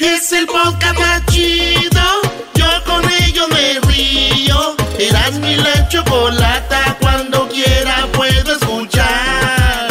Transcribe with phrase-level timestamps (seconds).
[0.00, 2.00] Es el podcast más chido.
[2.54, 4.74] Yo con ello me río.
[4.98, 6.96] Eras mi la chocolata.
[7.00, 9.90] Cuando quiera puedo escuchar.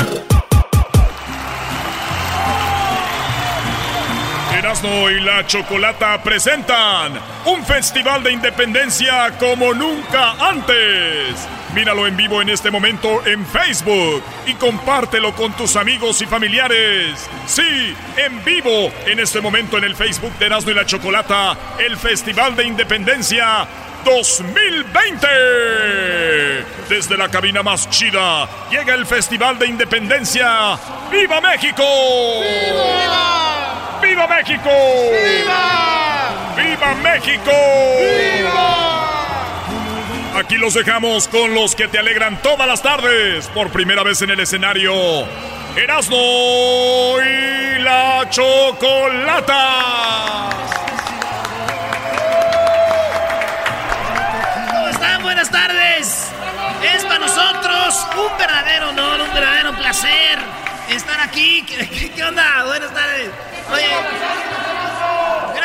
[4.57, 7.13] Erasmo y la Chocolata presentan
[7.45, 11.47] un festival de independencia como nunca antes.
[11.73, 17.29] Míralo en vivo en este momento en Facebook y compártelo con tus amigos y familiares.
[17.45, 21.95] Sí, en vivo en este momento en el Facebook de Erasmo y la Chocolata, el
[21.97, 23.67] Festival de Independencia
[24.03, 25.27] 2020.
[26.89, 30.77] Desde la cabina más chida llega el Festival de Independencia.
[31.11, 31.83] ¡Viva México!
[32.41, 33.99] ¡Viva!
[34.01, 34.69] ¡Viva México!
[35.11, 36.55] ¡Viva!
[36.55, 37.51] ¡Viva México!
[37.99, 38.78] ¡Viva!
[40.39, 43.47] Aquí los dejamos con los que te alegran todas las tardes.
[43.47, 44.93] Por primera vez en el escenario,
[45.75, 49.69] Erasmo y la Chocolata.
[54.71, 55.23] ¿Cómo están?
[55.23, 56.31] Buenas tardes.
[56.95, 60.39] Es para nosotros un verdadero honor, un verdadero placer
[60.89, 61.63] estar aquí.
[61.63, 62.63] ¿Qué, qué onda?
[62.65, 63.29] Buenas tardes.
[63.73, 63.89] Oye,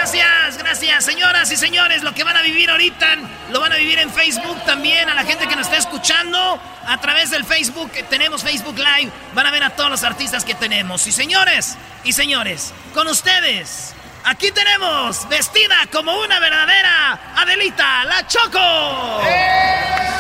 [0.05, 1.05] gracias, gracias.
[1.07, 3.17] Señoras y señores, lo que van a vivir ahorita
[3.51, 5.09] lo van a vivir en Facebook también.
[5.09, 9.11] A la gente que nos está escuchando a través del Facebook, tenemos Facebook Live.
[9.33, 11.07] Van a ver a todos los artistas que tenemos.
[11.07, 13.95] Y señores, y señores, con ustedes.
[14.25, 19.21] Aquí tenemos, vestida como una verdadera Adelita, la Choco.
[19.23, 20.14] Bueno,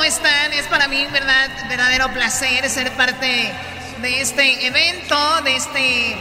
[0.00, 0.54] ¿cómo están?
[0.54, 3.52] Es para mí un verdad, verdadero placer ser parte
[4.00, 6.16] de este evento, de este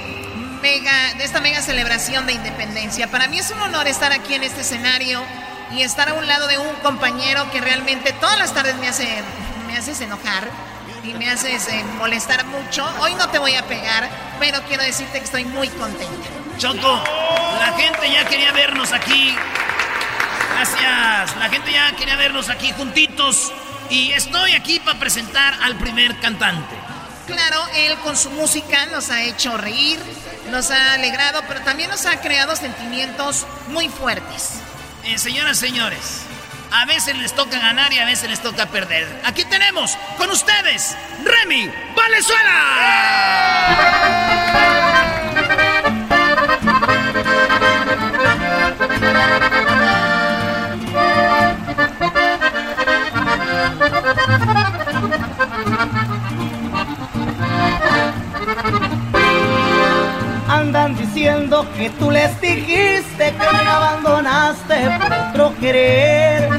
[0.62, 3.10] mega, de esta mega celebración de independencia.
[3.10, 5.24] Para mí es un honor estar aquí en este escenario
[5.72, 9.08] y estar a un lado de un compañero que realmente todas las tardes me hace,
[9.68, 10.50] me haces enojar
[11.06, 12.86] y me haces eh, molestar mucho.
[13.00, 14.10] Hoy no te voy a pegar,
[14.42, 16.28] pero quiero decirte que estoy muy contenta.
[16.58, 17.02] Choco,
[17.62, 19.34] la gente ya quería vernos aquí.
[20.54, 21.38] Gracias.
[21.38, 23.54] La gente ya quería vernos aquí juntitos.
[23.90, 26.76] Y estoy aquí para presentar al primer cantante.
[27.26, 30.00] Claro, él con su música nos ha hecho reír,
[30.52, 34.62] nos ha alegrado, pero también nos ha creado sentimientos muy fuertes.
[35.06, 36.22] Eh, señoras, señores,
[36.72, 39.08] a veces les toca ganar y a veces les toca perder.
[39.26, 41.72] Aquí tenemos con ustedes Remy
[49.12, 49.49] Andan
[61.20, 66.50] que tú les dijiste que me abandonaste por otro querer.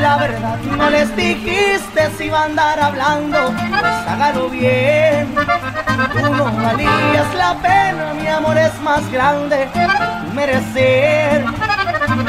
[0.00, 5.34] La verdad no les dijiste si iba a andar hablando, pues hágalo bien.
[5.34, 9.68] Tú no valías la pena, mi amor es más grande
[10.34, 11.44] merecer.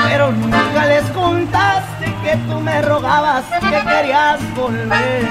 [0.03, 5.27] Pero nunca les contaste que tú me rogabas que querías volver.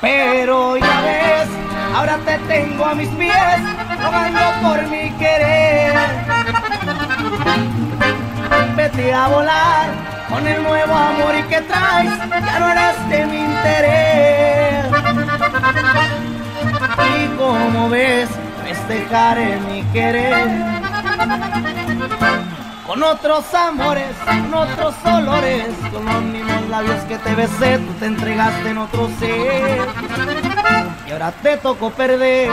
[0.00, 1.59] Pero ya ves,
[1.94, 3.60] ahora te tengo a mis pies,
[4.02, 5.94] rogando por mi querer.
[8.76, 9.88] Vete a volar
[10.28, 14.86] con el nuevo amor y que traes, ya no eres de mi interés.
[17.18, 18.28] Y como ves,
[18.64, 20.48] festejaré mi querer.
[22.86, 28.06] Con otros amores, con otros olores, con los mismos labios que te besé, tú te
[28.06, 29.78] entregaste en otro ser.
[31.12, 32.48] Ahora te tocó perder.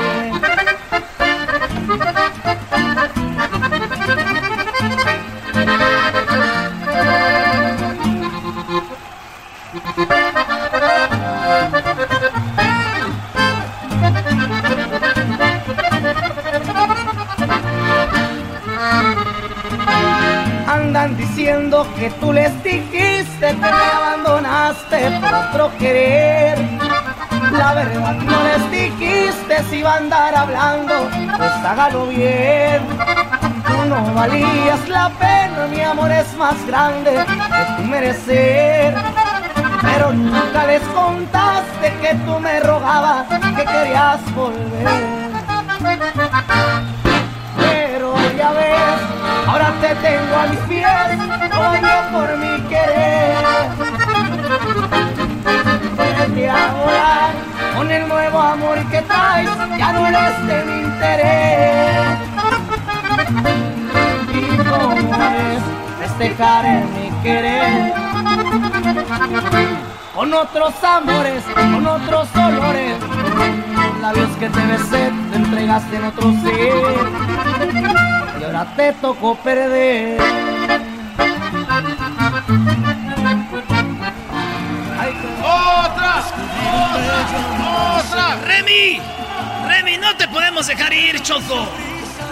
[20.68, 26.87] Andan diciendo que tú les dijiste que me abandonaste por otro querer.
[27.52, 32.82] La verdad no les dijiste si iba a andar hablando, pues hágalo bien.
[33.66, 38.96] Tú no valías la pena, mi amor es más grande que tu merecer.
[39.82, 45.32] Pero nunca les contaste que tú me rogabas que querías volver.
[47.58, 49.00] Pero ya ves,
[49.48, 51.18] ahora te tengo a mis pies,
[51.52, 53.38] rogando por mi querer
[56.38, 57.32] aprendí a
[57.76, 62.18] con el nuevo amor que traes, ya no eres de mi interés.
[64.34, 65.64] Y como es
[66.00, 67.94] festejaré mi querer
[70.16, 72.96] con otros amores, con otros olores,
[73.76, 76.96] con labios que te besé, te entregaste en otro ser
[78.40, 80.20] y ahora te tocó perder.
[88.00, 88.36] ¡Otra!
[88.46, 89.02] ¡Remy!
[89.68, 91.68] ¡Remy, no te podemos dejar ir, Choco!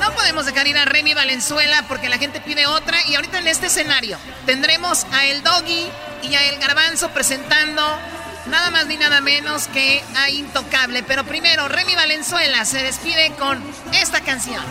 [0.01, 2.97] No podemos dejar ir a Remy Valenzuela porque la gente pide otra.
[3.07, 5.87] Y ahorita en este escenario tendremos a El Doggy
[6.23, 7.81] y a El Garbanzo presentando
[8.47, 11.03] nada más ni nada menos que a Intocable.
[11.03, 14.63] Pero primero, Remy Valenzuela se despide con esta canción.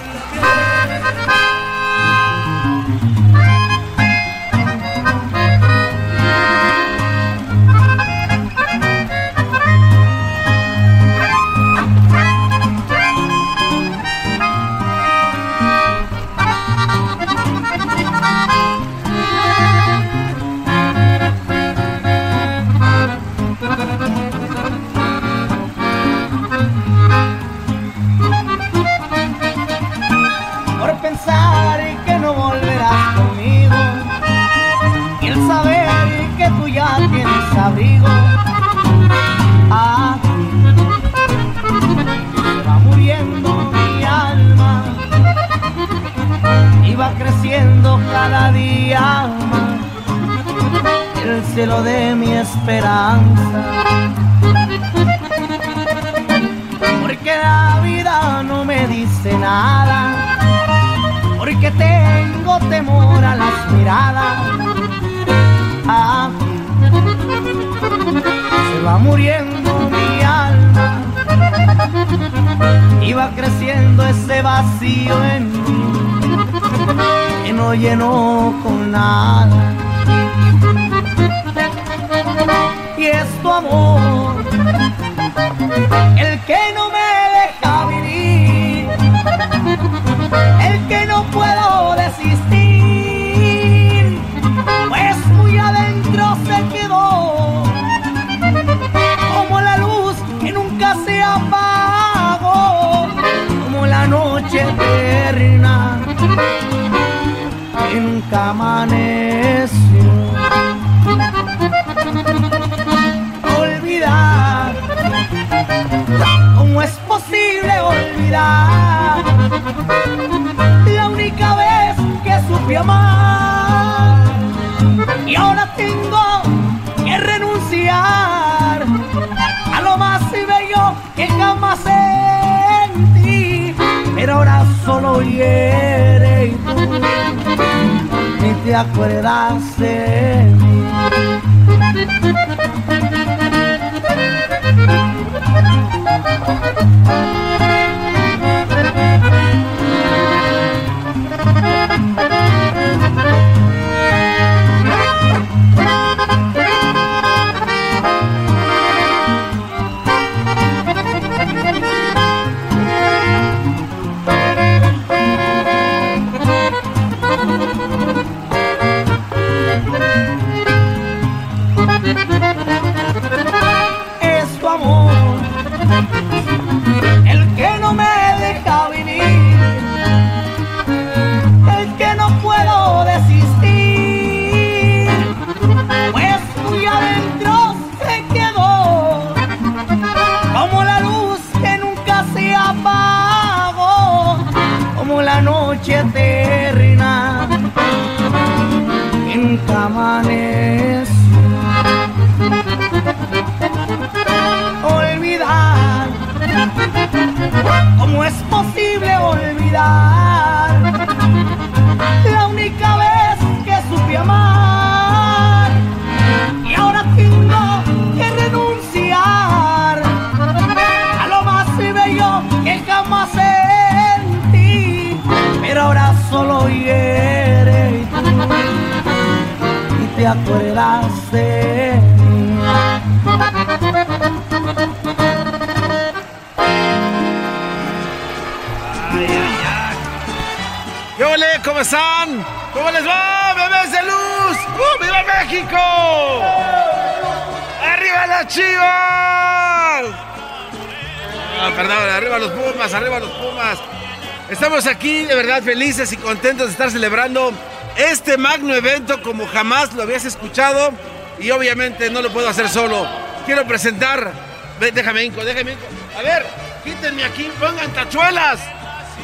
[255.75, 257.53] felices y contentos de estar celebrando
[257.97, 260.93] este magno evento como jamás lo habías escuchado
[261.41, 263.05] y obviamente no lo puedo hacer solo.
[263.45, 264.31] Quiero presentar,
[264.79, 265.85] déjame Inco, déjame Inco.
[266.17, 266.47] A ver,
[266.85, 268.61] quítenme aquí, pongan tachuelas.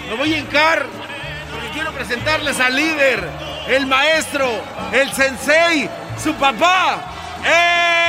[0.09, 0.87] Lo voy a hincar
[1.52, 3.28] porque quiero presentarles al líder,
[3.69, 4.50] el maestro,
[4.90, 5.88] el sensei,
[6.21, 6.99] su papá,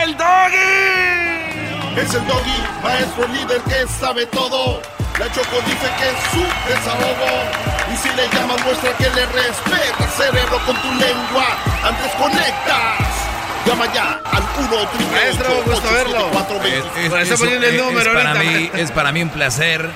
[0.03, 2.01] el doggy.
[2.01, 4.81] Es el doggy, maestro líder que sabe todo.
[5.19, 10.07] La Choco dice que es su desahogo y si le llamas, muestra que le respeta,
[10.15, 11.45] cerebro, con tu lengua.
[11.83, 13.21] Antes conectas.
[13.65, 16.31] Llama ya al 1 Maestro, gusto verlo.
[16.65, 19.87] Es, para mí, es para mí un placer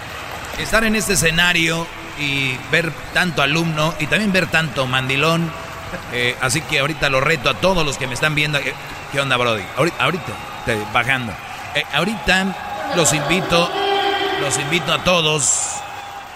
[0.60, 1.88] estar en este escenario
[2.20, 5.52] y ver tanto alumno y también ver tanto mandilón.
[6.12, 8.60] Eh, así que ahorita lo reto a todos los que me están viendo.
[8.60, 8.74] Eh,
[9.12, 9.64] ¿Qué onda, Brody?
[9.78, 10.32] Ahorita, ahorita
[10.94, 11.34] bajando.
[11.74, 13.72] Eh, ahorita los invito
[14.42, 15.75] los invito a todos.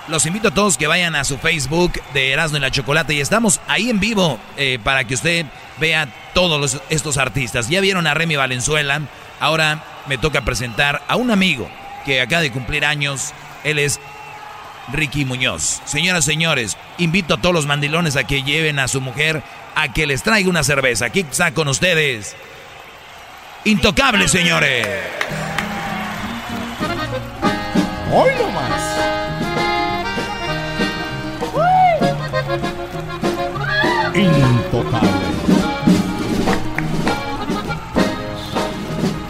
[0.09, 3.21] Los invito a todos que vayan a su Facebook de Erasmo y la Chocolate y
[3.21, 5.45] estamos ahí en vivo eh, para que usted
[5.79, 7.69] vea todos estos artistas.
[7.69, 9.01] Ya vieron a Remy Valenzuela,
[9.39, 11.69] ahora me toca presentar a un amigo
[12.05, 13.33] que acaba de cumplir años.
[13.63, 13.99] Él es
[14.91, 15.81] Ricky Muñoz.
[15.85, 19.43] Señoras y señores, invito a todos los mandilones a que lleven a su mujer
[19.75, 21.05] a que les traiga una cerveza.
[21.05, 22.35] Aquí está con ustedes.
[23.63, 24.87] Intocable, señores.
[28.11, 28.88] Hoy más.
[34.15, 35.09] Intocable.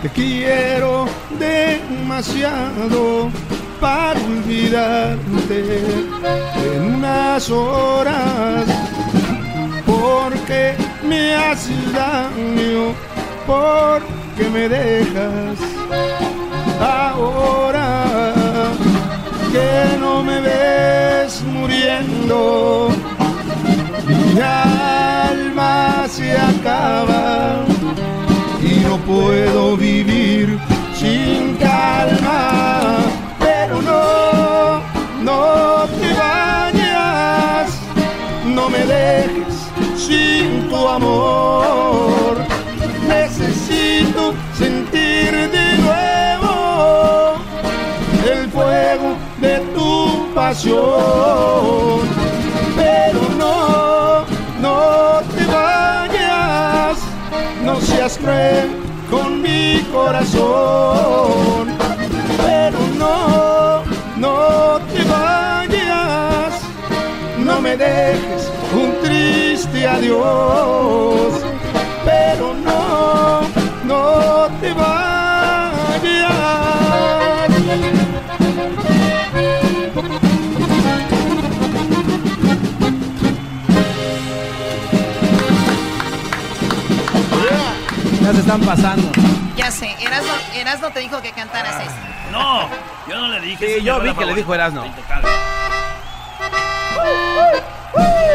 [0.02, 1.06] Te quiero
[1.38, 3.30] demasiado
[3.82, 5.82] para olvidarte
[6.76, 8.66] en unas horas.
[9.86, 12.94] Porque me haces daño,
[13.46, 15.60] porque me dejas
[16.80, 18.06] ahora
[19.52, 22.90] que no me ves muriendo.
[24.10, 27.64] Mi alma se acaba
[28.62, 30.60] y no puedo vivir
[30.96, 32.98] sin calma.
[33.40, 34.82] Pero no,
[35.22, 37.70] no te vayas,
[38.46, 39.56] no me dejes
[39.96, 42.38] sin tu amor.
[43.08, 47.36] Necesito sentir de nuevo
[48.32, 52.00] el fuego de tu pasión.
[52.76, 53.99] Pero no,
[54.62, 56.98] no te vayas,
[57.64, 58.70] no seas cruel
[59.10, 61.68] con mi corazón.
[62.46, 63.84] Pero no,
[64.18, 66.62] no te vayas,
[67.38, 71.34] no me dejes un triste adiós.
[72.06, 73.42] Pero no,
[73.86, 74.19] no
[88.34, 89.12] se están pasando.
[89.56, 91.94] Ya sé, Erasno, Erasno te dijo que cantaras esto.
[92.32, 92.70] No,
[93.08, 93.80] yo no le dije.
[93.80, 94.84] Sí, yo vi que le dijo Erasno.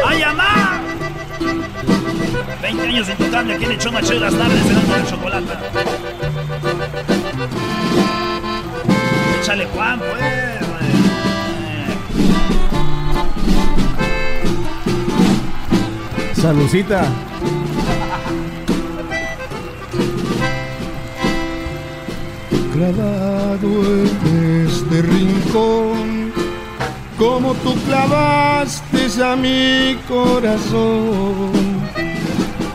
[0.05, 0.81] ¡Ay, mamá!
[2.61, 5.53] 20 años intocable, aquí en el macho de las tardes, Erasno de chocolate.
[9.41, 10.55] Échale Juan, pues.
[16.35, 17.07] Salucita.
[22.75, 23.69] Clavado
[24.03, 26.33] en este rincón,
[27.17, 31.51] como tú clavaste a mi corazón.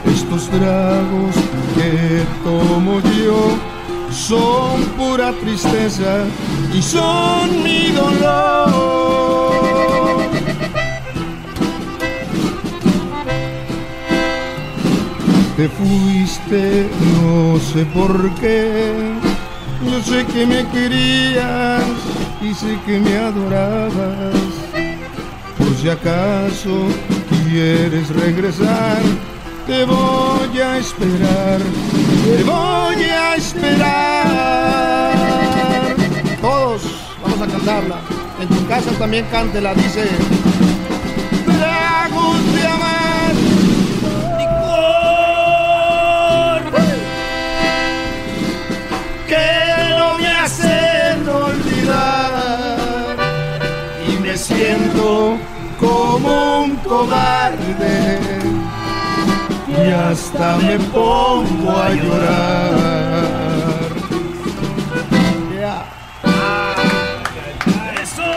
[0.07, 1.35] Estos tragos
[1.75, 3.41] que tomo yo
[4.11, 6.25] son pura tristeza
[6.73, 9.51] y son mi dolor.
[15.57, 16.89] Te fuiste,
[17.21, 19.30] no sé por qué
[19.91, 21.83] yo sé que me querías
[22.41, 24.35] y sé que me adorabas.
[25.59, 26.87] Por si acaso
[27.49, 29.03] quieres regresar,
[29.67, 31.61] te voy a esperar,
[32.25, 33.97] te voy a esperar.
[36.41, 36.83] Todos
[37.23, 38.01] vamos a cantarla.
[38.41, 40.09] En tu casa también cántela, dice.
[54.37, 55.39] Siento
[55.79, 58.19] como un cobarde
[59.69, 63.41] y hasta me pongo a llorar.
[68.03, 68.31] ¡Eso!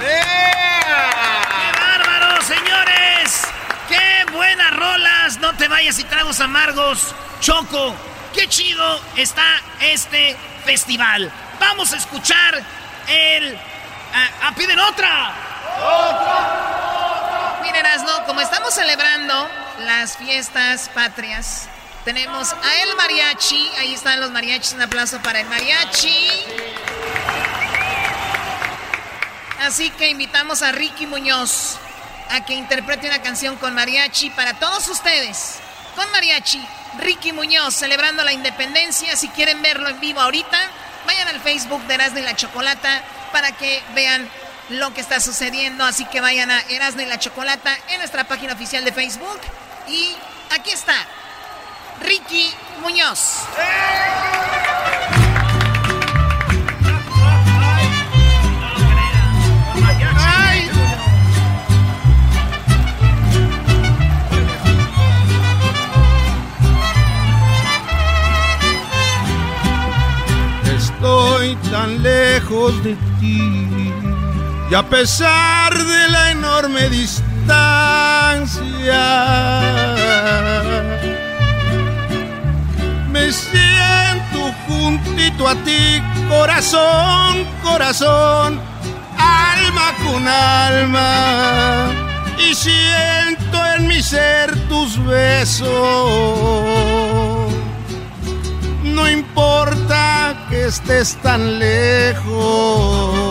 [0.00, 0.20] ¡Qué
[1.80, 3.46] bárbaro, señores!
[3.88, 5.08] ¡Qué buena rola!
[5.78, 7.14] papayas y tragos amargos.
[7.40, 7.94] Choco,
[8.34, 9.44] qué chido está
[9.80, 11.30] este festival.
[11.68, 12.64] Vamos a escuchar
[13.08, 13.58] el...
[14.14, 15.34] Ah, piden otra.
[15.76, 17.58] ¡Otra!
[17.62, 19.46] Miren, Asno, como estamos celebrando
[19.80, 21.68] las fiestas patrias,
[22.06, 23.70] tenemos a El Mariachi.
[23.80, 24.72] Ahí están los mariachis.
[24.72, 26.30] Un aplauso para el mariachi.
[29.60, 31.76] Así que invitamos a Ricky Muñoz
[32.30, 35.58] a que interprete una canción con mariachi para todos ustedes.
[35.96, 36.66] Con mariachi,
[37.00, 39.14] Ricky Muñoz celebrando la independencia.
[39.16, 40.58] Si quieren verlo en vivo ahorita,
[41.08, 44.28] vayan al Facebook de Erasmo y la Chocolata para que vean
[44.68, 45.82] lo que está sucediendo.
[45.84, 49.40] Así que vayan a Erasmo y la Chocolata en nuestra página oficial de Facebook.
[49.88, 50.14] Y
[50.50, 50.94] aquí está,
[52.02, 53.38] Ricky Muñoz.
[71.70, 73.92] Tan lejos de ti
[74.70, 77.38] y a pesar de la enorme distancia
[83.10, 88.60] me siento juntito a ti, corazón, corazón,
[89.16, 91.90] alma con alma.
[92.38, 95.68] Y siento en mi ser tus besos.
[98.98, 103.28] No importa que estés tan lejos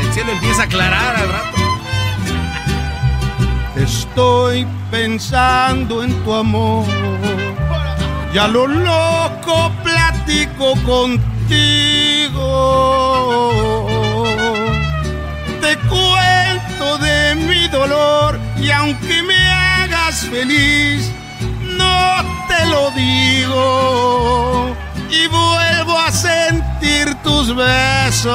[0.00, 1.56] El cielo empieza a aclarar al rato.
[3.76, 6.84] Estoy pensando en tu amor.
[8.32, 11.33] Ya lo loco platico contigo.
[15.60, 21.10] Te cuento de mi dolor y aunque me hagas feliz,
[21.62, 24.74] no te lo digo
[25.10, 28.34] y vuelvo a sentir tus besos.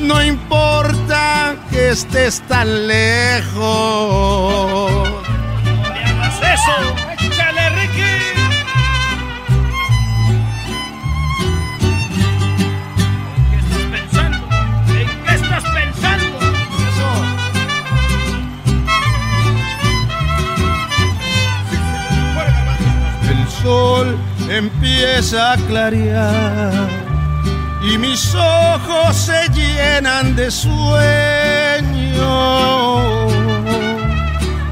[0.00, 3.94] No importa que estés tan lejos.
[7.20, 8.33] ¡Échale, Ricky!
[24.56, 26.88] Empieza a clarear
[27.82, 30.74] y mis ojos se llenan de sueño.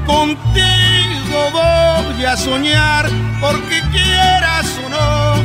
[0.05, 3.09] Contigo voy a soñar
[3.41, 5.35] porque quieras o no,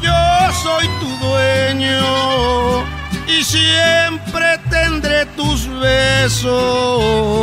[0.00, 2.84] yo soy tu dueño
[3.26, 7.34] y siempre tendré tus besos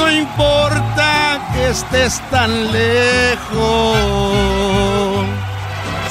[0.00, 3.96] no importa que estés tan lejos.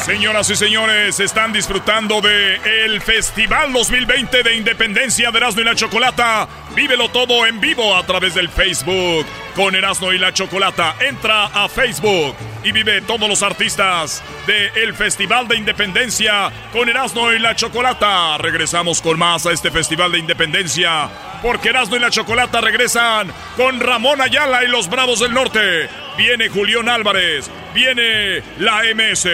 [0.05, 5.75] Señoras y señores, están disfrutando de el Festival 2020 de Independencia de Erasmo y la
[5.75, 6.47] Chocolata.
[6.75, 9.25] Vívelo todo en vivo a través del Facebook
[9.59, 10.95] con Erasmo y la Chocolata.
[11.01, 17.29] Entra a Facebook y vive todos los artistas de el Festival de Independencia con Erasmo
[17.33, 18.37] y la Chocolata.
[18.37, 21.09] Regresamos con más a este Festival de Independencia
[21.41, 25.89] porque Erasmo y la Chocolata regresan con Ramón Ayala y los Bravos del Norte.
[26.17, 29.27] Viene Julián Álvarez, viene la MS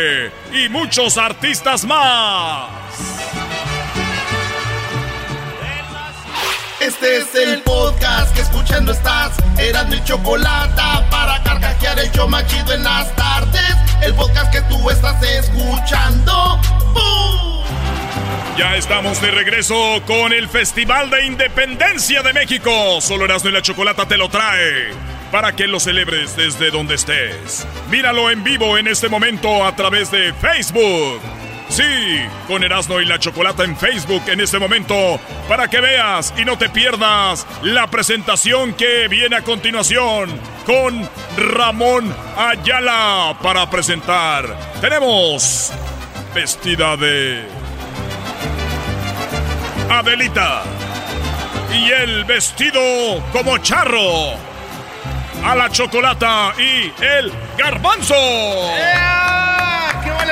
[0.54, 3.75] y muchos artistas más.
[6.86, 9.32] Este es el podcast que escuchando estás.
[9.58, 13.76] Eran mi chocolate para carcajear el yo machido en las tardes.
[14.04, 16.62] El podcast que tú estás escuchando.
[18.56, 23.02] Ya estamos de regreso con el Festival de Independencia de México.
[23.02, 24.94] Solo Erasmo y la Chocolata te lo trae
[25.32, 27.66] para que lo celebres desde donde estés.
[27.90, 31.20] Míralo en vivo en este momento a través de Facebook.
[31.76, 36.46] Sí, con Erasmo y la Chocolata en Facebook en este momento para que veas y
[36.46, 40.30] no te pierdas la presentación que viene a continuación
[40.66, 44.58] con Ramón Ayala para presentar.
[44.80, 45.74] Tenemos
[46.34, 47.44] vestida de
[49.90, 50.64] Adelita.
[51.74, 52.80] Y el vestido
[53.34, 54.36] como charro.
[55.44, 58.16] A la chocolata y el garbanzo.
[58.16, 59.75] ¡Qué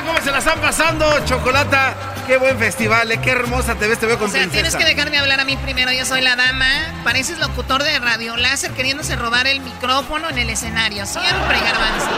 [0.06, 1.96] cómo se la están pasando, chocolata!
[2.28, 3.20] Qué buen festival, ¿eh?
[3.22, 5.58] qué hermosa te ves, te veo con O sea, tienes que dejarme hablar a mí
[5.58, 6.66] primero, yo soy la dama.
[7.04, 11.06] Pareces locutor de radio láser queriéndose robar el micrófono en el escenario.
[11.06, 12.10] Siempre, garbanzo.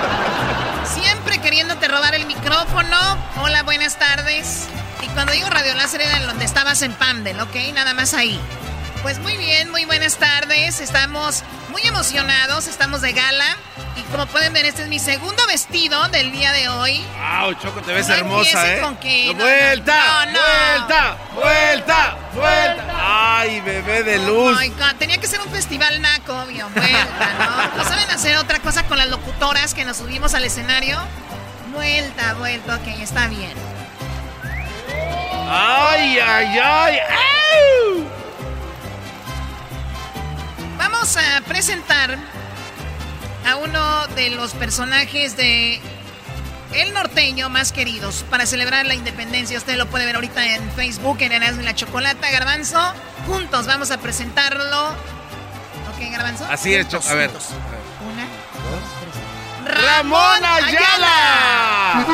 [0.93, 2.97] Siempre queriéndote robar el micrófono.
[3.37, 4.67] Hola, buenas tardes.
[5.01, 7.55] Y cuando digo radio láser era donde estabas en Pandel, ¿ok?
[7.73, 8.39] Nada más ahí.
[9.05, 10.79] Pues muy bien, muy buenas tardes.
[10.79, 13.55] Estamos muy emocionados, estamos de gala.
[13.95, 17.05] Y como pueden ver, este es mi segundo vestido del día de hoy.
[17.39, 18.81] ¡Wow, Choco, te ves hermosa, eh!
[18.81, 20.25] Con que, ¡Vuelta!
[20.31, 21.17] ¡Vuelta!
[21.35, 22.17] ¡Vuelta!
[22.33, 23.37] ¡Vuelta!
[23.37, 24.57] ¡Ay, bebé de luz!
[24.97, 26.67] Tenía que ser un festival naco, obvio.
[26.69, 27.83] Vuelta, ¿no?
[27.83, 30.97] ¿No saben hacer otra cosa con las locutoras que nos subimos al escenario?
[31.71, 33.53] Vuelta, vuelta, ok, está bien.
[35.47, 36.99] ¡Ay, ay, ay!
[40.91, 42.15] Vamos a presentar
[43.49, 45.81] a uno de los personajes de
[46.73, 49.57] El Norteño más queridos para celebrar la independencia.
[49.57, 52.79] Usted lo puede ver ahorita en Facebook, en Erasmo y la Chocolata, Garbanzo.
[53.25, 54.89] Juntos vamos a presentarlo.
[54.89, 56.45] ¿Ok, Garbanzo?
[56.51, 57.31] Así es, a ver.
[57.31, 58.27] Una,
[58.69, 59.15] dos, tres.
[59.81, 62.05] ¡Ramón Ayala!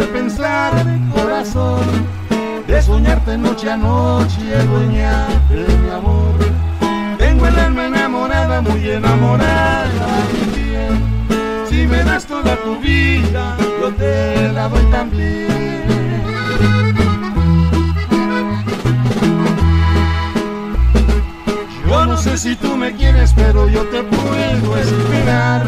[0.00, 0.72] De pensar,
[1.14, 1.84] corazón,
[2.66, 6.36] de soñarte noche a noche, dueña de mi amor.
[7.18, 10.08] Tengo el alma enamorada, muy enamorada.
[11.68, 15.48] Si me das toda tu vida, yo te la doy también.
[21.86, 25.62] Yo no sé si tú me quieres, pero yo te puedo esperar.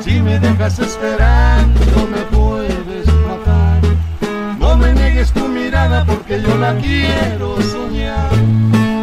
[0.00, 3.11] Si me dejas esperando, me puedes
[4.82, 8.30] me niegues tu mirada porque yo la quiero soñar.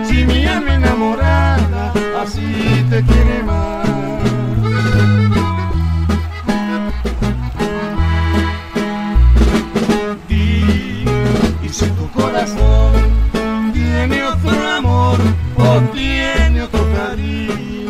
[0.07, 3.87] Si mi alma enamorada así te quiere más.
[10.27, 11.05] Di,
[11.63, 12.91] y si tu corazón
[13.73, 15.17] tiene otro amor
[15.57, 17.89] o tiene otro cariño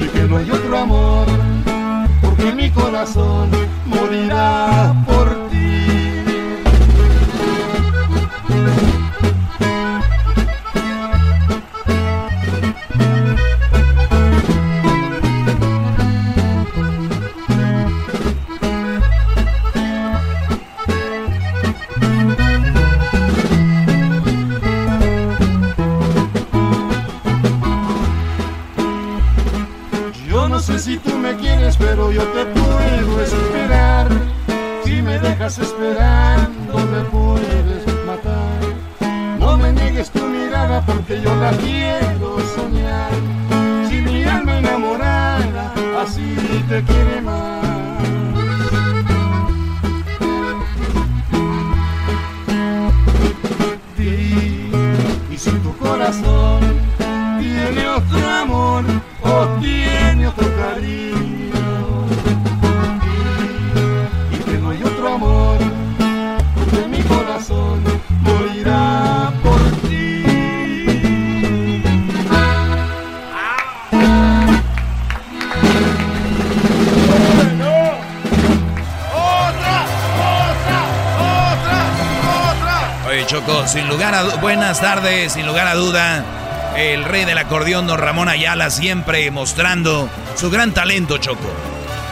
[0.00, 1.26] y que no hay otro amor,
[2.22, 3.50] porque mi corazón
[5.06, 5.33] por
[30.54, 34.06] no sé si tú me quieres, pero yo te puedo esperar.
[34.84, 38.60] Si me dejas esperando, me puedes matar.
[39.40, 43.10] No me niegues tu mirada porque yo la quiero soñar.
[43.88, 46.36] Si mi alma enamorada así
[46.68, 47.64] te quiere más.
[55.32, 56.60] Y si tu corazón
[57.40, 58.84] tiene otro amor
[59.20, 60.03] o tiene
[83.66, 86.24] Sin lugar a buenas tardes, sin lugar a duda,
[86.76, 91.50] el rey del acordeón, don Ramón Ayala, siempre mostrando su gran talento, Choco.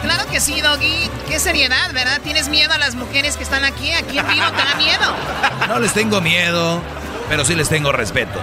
[0.01, 1.09] Claro que sí, Doggy.
[1.29, 2.19] Qué seriedad, ¿verdad?
[2.21, 3.91] ¿Tienes miedo a las mujeres que están aquí?
[3.93, 5.15] Aquí en vivo te da miedo.
[5.67, 6.81] No les tengo miedo,
[7.29, 8.39] pero sí les tengo respeto.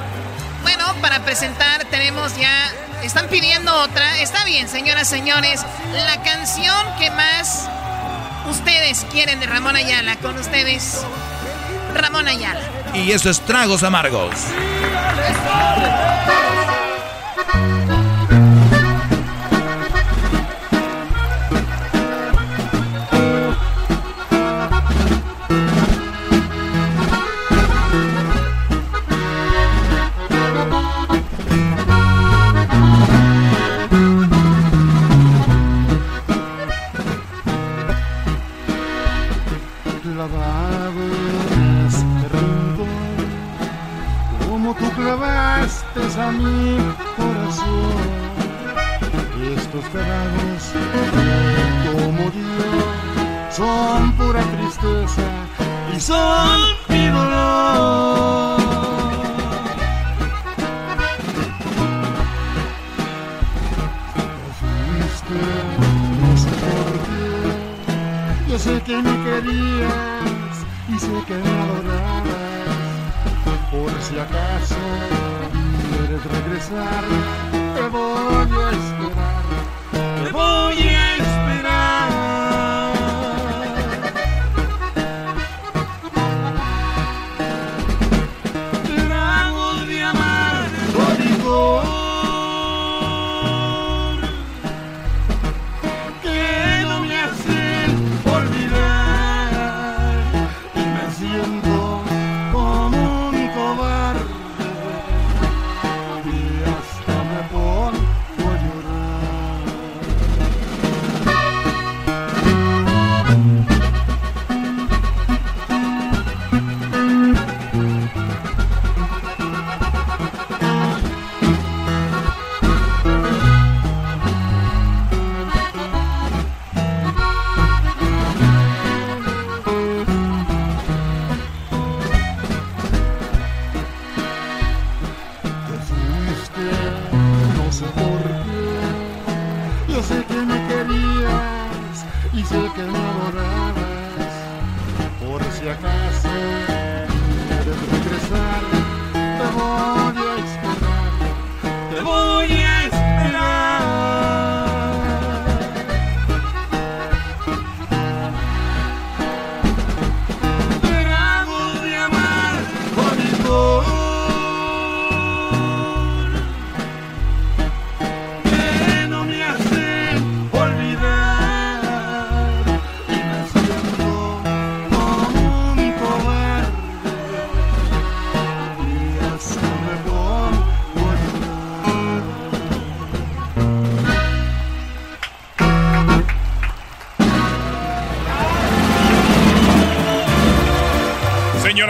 [0.62, 2.72] Bueno, para presentar tenemos ya...
[3.02, 4.18] Están pidiendo otra.
[4.20, 5.64] Está bien, señoras, señores.
[5.92, 7.68] La canción que más
[8.48, 10.16] ustedes quieren de Ramón Ayala.
[10.16, 11.02] Con ustedes,
[11.94, 12.60] Ramón Ayala.
[12.94, 14.34] Y eso es Tragos Amargos.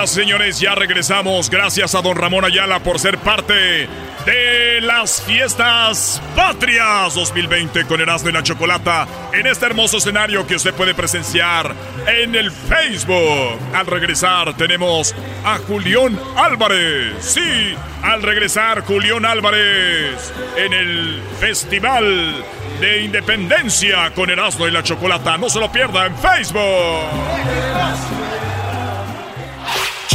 [0.06, 1.50] Señores, ya regresamos.
[1.50, 3.86] Gracias a don Ramón Ayala por ser parte
[4.24, 10.54] de las fiestas patrias 2020 con Erasmo y la Chocolata en este hermoso escenario que
[10.54, 11.74] usted puede presenciar
[12.06, 13.58] en el Facebook.
[13.74, 17.16] Al regresar tenemos a Julián Álvarez.
[17.20, 22.42] Sí, al regresar Julián Álvarez en el Festival
[22.80, 25.36] de Independencia con Erasmo y la Chocolata.
[25.36, 28.09] No se lo pierda en Facebook.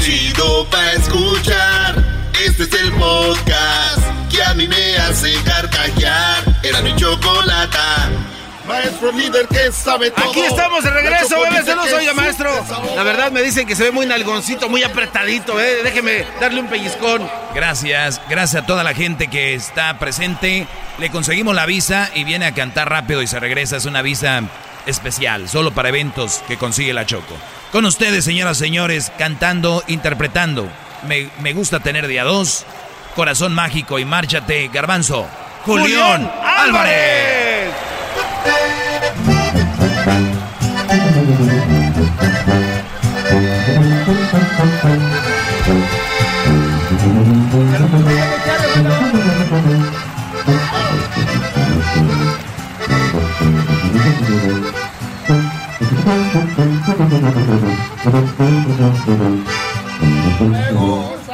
[0.06, 1.96] Chido pa' escuchar.
[2.40, 6.44] Este es el podcast que a mí me hace carcajear.
[6.62, 8.12] Era mi chocolata.
[8.68, 10.30] Maestro líder que sabe todo.
[10.30, 12.52] Aquí estamos de regreso, bebés de los que maestro.
[12.96, 15.82] La verdad me dicen que se ve muy nalgoncito, muy apretadito, eh.
[15.84, 17.28] Déjeme darle un pellizcón.
[17.56, 20.68] Gracias, gracias a toda la gente que está presente.
[21.00, 23.78] Le conseguimos la visa y viene a cantar rápido y se regresa.
[23.78, 24.44] Es una visa
[24.86, 27.36] especial, solo para eventos que consigue la Choco.
[27.76, 30.72] Con ustedes, señoras y señores, cantando, interpretando.
[31.10, 32.66] Me, me gusta tener día dos.
[33.18, 35.28] Corazón mágico y márchate, garbanzo.
[35.66, 37.74] Julián Álvarez.
[60.80, 61.25] gusta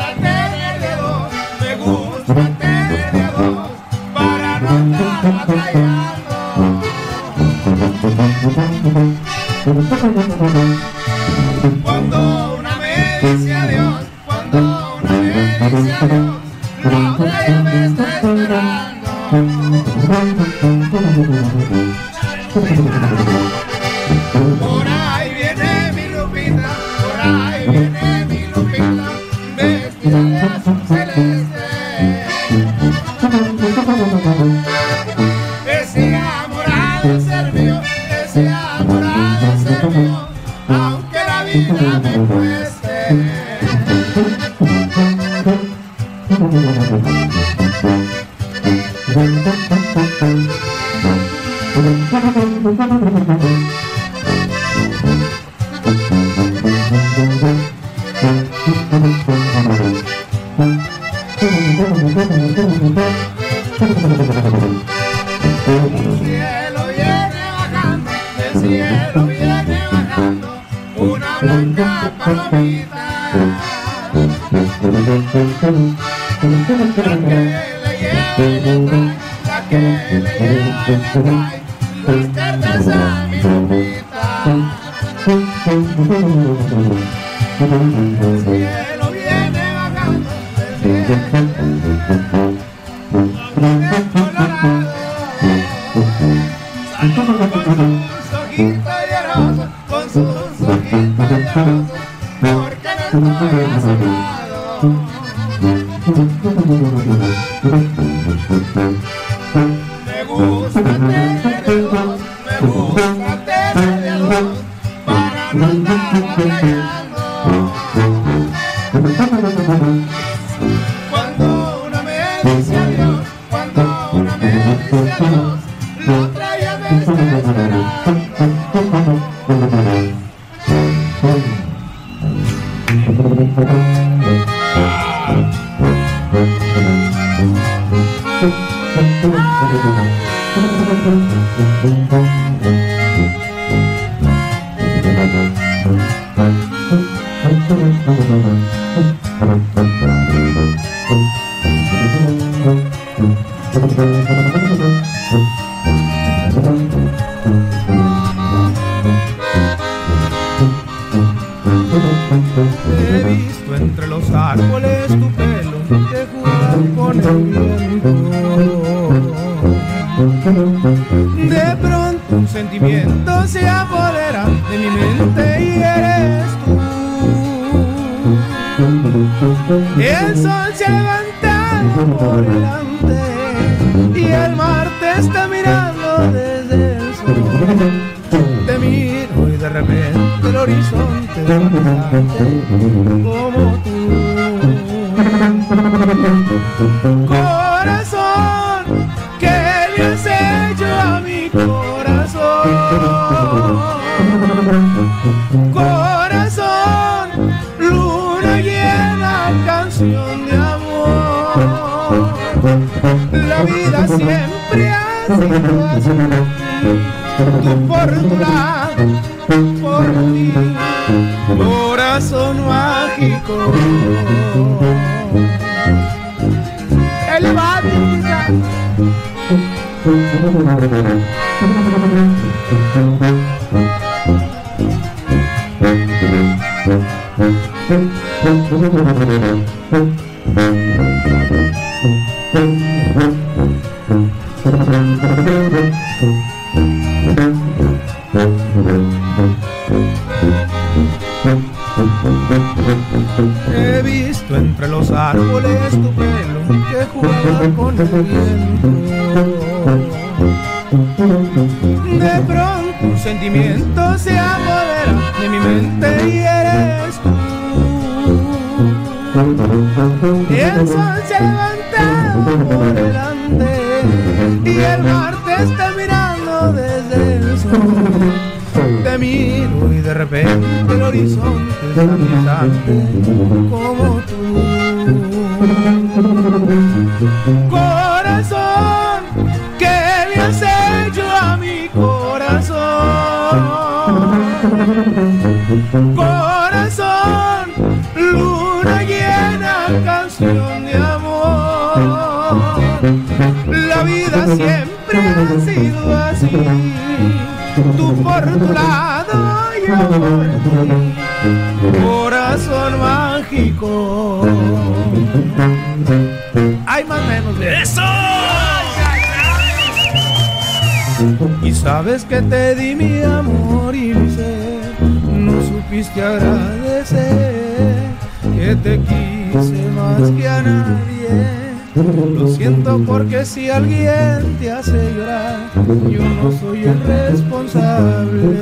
[332.61, 335.71] siento porque si alguien te hace llorar,
[336.07, 338.59] yo no soy el responsable.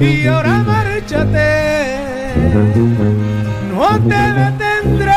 [0.00, 2.00] Y ahora márchate,
[3.70, 5.12] no te detendré,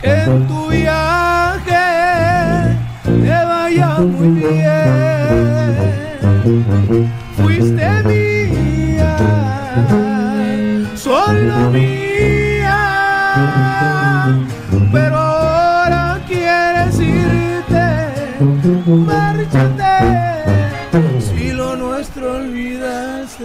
[0.00, 1.86] que en tu viaje
[3.04, 5.76] te vaya muy bien.
[7.36, 9.12] Fuiste mía,
[10.96, 12.37] solo mía.
[14.92, 18.36] Pero ahora quieres irte,
[18.86, 20.00] márchate,
[21.20, 23.44] si lo nuestro olvidaste.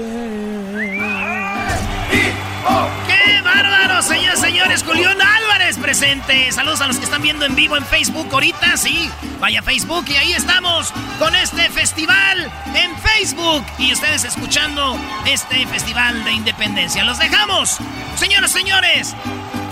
[2.65, 2.87] ¡Oh!
[3.07, 4.83] ¡Qué bárbaro, señores, señores!
[4.83, 6.51] Julián Álvarez presente.
[6.51, 9.09] Saludos a los que están viendo en vivo en Facebook ahorita, sí.
[9.39, 16.23] Vaya Facebook y ahí estamos con este festival en Facebook y ustedes escuchando este festival
[16.23, 17.03] de independencia.
[17.03, 17.77] Los dejamos,
[18.15, 19.13] señoras, señores.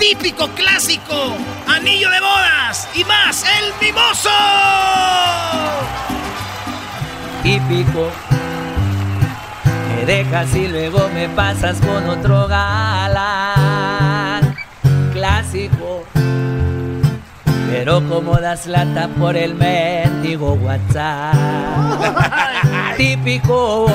[0.02, 1.38] Típico clásico,
[1.68, 4.32] anillo de bodas y más, el mimoso.
[7.44, 8.10] Típico
[9.96, 13.22] me dejas y luego me pasas con otro galán
[15.14, 16.04] clásico.
[17.70, 21.36] Pero como das lata por el mendigo WhatsApp,
[22.98, 23.86] típico.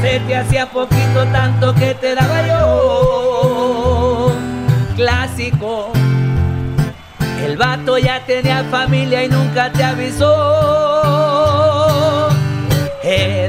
[0.00, 3.23] Se te hacía poquito tanto que te daba yo,
[4.94, 5.92] clásico.
[7.44, 10.30] El vato ya tenía familia y nunca te avisó.
[13.02, 13.43] Él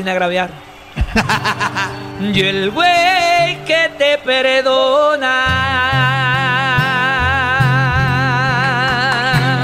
[0.00, 0.50] sin agraviar.
[2.20, 5.36] Y el güey que te perdona.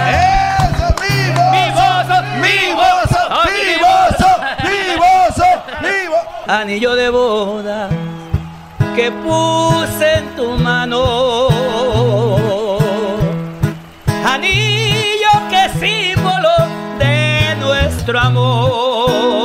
[0.09, 2.16] ¡Eso, vivoso!
[2.43, 3.20] ¡Vivoso!
[3.45, 4.30] ¡Vivoso!
[4.64, 5.49] ¡Vivoso!
[5.82, 6.16] ¡Vivo!
[6.47, 7.91] Anillo de boda
[8.95, 11.18] que puse en tu mano.
[14.24, 16.55] Anillo que símbolo
[16.99, 19.36] de nuestro amor.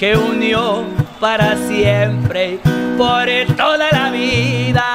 [0.00, 0.82] Que unió
[1.20, 2.58] para siempre
[2.96, 4.89] por toda la vida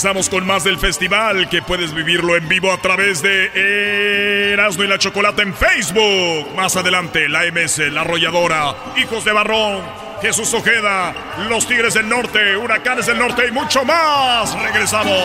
[0.00, 4.86] regresamos con más del festival que puedes vivirlo en vivo a través de Erasmo y
[4.86, 6.54] la Chocolata en Facebook.
[6.56, 9.82] Más adelante, la MS, la Arrolladora, Hijos de Barrón,
[10.22, 11.12] Jesús Ojeda,
[11.50, 14.58] Los Tigres del Norte, Huracanes del Norte y mucho más.
[14.58, 15.22] Regresamos.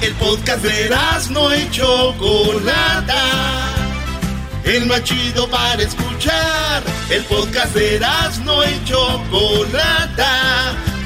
[0.00, 0.90] El podcast de
[1.28, 3.24] no y Chocolata.
[4.64, 6.82] El más chido para escuchar.
[7.10, 8.00] El podcast de
[8.42, 10.74] no y Chocolata.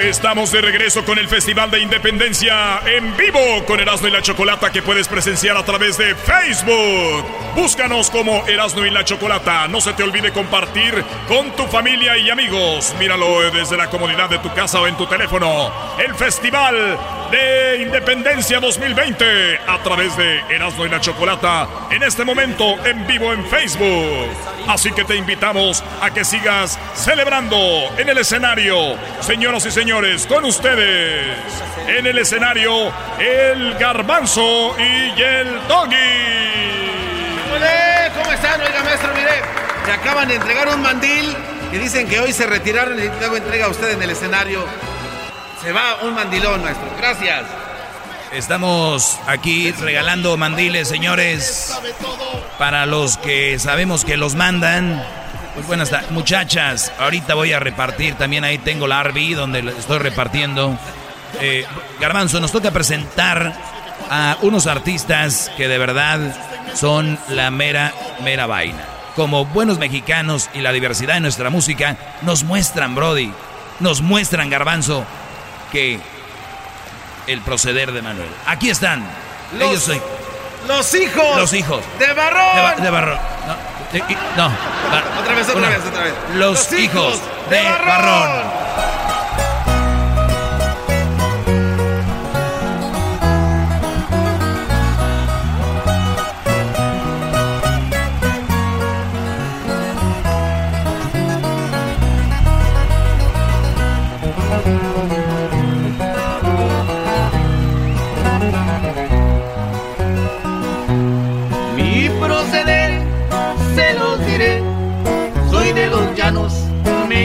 [0.00, 4.72] Estamos de regreso con el Festival de Independencia en vivo con Erasmo y la Chocolata
[4.72, 7.26] que puedes presenciar a través de Facebook.
[7.54, 9.68] Búscanos como Erasmo y la Chocolata.
[9.68, 12.94] No se te olvide compartir con tu familia y amigos.
[12.98, 15.70] Míralo desde la comodidad de tu casa o en tu teléfono.
[15.98, 16.98] El Festival
[17.30, 23.34] de Independencia 2020 a través de Erasmo y la Chocolata en este momento en vivo
[23.34, 24.30] en Facebook.
[24.66, 27.56] Así que te invitamos a que sigas celebrando
[27.98, 28.96] en el escenario.
[29.20, 29.89] Señoras y señores,
[30.28, 31.36] con ustedes
[31.88, 35.96] en el escenario el garbanzo y el doggy.
[38.16, 38.60] ¿Cómo están?
[38.60, 39.42] Oiga, maestro, mire,
[39.84, 41.36] se acaban de entregar un mandil
[41.72, 44.64] y dicen que hoy se retiraron y luego entrega a usted en el escenario.
[45.60, 46.88] Se va un mandilón, maestro.
[46.96, 47.46] Gracias.
[48.32, 51.76] Estamos aquí regalando mandiles, señores,
[52.58, 55.04] para los que sabemos que los mandan.
[55.54, 56.92] Pues buenas tardes, muchachas.
[56.98, 58.14] Ahorita voy a repartir.
[58.14, 60.78] También ahí tengo la RB donde estoy repartiendo.
[61.40, 61.64] Eh,
[62.00, 63.52] Garbanzo, nos toca presentar
[64.10, 66.18] a unos artistas que de verdad
[66.74, 67.92] son la mera,
[68.22, 68.84] mera vaina.
[69.16, 73.32] Como buenos mexicanos y la diversidad de nuestra música nos muestran, Brody,
[73.80, 75.04] nos muestran, Garbanzo,
[75.72, 76.00] que
[77.26, 78.28] el proceder de Manuel.
[78.46, 79.04] Aquí están.
[79.58, 80.00] Los, Ellos soy.
[80.68, 81.36] Los hijos.
[81.36, 81.84] Los hijos.
[81.98, 82.82] De Barrón.
[82.82, 83.18] De, Barrón.
[83.92, 84.46] No.
[85.20, 86.14] otra vez, otra vez, otra vez.
[86.34, 87.20] Los, hijos,
[87.50, 88.59] de, Barrón.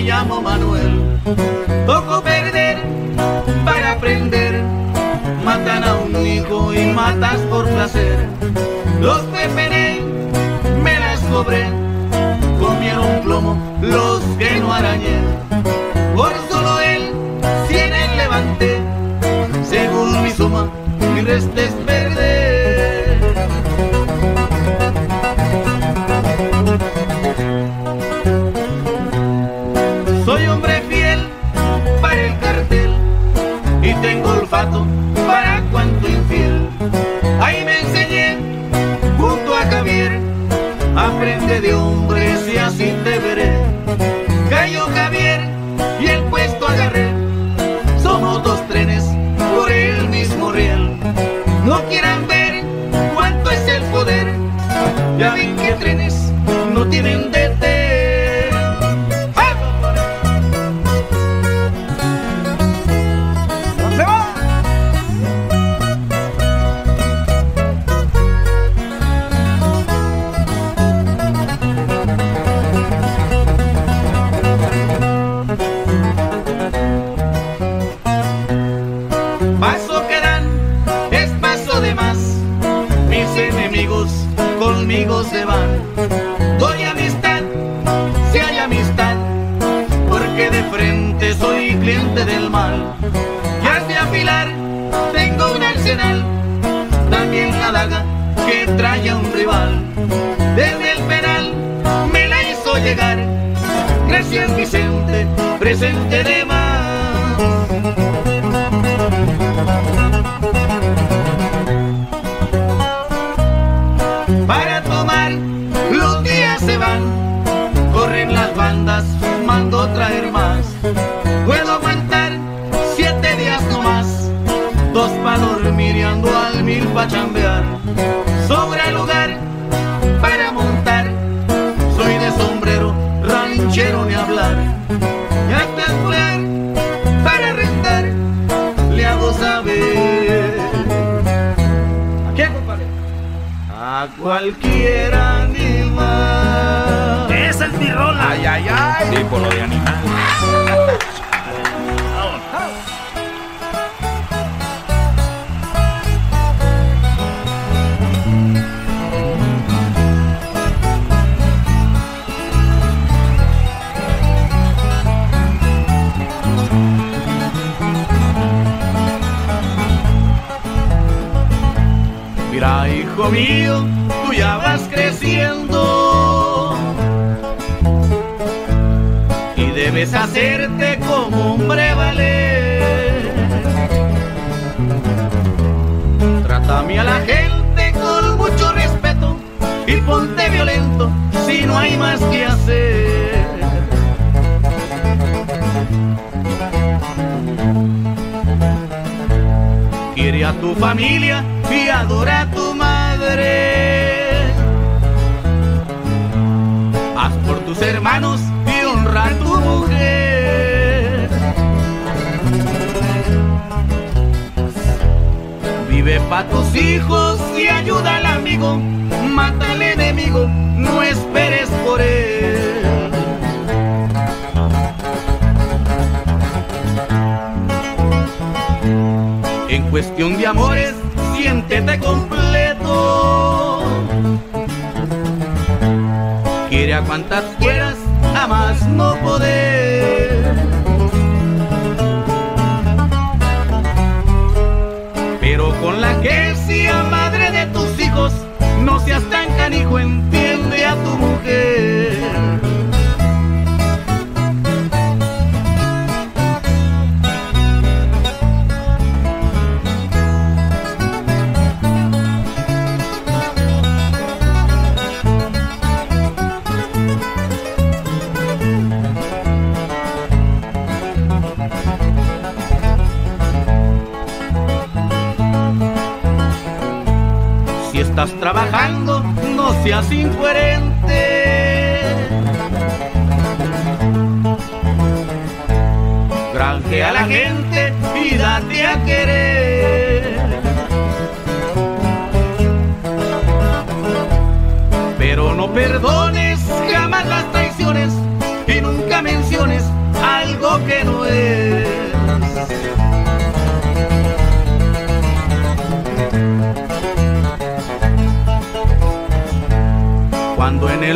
[0.06, 1.20] Llamo Manuel.
[1.88, 2.78] Toco perder
[3.66, 4.62] para aprender.
[5.44, 8.28] Matan a un hijo y matas por placer.
[9.02, 10.02] Los preferé,
[10.84, 11.66] me las cobré.
[12.60, 15.18] Comieron plomo los que no arañé.
[16.16, 17.12] Por solo él,
[17.68, 18.80] cien levanté.
[19.64, 20.70] Según mi suma,
[21.14, 21.62] mi resta
[41.66, 42.05] sábio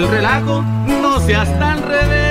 [0.09, 0.63] relajo,
[1.01, 2.29] no seas tan rebelde.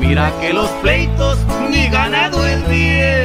[0.00, 1.38] Mira que los pleitos
[1.70, 3.20] ni ganado el bien.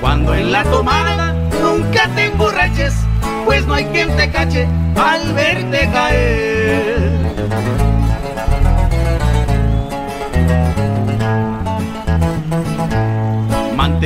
[0.00, 2.94] Cuando en la tomada nunca te emborraches,
[3.44, 4.66] pues no hay quien te cache
[4.96, 7.87] al verte caer.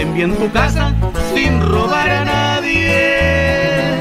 [0.03, 0.93] Ten bien tu casa
[1.33, 3.95] sin robar a nadie.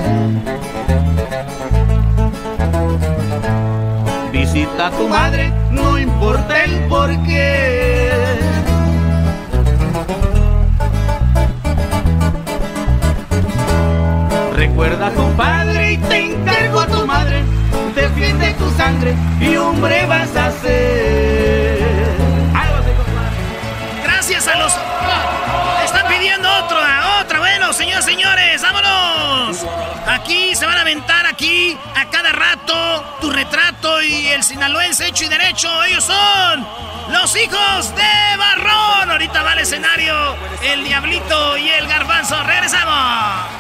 [4.32, 8.00] Visita a tu madre, no importa el porqué.
[14.56, 17.44] Recuerda a tu padre y te encargo a tu madre.
[17.94, 21.21] Defiende tu sangre y hombre vas a ser.
[34.34, 35.84] el sinaloense hecho y derecho.
[35.84, 36.68] Ellos son
[37.12, 39.12] los hijos de Barrón.
[39.12, 42.42] Ahorita va al escenario el Diablito y el Garbanzo.
[42.44, 43.51] Regresamos.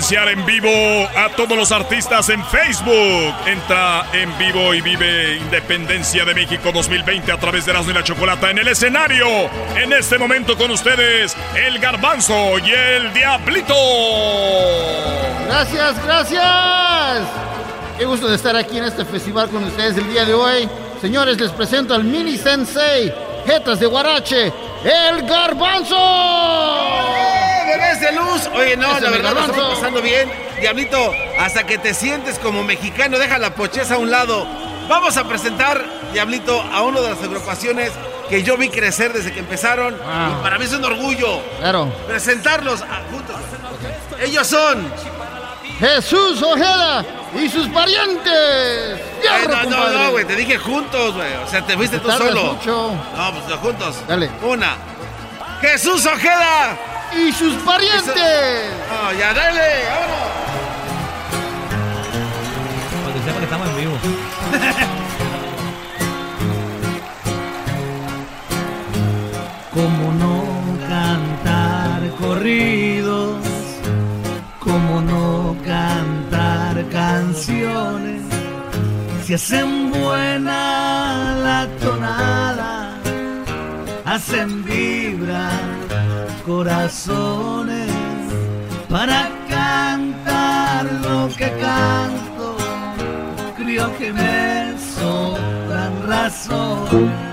[0.00, 0.70] Presenciar en vivo
[1.14, 3.34] a todos los artistas en Facebook.
[3.44, 8.02] Entra en vivo y vive Independencia de México 2020 a través de Erasmo y la
[8.02, 9.26] Chocolata en el escenario.
[9.76, 13.74] En este momento con ustedes, el Garbanzo y el Diablito.
[15.46, 17.28] Gracias, gracias.
[17.98, 20.66] Qué gusto de estar aquí en este festival con ustedes el día de hoy.
[21.02, 23.12] Señores, les presento al mini sensei,
[23.46, 24.46] Jetas de Guarache,
[24.82, 26.69] el Garbanzo.
[28.10, 28.50] ¡Bebés de luz!
[28.60, 30.30] Oye, no, la verdad lo estamos pasando bien.
[30.60, 34.46] Diablito, hasta que te sientes como mexicano, deja la pocheza a un lado.
[34.88, 37.92] Vamos a presentar, Diablito, a una de las agrupaciones
[38.28, 39.96] que yo vi crecer desde que empezaron.
[40.06, 40.36] Ah.
[40.38, 41.40] Y para mí es un orgullo.
[41.58, 41.92] Claro.
[42.06, 43.36] Presentarlos a- juntos.
[44.20, 44.92] Ellos son.
[45.78, 47.04] Jesús Ojeda
[47.40, 49.00] y sus parientes.
[49.22, 49.98] Ay, ¡Fierro, no, no, compadre!
[49.98, 51.32] no, güey, te dije juntos, güey.
[51.36, 52.52] O sea, te fuiste Te tú solo.
[52.52, 52.92] mucho.
[53.16, 53.96] No, pues no, juntos.
[54.06, 54.30] Dale.
[54.42, 54.76] Una.
[55.62, 56.76] Jesús Ojeda.
[57.16, 58.70] Y sus parientes.
[58.88, 60.30] No, ya, dale, vámonos.
[63.02, 63.94] Para que sepa que estamos en vivo.
[69.74, 70.44] ¿Cómo no
[70.88, 73.38] cantar corridos?
[74.58, 78.22] ¿Cómo no cantar canciones?
[79.24, 82.98] Si hacen buena la tonada,
[84.04, 84.59] hacen
[86.46, 87.90] corazones
[88.88, 92.56] para cantar lo que canto.
[93.56, 97.30] Creo que me sobran razones.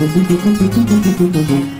[0.00, 1.70] Cómo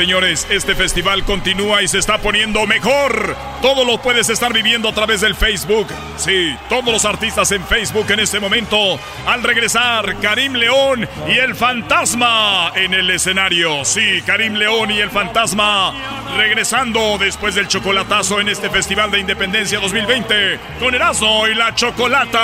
[0.00, 3.36] señores, este festival continúa y se está poniendo mejor.
[3.60, 5.88] Todo lo puedes estar viviendo a través del Facebook.
[6.16, 8.98] Sí, todos los artistas en Facebook en este momento.
[9.26, 13.84] Al regresar, Karim León y el fantasma en el escenario.
[13.84, 15.92] Sí, Karim León y el fantasma
[16.34, 22.40] regresando después del chocolatazo en este Festival de Independencia 2020 con Erasmo y la Chocolata.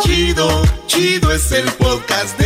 [0.00, 2.45] Chido, chido es el podcast de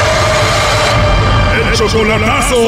[1.89, 2.55] Chocolatazo.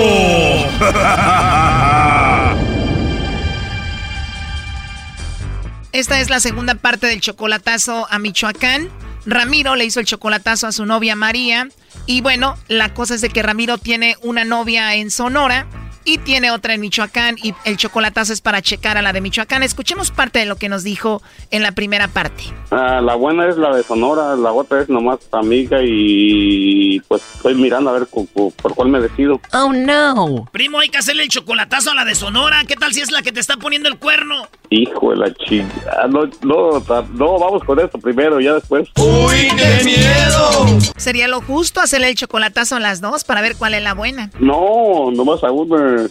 [5.91, 8.89] Esta es la segunda parte del chocolatazo a Michoacán.
[9.28, 11.70] Ramiro le hizo el chocolatazo a su novia María.
[12.07, 15.68] Y bueno, la cosa es de que Ramiro tiene una novia en Sonora
[16.06, 19.64] y tiene otra en Michoacán y el chocolatazo es para checar a la de Michoacán.
[19.64, 22.43] Escuchemos parte de lo que nos dijo en la primera parte.
[22.72, 27.56] Ah, la buena es la de Sonora, la otra es nomás amiga y pues estoy
[27.56, 29.39] mirando a ver por, cuál me decido.
[29.54, 30.47] Oh no.
[30.51, 32.64] Primo, hay que hacerle el chocolatazo a la de Sonora.
[32.66, 34.47] ¿Qué tal si es la que te está poniendo el cuerno?
[34.74, 36.07] Hijo de la chica.
[36.09, 38.89] No, no, no, vamos con esto primero, ya después.
[38.97, 40.80] ¡Uy, qué miedo!
[40.97, 44.32] ¿Sería lo justo hacerle el chocolatazo a las dos para ver cuál es la buena?
[44.39, 46.07] No, nomás a una.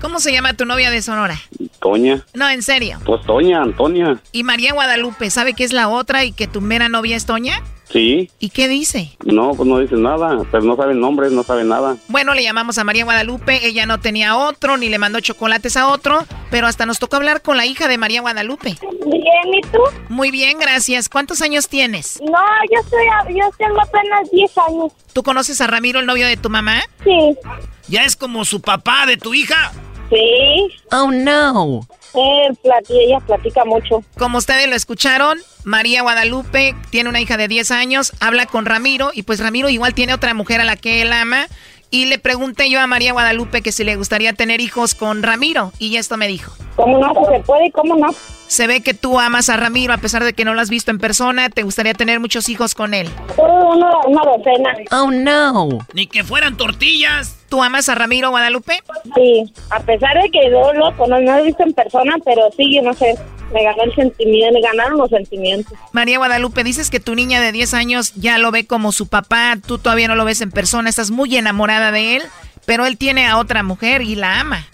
[0.00, 1.36] ¿Cómo se llama tu novia de Sonora?
[1.80, 2.24] Toña.
[2.34, 3.00] No, en serio.
[3.04, 4.16] Pues Toña, Antonia.
[4.30, 7.60] ¿Y María Guadalupe sabe que es la otra y que tu mera novia es Toña?
[7.94, 8.28] Sí.
[8.40, 9.16] ¿Y qué dice?
[9.24, 11.96] No, pues no dice nada, pero no sabe nombres, no sabe nada.
[12.08, 15.86] Bueno, le llamamos a María Guadalupe, ella no tenía otro, ni le mandó chocolates a
[15.86, 18.76] otro, pero hasta nos tocó hablar con la hija de María Guadalupe.
[19.06, 19.78] Bien, ¿y tú?
[20.08, 21.08] Muy bien, gracias.
[21.08, 22.20] ¿Cuántos años tienes?
[22.20, 22.42] No,
[22.74, 24.92] yo soy, yo tengo apenas 10 años.
[25.12, 26.82] ¿Tú conoces a Ramiro, el novio de tu mamá?
[27.04, 27.38] Sí.
[27.86, 29.70] ¿Ya es como su papá de tu hija?
[30.10, 30.66] Sí.
[30.90, 31.86] Oh, no.
[32.14, 32.48] Eh,
[32.90, 34.02] ella platica mucho.
[34.18, 39.10] Como ustedes lo escucharon, María Guadalupe tiene una hija de 10 años, habla con Ramiro
[39.12, 41.46] y pues Ramiro igual tiene otra mujer a la que él ama.
[41.90, 45.72] Y le pregunté yo a María Guadalupe que si le gustaría tener hijos con Ramiro
[45.78, 46.52] y esto me dijo.
[46.76, 47.12] ¿Cómo no?
[47.30, 48.08] ¿Se puede y cómo no?
[48.54, 50.92] Se ve que tú amas a Ramiro a pesar de que no lo has visto
[50.92, 51.50] en persona.
[51.50, 53.10] ¿Te gustaría tener muchos hijos con él?
[53.36, 54.76] Una, una docena.
[54.92, 55.84] Oh, no.
[55.92, 57.36] Ni que fueran tortillas.
[57.48, 58.80] ¿Tú amas a Ramiro Guadalupe?
[59.16, 62.78] Sí, a pesar de que yo lo, no, lo he visto en persona, pero sí,
[62.80, 63.18] no sé,
[63.52, 65.76] me ganó el sentimiento, me ganaron los sentimientos.
[65.90, 69.56] María Guadalupe, dices que tu niña de 10 años ya lo ve como su papá,
[69.66, 72.22] tú todavía no lo ves en persona, estás muy enamorada de él,
[72.66, 74.64] pero él tiene a otra mujer y la ama.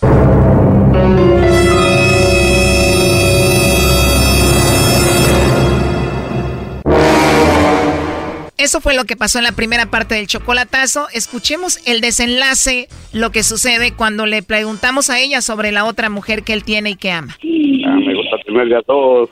[8.60, 11.08] Eso fue lo que pasó en la primera parte del chocolatazo.
[11.14, 16.42] Escuchemos el desenlace, lo que sucede cuando le preguntamos a ella sobre la otra mujer
[16.42, 17.38] que él tiene y que ama.
[17.40, 19.30] Ah, me gusta tenerle a todos.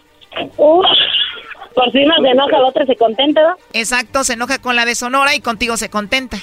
[0.57, 3.57] por si no se enoja, la otra se contenta, ¿no?
[3.74, 6.39] Exacto, se enoja con la de Sonora y contigo se contenta.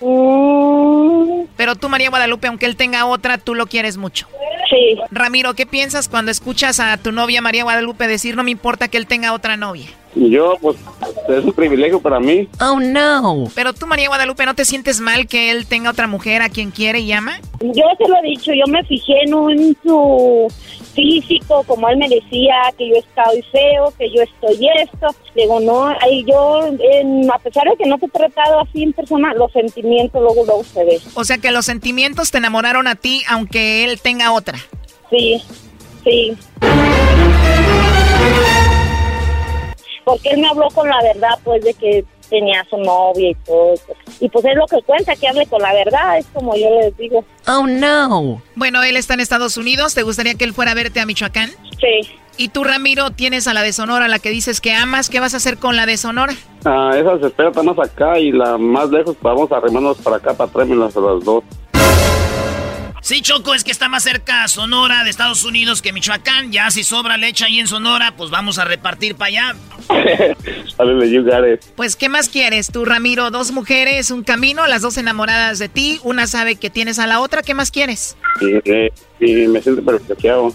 [0.00, 1.44] Mm.
[1.56, 4.26] Pero tú, María Guadalupe, aunque él tenga otra, tú lo quieres mucho.
[4.68, 4.98] Sí.
[5.10, 8.98] Ramiro, ¿qué piensas cuando escuchas a tu novia María Guadalupe decir no me importa que
[8.98, 9.88] él tenga otra novia?
[10.14, 10.76] Yo, pues,
[11.28, 12.48] es un privilegio para mí.
[12.60, 13.44] Oh, no.
[13.54, 16.70] Pero tú, María Guadalupe, ¿no te sientes mal que él tenga otra mujer a quien
[16.72, 17.40] quiere y ama?
[17.60, 20.52] Yo se lo he dicho, yo me fijé en, un, su
[20.94, 25.14] físico, como él me decía, que yo estoy feo, que yo estoy esto.
[25.36, 26.60] Digo, no, ahí yo,
[27.32, 30.64] a pesar de que no te he tratado así en persona, los sentimientos luego, luego
[30.64, 30.98] se ven.
[31.14, 34.58] O sea que los sentimientos te enamoraron a ti, aunque él tenga otra.
[35.10, 35.40] Sí,
[36.02, 36.36] sí
[40.10, 43.74] porque él me habló con la verdad, pues, de que tenía su novia y todo.
[44.18, 46.96] Y pues es lo que cuenta, que hable con la verdad, es como yo les
[46.96, 47.24] digo.
[47.46, 48.42] Oh, no.
[48.56, 51.50] Bueno, él está en Estados Unidos, ¿te gustaría que él fuera a verte a Michoacán?
[51.80, 52.10] Sí.
[52.36, 55.34] Y tú, Ramiro, tienes a la de Sonora, la que dices que amas, ¿qué vas
[55.34, 56.34] a hacer con la de Sonora?
[56.64, 60.34] Ah, esa se espera más acá y la más lejos vamos a arremarnos para acá,
[60.34, 61.44] para traernos a las dos.
[63.00, 66.52] Sí, Choco, es que está más cerca Sonora de Estados Unidos que Michoacán.
[66.52, 69.56] Ya si sobra leche ahí en Sonora, pues vamos a repartir para allá.
[71.76, 73.30] Pues, ¿qué más quieres tú, Ramiro?
[73.30, 76.00] Dos mujeres, un camino, las dos enamoradas de ti.
[76.04, 77.42] Una sabe que tienes a la otra.
[77.42, 78.16] ¿Qué más quieres?
[78.38, 78.48] Sí,
[79.18, 80.54] sí me siento perfecto.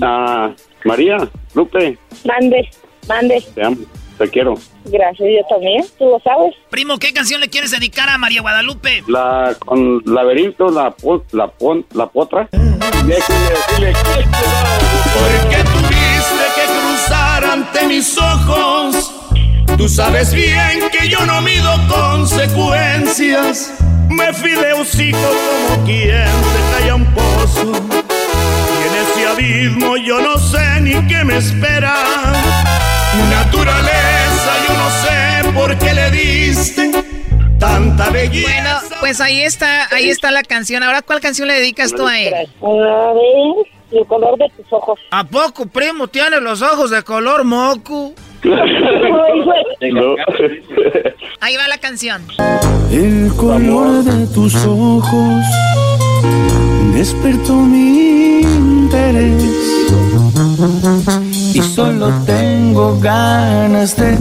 [0.00, 1.16] Ah, María,
[1.54, 1.98] Lupe.
[2.24, 2.70] Mande,
[3.08, 3.44] mande.
[3.54, 3.78] Te amo.
[4.18, 4.54] Te quiero.
[4.86, 6.54] Gracias, yo también, tú lo sabes.
[6.70, 9.02] Primo, ¿qué canción le quieres dedicar a María Guadalupe?
[9.08, 12.48] La con laberinto, la pon, la pon, la potra.
[12.50, 12.76] Porque
[15.64, 19.12] tuviste que cruzar ante mis ojos.
[19.76, 23.74] Tú sabes bien que yo no mido consecuencias.
[24.08, 27.72] Me fui de hocico como quien se cae a un pozo.
[28.72, 31.94] Y en ese abismo yo no sé ni qué me espera.
[33.30, 34.05] Naturaleza,
[35.56, 36.90] sé por qué le diste
[37.58, 38.48] tanta belleza.
[38.48, 40.82] Bueno, pues ahí está, ahí está la canción.
[40.82, 42.34] Ahora, ¿cuál canción le dedicas tú a él?
[42.34, 44.98] A ver, el color de tus ojos.
[45.10, 48.12] ¿A poco, primo, tiene los ojos de color moco?
[51.40, 52.22] Ahí va la canción.
[52.90, 55.44] El color de tus ojos
[56.94, 59.42] despertó mi interés
[61.54, 64.16] y solo tengo ganas de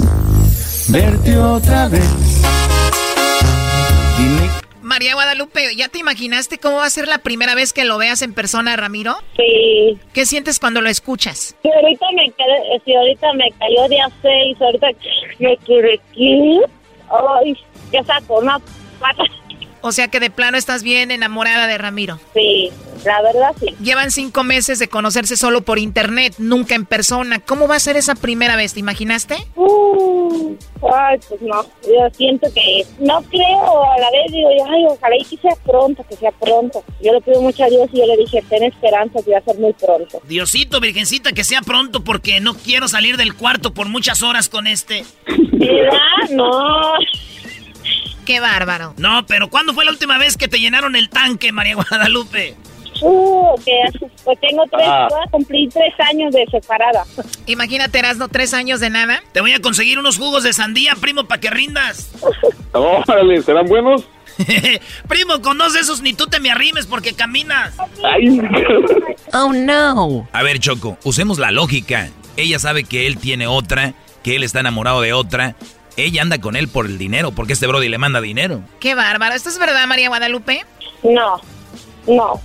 [0.90, 2.42] verte otra vez.
[4.18, 4.50] Dime
[4.82, 8.22] María Guadalupe, ¿ya te imaginaste cómo va a ser la primera vez que lo veas
[8.22, 9.16] en persona, Ramiro?
[9.36, 10.00] Sí.
[10.14, 11.56] ¿Qué sientes cuando lo escuchas?
[11.64, 14.88] Sí, ahorita me quedé, sí, ahorita me cayó de a seis, ahorita
[15.40, 16.62] me quedé aquí.
[17.10, 17.58] Ay,
[17.92, 18.60] ya sacó una
[19.00, 19.24] pata.
[19.88, 22.20] O sea que de plano estás bien enamorada de Ramiro.
[22.34, 22.72] Sí,
[23.06, 23.68] la verdad sí.
[23.80, 27.38] Llevan cinco meses de conocerse solo por internet, nunca en persona.
[27.38, 28.74] ¿Cómo va a ser esa primera vez?
[28.74, 29.36] ¿Te imaginaste?
[29.56, 30.56] Uh,
[30.92, 35.24] ay, pues no, yo siento que no creo, a la vez digo, ay, ojalá y
[35.24, 36.84] que sea pronto, que sea pronto.
[37.00, 39.44] Yo le pido mucho a Dios y yo le dije, ten esperanza que va a
[39.44, 40.20] ser muy pronto.
[40.28, 44.66] Diosito, virgencita, que sea pronto porque no quiero salir del cuarto por muchas horas con
[44.66, 45.06] este.
[45.52, 46.32] ¿Verdad?
[46.32, 46.50] No.
[48.26, 48.94] Qué bárbaro.
[48.98, 52.56] No, pero ¿cuándo fue la última vez que te llenaron el tanque, María Guadalupe?
[53.02, 53.74] Uh, que
[54.24, 57.04] pues tengo tres, voy a cumplir tres años de separada.
[57.46, 59.22] Imagínate, Erasno, tres años de nada.
[59.34, 62.12] Te voy a conseguir unos jugos de sandía, primo, para que rindas.
[62.74, 64.06] Órale, ¿serán buenos?
[65.08, 67.76] primo, con dos de esos ni tú te me arrimes porque caminas.
[68.04, 68.42] Ay.
[69.34, 70.30] Oh, no.
[70.32, 72.08] A ver, Choco, usemos la lógica.
[72.38, 75.56] Ella sabe que él tiene otra, que él está enamorado de otra.
[75.98, 78.62] Ella anda con él por el dinero, porque este Brody le manda dinero.
[78.80, 79.34] Qué bárbaro.
[79.36, 80.66] ¿Esto es verdad, María Guadalupe?
[81.04, 81.40] No,
[82.08, 82.42] no,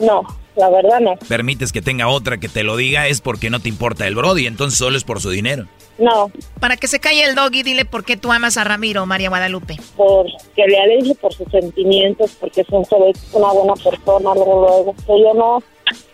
[0.00, 0.22] no,
[0.56, 1.16] la verdad no.
[1.28, 4.46] Permites que tenga otra que te lo diga, es porque no te importa el Brody,
[4.46, 5.66] entonces solo es por su dinero.
[5.98, 6.30] No,
[6.60, 9.76] Para que se calle el doggy, dile por qué tú amas a Ramiro, María Guadalupe.
[9.96, 14.94] porque le aleje por sus sentimientos, porque son sobre una buena persona, luego, luego.
[15.06, 15.62] Pero yo no,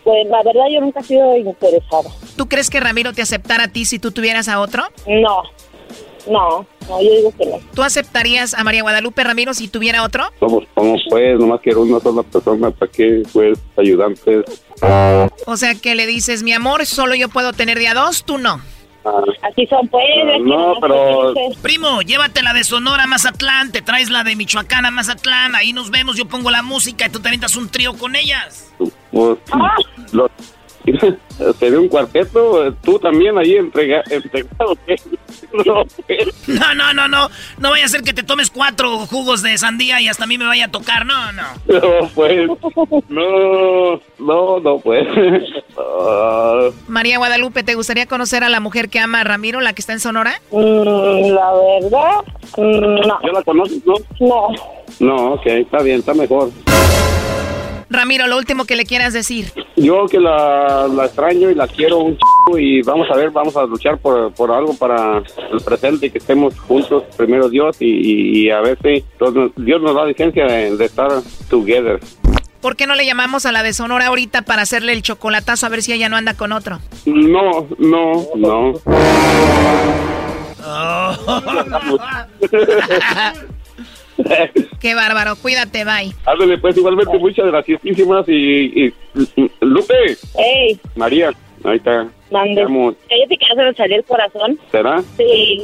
[0.03, 2.09] pues la verdad yo nunca he sido interesada.
[2.35, 4.83] ¿Tú crees que Ramiro te aceptara a ti si tú tuvieras a otro?
[5.07, 5.43] No,
[6.27, 7.57] no, no, yo digo que no.
[7.73, 10.25] ¿Tú aceptarías a María Guadalupe Ramiro si tuviera otro?
[10.39, 11.39] Somos, ¿cómo pues?
[11.39, 13.23] Nomás quiero una sola persona, ¿para qué?
[13.33, 14.45] Pues, ayudantes.
[15.45, 18.37] O sea que le dices, mi amor, solo yo puedo tener de a dos, tú
[18.37, 18.61] no.
[19.07, 20.03] Ah, Así son pues.
[20.25, 21.33] es que no, pero...
[21.61, 25.73] Primo, llévate la de Sonora a Mazatlán, te traes la de Michoacán a Mazatlán, ahí
[25.73, 28.71] nos vemos, yo pongo la música y tú te avientas un trío con ellas.
[29.11, 29.37] Pues,
[30.11, 30.29] lo-
[31.59, 34.77] te dio un cuarteto, tú también ahí entrega, entregado.
[35.65, 35.85] No.
[36.47, 37.29] No, no, no,
[37.59, 40.37] no, vaya a ser que te tomes cuatro jugos de sandía y hasta a mí
[40.37, 41.43] me vaya a tocar, no, no.
[41.67, 42.49] No, pues,
[43.09, 45.07] no, no, no, pues.
[46.87, 49.93] María Guadalupe, ¿te gustaría conocer a la mujer que ama a Ramiro, la que está
[49.93, 50.41] en Sonora?
[50.51, 52.23] Mm, la verdad,
[52.57, 53.19] mm, no.
[53.23, 53.95] ¿Ya la conoces, no?
[54.19, 54.47] No.
[54.99, 56.51] No, ok, está bien, está mejor.
[57.89, 59.51] Ramiro, lo último que le quieras decir.
[59.75, 63.55] Yo que la, la extraño y la quiero un chico y vamos a ver, vamos
[63.57, 67.85] a luchar por, por algo para el presente y que estemos juntos, primero Dios, y,
[67.85, 71.09] y- y a ver si Dios, Dios nos da licencia de, de estar
[71.49, 71.99] together.
[72.61, 75.69] ¿Por qué no le llamamos a la de Sonora ahorita para hacerle el chocolatazo a
[75.69, 76.79] ver si ella no anda con otro?
[77.05, 78.73] No, no, no.
[84.79, 86.13] Qué bárbaro, cuídate, bye.
[86.25, 88.33] Ándale, pues igualmente muchas graciosísimas y,
[88.85, 88.93] y-
[89.35, 91.31] y- Lupe, Ey, María,
[91.63, 92.07] ahí está.
[92.31, 92.63] mande.
[93.09, 94.59] Cállate que ya se me salió el corazón.
[94.71, 95.01] ¿será?
[95.17, 95.63] Sí.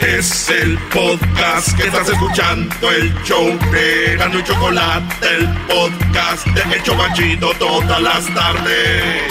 [0.00, 6.76] Es el podcast que estás escuchando, el show de Gano y Chocolate, el podcast de
[6.76, 9.22] El Chobachito todas las tardes.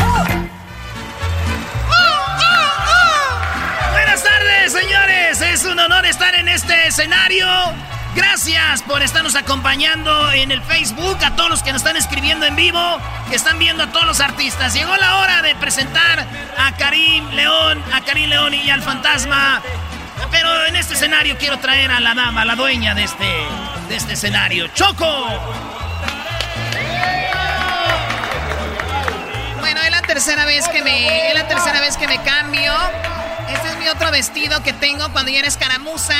[3.93, 5.39] Buenas tardes, señores.
[5.39, 7.47] Es un honor estar en este escenario.
[8.13, 12.57] Gracias por estarnos acompañando en el Facebook, a todos los que nos están escribiendo en
[12.57, 12.81] vivo,
[13.29, 14.73] que están viendo a todos los artistas.
[14.73, 19.61] Llegó la hora de presentar a Karim León, a Karim León y al fantasma.
[20.31, 23.45] Pero en este escenario quiero traer a la dama, la dueña de este,
[23.89, 24.67] de este escenario.
[24.69, 25.27] ¡Choco!
[29.59, 32.73] Bueno, es la tercera vez que me, es la tercera vez que me cambio.
[33.49, 36.15] Este es mi otro vestido que tengo cuando ya era escaramuza.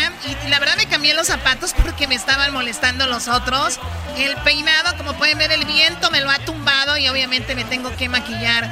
[0.45, 3.79] Y, la verdad me cambié los zapatos porque me estaban molestando los otros.
[4.17, 7.95] El peinado, como pueden ver, el viento me lo ha tumbado y obviamente me tengo
[7.97, 8.69] que maquillar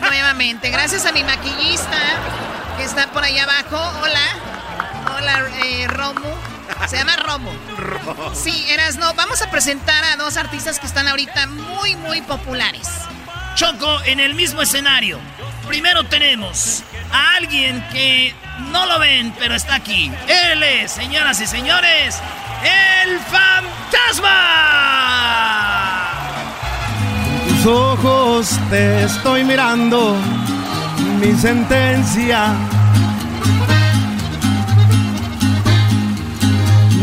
[0.00, 0.70] nuevamente.
[0.70, 1.98] Gracias a mi maquillista
[2.76, 3.76] que está por ahí abajo.
[4.02, 4.57] Hola.
[5.16, 6.28] Hola, eh, Romu.
[6.86, 7.50] Se llama Romo.
[8.34, 9.14] Sí, eras no.
[9.14, 12.88] Vamos a presentar a dos artistas que están ahorita muy, muy populares.
[13.54, 15.18] Choco en el mismo escenario.
[15.66, 16.82] Primero tenemos
[17.12, 18.34] a alguien que
[18.70, 20.10] no lo ven, pero está aquí.
[20.28, 22.18] Él es, señoras y señores,
[23.04, 24.28] el fantasma.
[27.48, 30.16] Tus ojos te estoy mirando,
[31.20, 32.54] mi sentencia.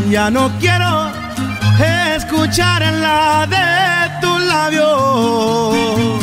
[0.09, 1.11] Ya no quiero
[2.15, 6.17] escuchar en la de tu labio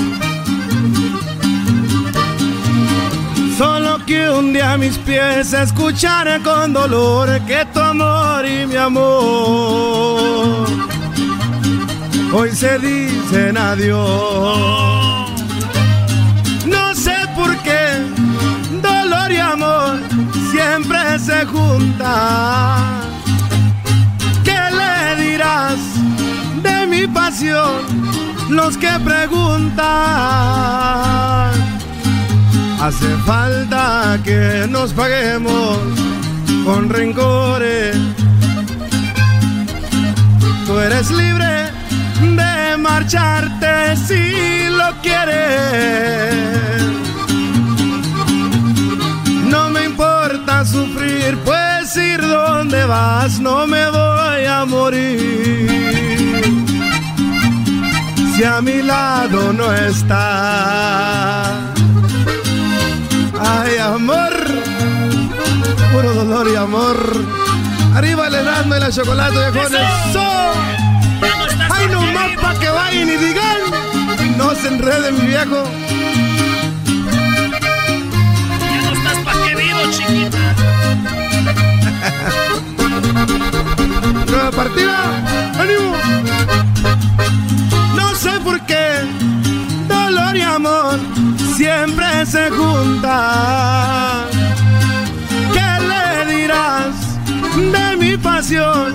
[3.58, 10.22] Solo que un día mis pies escucharé con dolor que tu amor y mi amor
[12.32, 15.30] hoy se dicen adiós.
[16.66, 18.00] No sé por qué
[18.80, 20.00] dolor y amor
[20.50, 23.11] siempre se juntan.
[25.42, 25.80] ¿Qué le dirás
[26.62, 27.82] de mi pasión?
[28.48, 29.82] Los que preguntan
[32.80, 35.78] Hace falta que nos paguemos
[36.64, 37.96] con rencores.
[40.66, 41.70] Tú eres libre
[42.20, 46.42] de marcharte si lo quieres.
[50.64, 56.42] Sufrir, pues ir donde vas no me voy a morir.
[58.34, 61.48] Si a mi lado no estás
[63.44, 64.32] Ay, amor.
[65.92, 66.96] Puro dolor y amor.
[67.94, 69.80] Arriba el helando y la chocolate, viejones.
[71.70, 73.58] ¡Ay, no más pa' que vayan y digan!
[74.36, 75.64] No se enreden, mi viejo.
[84.52, 84.98] Partida.
[85.58, 85.96] ¡Ánimo!
[87.96, 88.86] No sé por qué.
[89.88, 90.98] Dolor y amor
[91.56, 94.26] siempre se juntan.
[95.52, 96.94] ¿Qué le dirás
[97.56, 98.94] de mi pasión?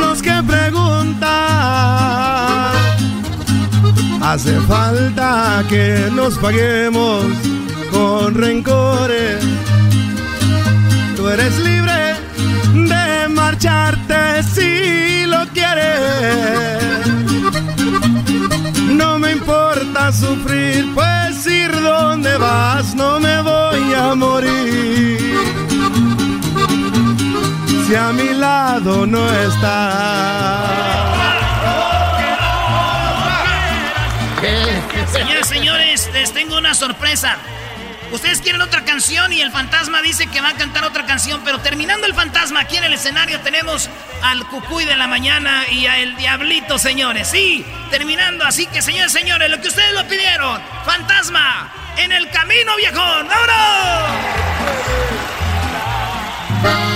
[0.00, 1.24] Los que preguntan.
[4.22, 7.24] Hace falta que nos paguemos
[7.90, 9.44] con rencores.
[11.16, 12.23] Tú eres libre
[12.74, 17.06] de marcharte si lo quieres.
[18.88, 25.38] No me importa sufrir, pues ir donde vas no me voy a morir.
[27.86, 31.04] Si a mi lado no está.
[35.12, 37.36] Señores, señores, les tengo una sorpresa.
[38.14, 41.58] Ustedes quieren otra canción y el fantasma dice que va a cantar otra canción, pero
[41.58, 43.90] terminando el fantasma, aquí en el escenario tenemos
[44.22, 47.26] al Cucuy de la mañana y a El Diablito, señores.
[47.26, 52.76] Sí, terminando, así que señores, señores, lo que ustedes lo pidieron, fantasma, en el camino
[52.76, 53.26] viejón,
[56.62, 56.93] ¡vámonos!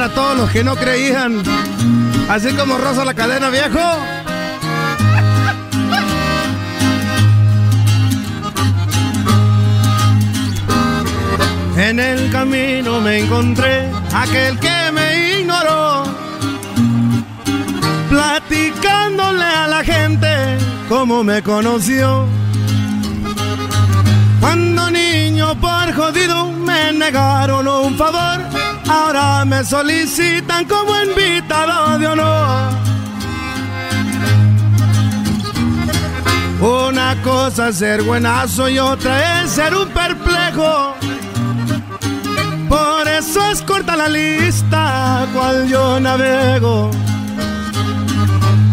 [0.00, 1.42] Para todos los que no creían.
[2.26, 3.78] Así como Rosa la cadena, viejo.
[11.76, 16.04] En el camino me encontré aquel que me ignoró,
[18.08, 20.28] platicándole a la gente
[20.88, 22.26] cómo me conoció.
[24.40, 28.49] Cuando niño por jodido me negaron un favor
[28.90, 32.72] Ahora me solicitan como invitado de honor.
[36.60, 40.94] Una cosa es ser buenazo y otra es ser un perplejo.
[42.68, 46.90] Por eso es corta la lista cual yo navego.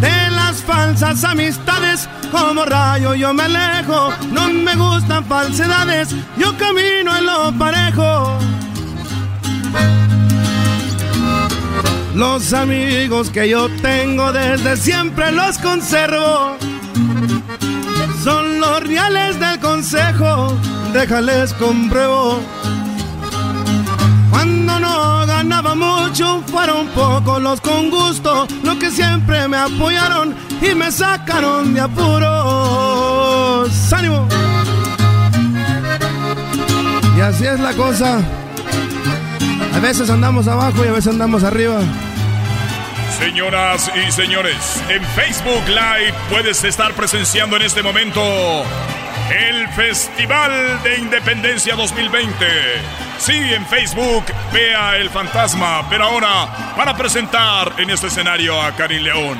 [0.01, 0.27] De
[0.65, 4.09] falsas amistades, como rayo yo me alejo.
[4.31, 8.56] No me gustan falsedades, yo camino en lo parejo.
[12.17, 16.57] Los amigos que yo tengo desde siempre los conservo.
[18.23, 20.57] Son los reales del consejo,
[20.93, 22.39] déjales compruebo.
[24.31, 30.73] Cuando no ganaba mucho, fueron pocos los con gusto, los que siempre me apoyaron y
[30.73, 33.13] me sacaron de apuros.
[33.93, 34.27] ¡Ánimo!
[37.15, 38.21] Y así es la cosa.
[39.71, 41.81] A veces andamos abajo y a veces andamos arriba.
[43.19, 48.21] Señoras y señores, en Facebook Live puedes estar presenciando en este momento
[49.31, 52.45] el Festival de Independencia 2020.
[53.17, 54.23] Sí, en Facebook,
[54.53, 59.39] vea el fantasma, pero ahora van a presentar en este escenario a Karim León.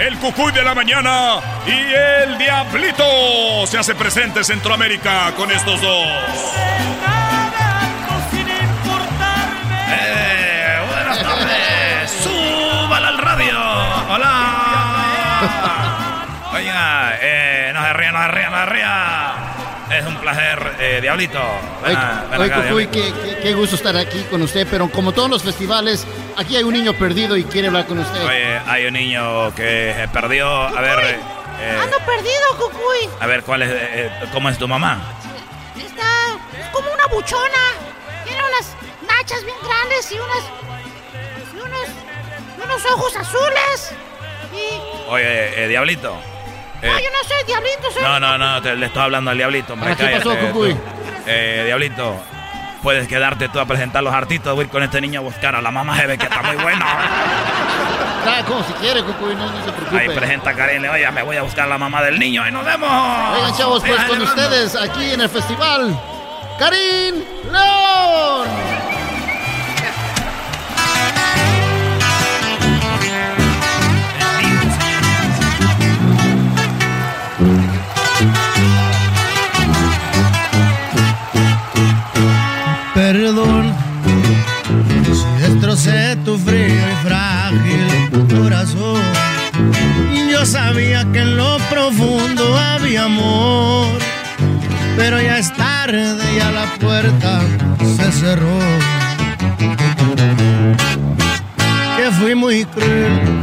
[0.00, 1.36] El Cucuy de la mañana
[1.66, 7.13] y el Diablito se hace presente Centroamérica con estos dos.
[16.74, 19.34] Oiga, eh, no se ría, no se ría, no se ría.
[19.96, 21.38] Es un placer, eh, Diablito.
[21.84, 22.92] Ven a- ven Oye, acá, Cucuy, Diablito.
[23.22, 26.04] qué, qué- qué gusto estar aquí con usted, pero como todos los festivales,
[26.36, 28.24] aquí hay un niño perdido y quiere hablar con usted.
[28.26, 30.48] Oye, hay un niño que se perdió.
[30.48, 31.20] A ver,
[31.60, 33.08] eh, Ando perdido, Cucuy.
[33.20, 34.98] a ver, ¿cuál es, eh, cómo es tu mamá?
[35.76, 36.02] Está
[36.60, 37.62] es como una buchona.
[38.24, 38.74] Tiene unas
[39.06, 40.44] nachas bien grandes y unas.
[41.54, 41.88] y unos.
[42.64, 43.92] unos ojos azules.
[44.52, 45.08] Y.
[45.08, 46.16] Oye, eh, Diablito.
[46.84, 48.02] Eh, no, yo no soy diablito, soy.
[48.02, 49.72] no, no, no, te- le estoy hablando al Diablito.
[49.74, 50.76] hombre, Ah, ¿qué pasó, Cucuy?
[51.26, 52.16] Eh, Diablito,
[52.82, 54.54] puedes quedarte tú a presentar los artistas.
[54.54, 56.86] Voy con este niño a buscar a la mamá, se ve que está muy buena.
[58.26, 59.98] Ah, como si quiere, Cucuy, no, no se preocupe.
[60.00, 62.50] Ahí presenta a Karen, oye, me voy a buscar a la mamá del niño y
[62.50, 62.88] nos vemos.
[63.36, 65.94] Oigan, chavos, pues con ustedes aquí en el festival,
[66.58, 67.16] Karim
[67.52, 68.48] León.
[85.74, 89.02] Destrocé tu frío y frágil corazón.
[90.30, 93.98] Yo sabía que en lo profundo había amor,
[94.96, 97.40] pero ya es tarde, ya la puerta
[97.96, 98.58] se cerró.
[101.96, 103.42] Que fui muy cruel,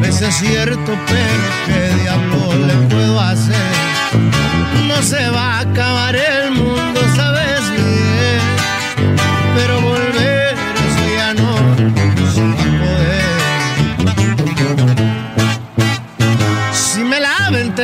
[0.00, 3.72] veces es cierto, pero qué diablo le puedo hacer.
[4.86, 7.51] No se va a acabar el mundo, sabes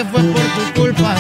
[0.04, 1.16] fue por tu culpa.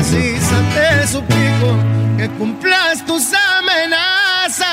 [0.00, 1.76] Maciza te suplico
[2.16, 4.70] que cumplas tus amenazas.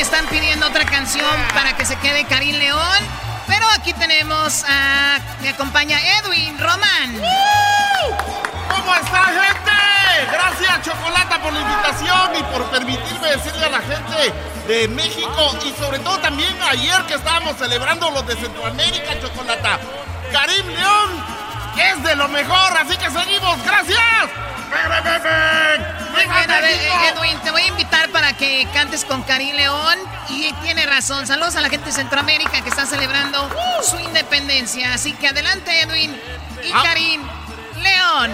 [0.00, 2.98] Están pidiendo otra canción para que se quede Karim León.
[3.46, 5.18] Pero aquí tenemos a.
[5.42, 7.20] Me acompaña Edwin Román.
[9.10, 10.32] ¿Cómo está, gente?
[10.32, 14.32] Gracias, Chocolata, por la invitación y por permitirme decirle a la gente
[14.68, 19.78] de México y sobre todo también ayer que estábamos celebrando los de Centroamérica, Chocolata.
[20.32, 21.24] Karim León
[21.76, 23.62] es de lo mejor, así que seguimos.
[23.64, 23.98] ¡Gracias!
[24.70, 26.10] ¡Ven, ven, ven, ven!
[26.12, 26.94] Muy ¡Viva bien, a ver, México!
[27.02, 29.98] eh, Edwin, te voy a invitar para que cantes con Karim León.
[30.28, 31.26] Y tiene razón.
[31.26, 33.48] Saludos a la gente de Centroamérica que está celebrando
[33.82, 34.94] su independencia.
[34.94, 36.12] Así que adelante, Edwin.
[36.62, 36.82] Y Ah.
[36.84, 37.22] Karim
[37.80, 38.30] León.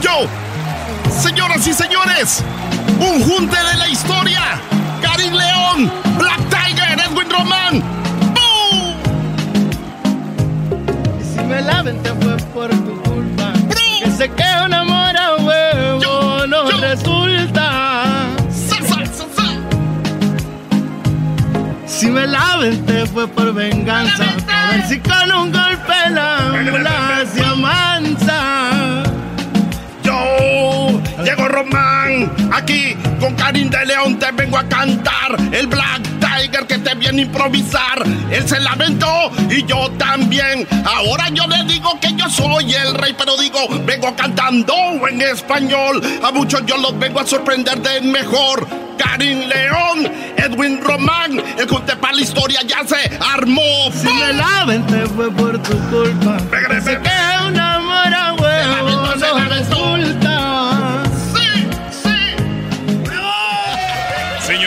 [0.00, 0.26] Yo,
[1.10, 2.44] señoras y señores,
[2.98, 4.40] un junte de la historia.
[5.00, 7.82] Karim León, Black Tiger, Edwin Román.
[8.34, 8.96] ¡Boom!
[11.20, 13.52] Si me la te fue por tu culpa.
[14.02, 15.01] Que sé que un amor
[23.12, 24.24] fue por venganza.
[24.48, 29.02] A ver si con un golpe la ambulancia mansa.
[30.02, 35.36] Yo, Diego Román, aquí con Karim de León te vengo a cantar.
[35.52, 36.11] El Black
[36.52, 38.02] Tiger que te viene a improvisar.
[38.30, 40.66] Él se lamentó y yo también.
[40.84, 44.74] Ahora yo le digo que yo soy el rey, pero digo, vengo cantando
[45.08, 46.02] en español.
[46.22, 48.66] A muchos yo los vengo a sorprender de mejor.
[48.98, 53.90] Karim León, Edwin Román, el junte para la historia ya se armó.
[53.94, 56.38] Si me la vente fue por tu culpa.
[56.84, 58.91] Sé que un amor a huevo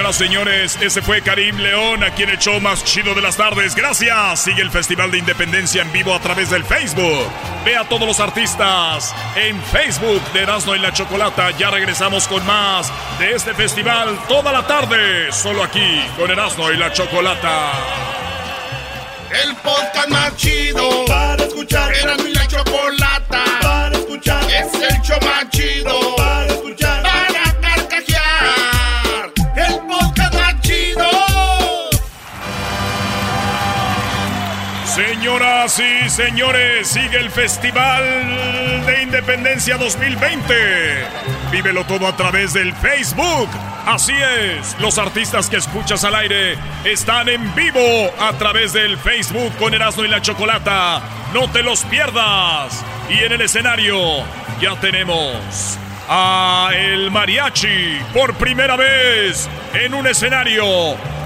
[0.06, 3.74] Señoras, señores, ese fue Karim León, aquí en el show más chido de las tardes.
[3.74, 4.42] Gracias.
[4.42, 7.28] Sigue el Festival de Independencia en vivo a través del Facebook.
[7.66, 11.50] Ve a todos los artistas en Facebook de Erasmo y la Chocolata.
[11.58, 15.32] Ya regresamos con más de este festival toda la tarde.
[15.32, 17.72] Solo aquí con Erasmo y la Chocolata.
[19.44, 21.92] El podcast más chido para escuchar.
[21.96, 24.44] Era mi la chocolata para escuchar.
[24.52, 26.25] Es el show más chido
[35.36, 40.54] Señoras y señores, sigue el Festival de Independencia 2020.
[41.52, 43.50] Vívelo todo a través del Facebook.
[43.86, 46.56] Así es, los artistas que escuchas al aire
[46.86, 51.02] están en vivo a través del Facebook con Erasmo y la Chocolata.
[51.34, 52.86] No te los pierdas.
[53.10, 54.24] Y en el escenario
[54.62, 60.66] ya tenemos a el mariachi por primera vez en un escenario.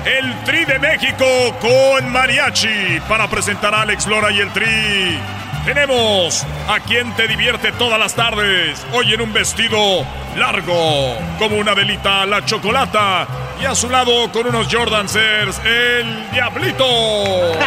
[0.05, 1.25] El Tri de México
[1.59, 5.19] con mariachi para presentar a Alex Lora y el Tri.
[5.65, 10.05] Tenemos a quien te divierte todas las tardes, hoy en un vestido
[10.37, 13.27] largo, como una velita la chocolata,
[13.61, 16.85] y a su lado con unos Jordansers, el Diablito.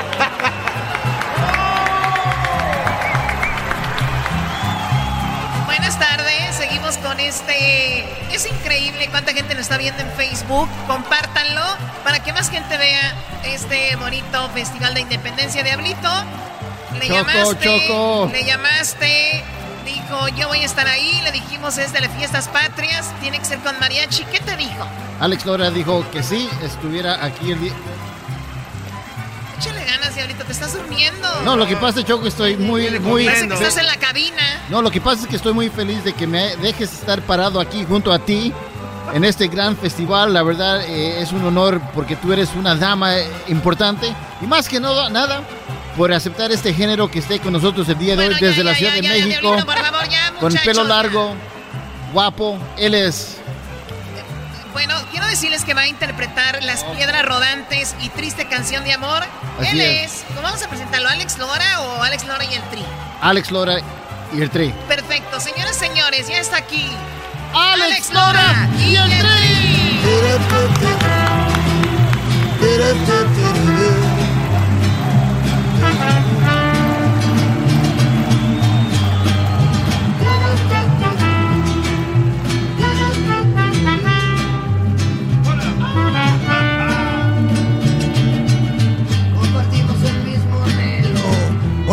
[5.67, 8.05] Buenas tardes, seguimos con este...
[8.33, 10.69] Es increíble cuánta gente nos está viendo en Facebook.
[10.87, 11.63] Compártanlo
[12.05, 13.15] para que más gente vea
[13.45, 15.63] este bonito Festival de Independencia.
[15.63, 16.09] Diablito,
[16.99, 18.31] le Choco, llamaste, Choco.
[18.33, 19.45] le llamaste,
[19.85, 23.45] dijo yo voy a estar ahí, le dijimos es de las fiestas patrias, tiene que
[23.45, 24.25] ser con mariachi.
[24.25, 24.87] ¿Qué te dijo?
[25.21, 27.73] Alex Lora dijo que sí, estuviera aquí el día.
[29.63, 31.29] Échale ganas, Diablito, te estás durmiendo.
[31.45, 33.27] No, lo que pasa, Choco, estoy muy, muy.
[33.27, 34.61] Parece que estás en la cabina.
[34.69, 37.61] No, lo que pasa es que estoy muy feliz de que me dejes estar parado
[37.61, 38.53] aquí junto a ti
[39.15, 40.33] en este gran festival.
[40.33, 44.69] La verdad eh, es un honor porque tú eres una dama eh, importante y más
[44.69, 45.43] que nada, nada
[45.97, 48.95] por aceptar este género que esté con nosotros el día de hoy desde la Ciudad
[48.95, 51.35] de México, Diablito, favor, con pelo largo,
[52.13, 52.59] guapo.
[52.77, 53.37] Él es
[54.73, 59.23] Bueno, quiero decirles que va a interpretar Las Piedras Rodantes y Triste Canción de Amor.
[59.59, 60.15] Así Él es.
[60.15, 60.25] es.
[60.29, 61.09] ¿Cómo vamos a presentarlo?
[61.09, 62.85] ¿Alex Lora o Alex Lora y el Tri?
[63.21, 63.77] Alex Lora
[64.33, 64.73] y el Tri.
[64.89, 66.91] Perfecto, señoras y señores, ya está aquí.
[67.55, 70.83] Alex Lora y el Tri.
[73.33, 74.02] Compartimos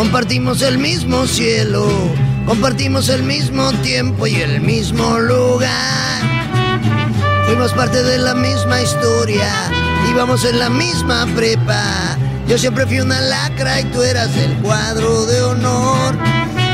[0.00, 1.86] compartimos el mismo cielo,
[2.46, 6.22] compartimos el mismo tiempo y el mismo lugar.
[7.44, 9.52] Fuimos parte de la misma historia,
[10.10, 12.16] íbamos en la misma prepa.
[12.48, 16.16] Yo siempre fui una lacra y tú eras el cuadro de honor.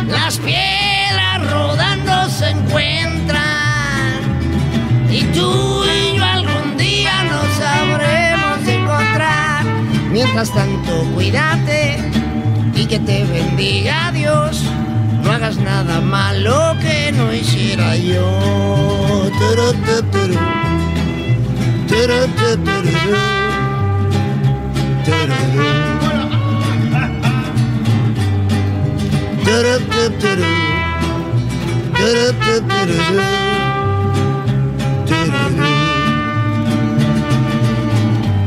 [0.07, 4.21] Las piedras rodando se encuentran
[5.11, 9.65] y tú y yo algún día nos sabremos encontrar.
[10.13, 12.16] Mientras tanto, cuídate
[12.77, 14.63] y que te bendiga Dios.
[15.23, 18.47] No hagas nada malo que no hiciera yo.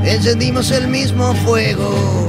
[0.04, 2.29] Encendimos el mismo fuego,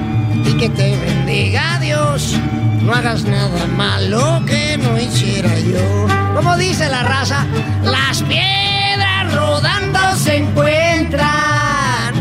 [0.61, 2.37] que te bendiga Dios.
[2.83, 6.07] No hagas nada malo que no hiciera yo.
[6.35, 7.47] Como dice la raza,
[7.83, 12.13] las piedras rodando se encuentran.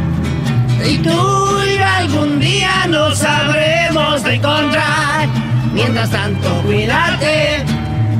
[0.88, 5.28] Y tú y algún día nos sabremos de encontrar.
[5.74, 7.62] Mientras tanto, cuídate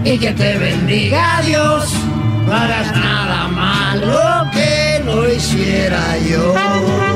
[0.05, 1.95] y que te bendiga Dios.
[2.47, 7.10] No hagas nada malo que no hiciera yo.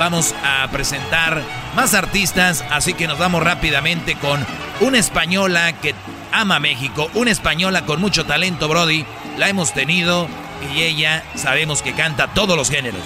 [0.00, 1.42] vamos a presentar
[1.76, 4.44] más artistas, así que nos vamos rápidamente con
[4.80, 5.94] una española que
[6.32, 9.04] ama México, una española con mucho talento, Brody.
[9.36, 10.26] La hemos tenido
[10.74, 13.02] y ella sabemos que canta todos los géneros.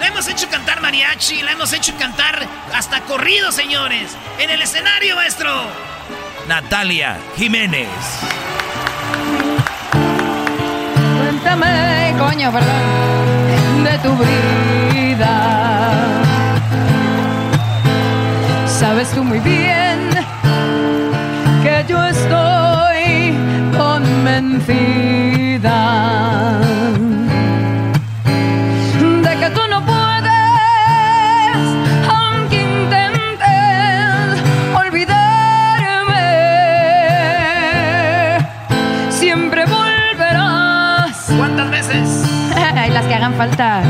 [0.00, 4.16] La hemos hecho cantar mariachi, la hemos hecho cantar hasta corrido, señores.
[4.38, 5.50] En el escenario, maestro.
[6.48, 7.88] Natalia Jiménez.
[11.18, 15.71] Cuéntame, coño, perdón, de tu vida.
[19.24, 20.10] muy bien
[21.62, 23.34] que yo estoy
[23.76, 25.30] convencida
[29.22, 30.32] de que tú no puedes,
[32.08, 34.42] aunque intentes
[34.74, 35.58] olvidarme,
[39.10, 41.30] siempre volverás.
[41.36, 42.24] ¿Cuántas veces?
[42.76, 43.81] Ay, las que hagan falta.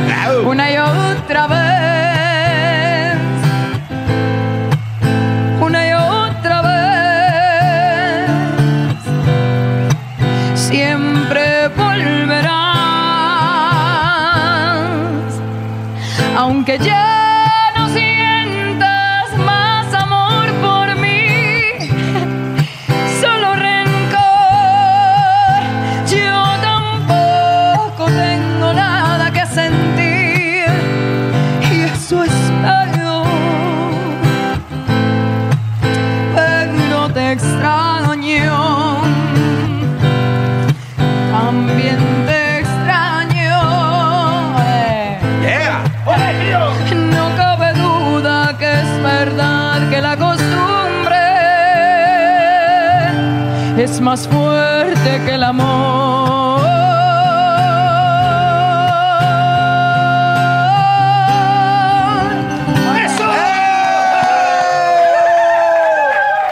[54.12, 56.60] Más fuerte que el amor.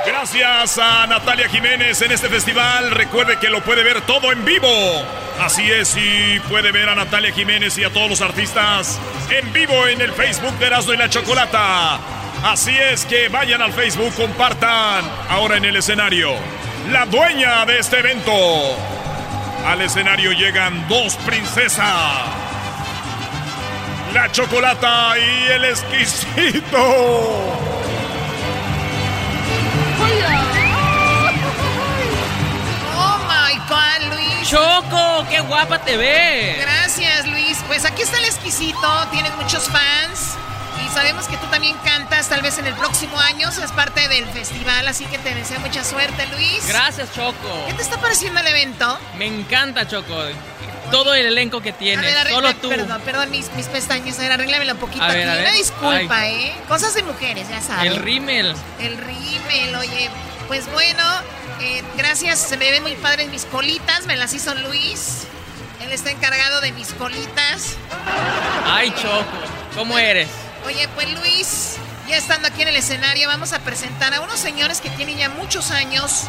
[0.07, 2.93] Gracias a Natalia Jiménez en este festival.
[2.93, 4.67] Recuerde que lo puede ver todo en vivo.
[5.39, 9.87] Así es, y puede ver a Natalia Jiménez y a todos los artistas en vivo
[9.87, 11.99] en el Facebook de Erasmo y la Chocolata.
[12.43, 15.05] Así es que vayan al Facebook, compartan.
[15.29, 16.31] Ahora en el escenario,
[16.89, 18.33] la dueña de este evento.
[19.67, 21.87] Al escenario llegan dos princesas.
[24.15, 26.77] La Chocolata y el exquisito.
[33.03, 34.49] Oh my God, Luis.
[34.49, 36.61] Choco, qué guapa te ves.
[36.61, 37.59] Gracias, Luis.
[37.67, 39.07] Pues aquí está el exquisito.
[39.11, 40.37] Tienes muchos fans.
[40.95, 44.87] Sabemos que tú también cantas, tal vez en el próximo año, seas parte del festival,
[44.89, 46.67] así que te deseo mucha suerte, Luis.
[46.67, 47.65] Gracias, Choco.
[47.69, 48.99] ¿Qué te está pareciendo el evento?
[49.17, 50.17] Me encanta, Choco.
[50.91, 52.69] Todo el elenco que A tienes, ver, arregla- solo tú.
[52.69, 54.19] Perdón, perdón, mis, mis pestañas.
[54.19, 55.29] A ver, arréglamelo un poquito A ver, aquí.
[55.29, 55.43] a ver.
[55.45, 56.35] Una disculpa, Ay.
[56.47, 56.55] ¿eh?
[56.67, 57.93] Cosas de mujeres, ya sabes.
[57.93, 58.55] El rímel.
[58.81, 60.11] El rímel, oye.
[60.49, 61.05] Pues bueno,
[61.61, 62.41] eh, gracias.
[62.41, 64.07] Se me ven muy padres mis colitas.
[64.07, 65.23] Me las hizo Luis.
[65.81, 67.77] Él está encargado de mis colitas.
[68.67, 69.25] Ay, Choco,
[69.77, 70.29] ¿cómo eres?
[70.67, 71.77] Oye, pues Luis,
[72.09, 75.29] ya estando aquí en el escenario, vamos a presentar a unos señores que tienen ya
[75.29, 76.25] muchos años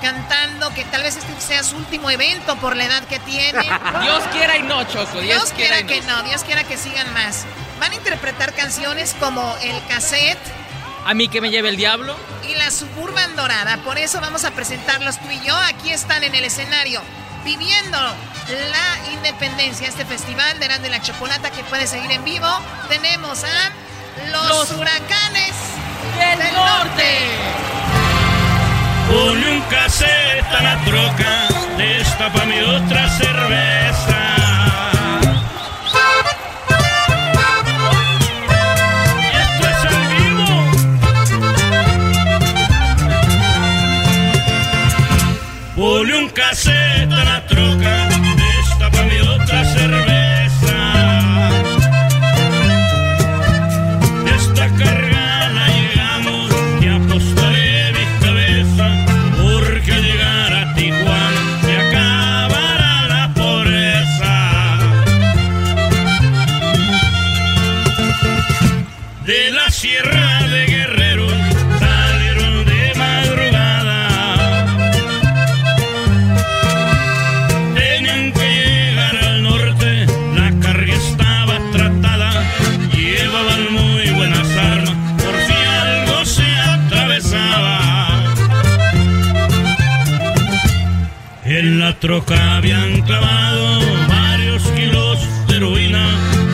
[0.00, 3.62] cantando, que tal vez este sea su último evento por la edad que tienen.
[4.02, 5.20] Dios quiera y no, Choco.
[5.20, 7.44] Dios, Dios quiera que no, Dios quiera que sigan más.
[7.80, 10.38] Van a interpretar canciones como El Cassette
[11.04, 12.16] A mí que me lleve el diablo.
[12.48, 13.78] y La Suburban Dorada.
[13.78, 15.56] Por eso vamos a presentarlos tú y yo.
[15.56, 17.02] Aquí están en el escenario,
[17.44, 22.48] viviendo la independencia, este festival de Grande la Chocolata que puede seguir en vivo.
[22.88, 23.70] Tenemos a
[24.30, 25.54] los, Los huracanes
[26.18, 27.28] del norte.
[29.08, 34.43] Ponle un cassette a la troca, destapa mi otra cerveza.
[47.54, 48.13] Troca,
[92.04, 95.18] troca habían clavado varios kilos
[95.48, 96.06] de heroína.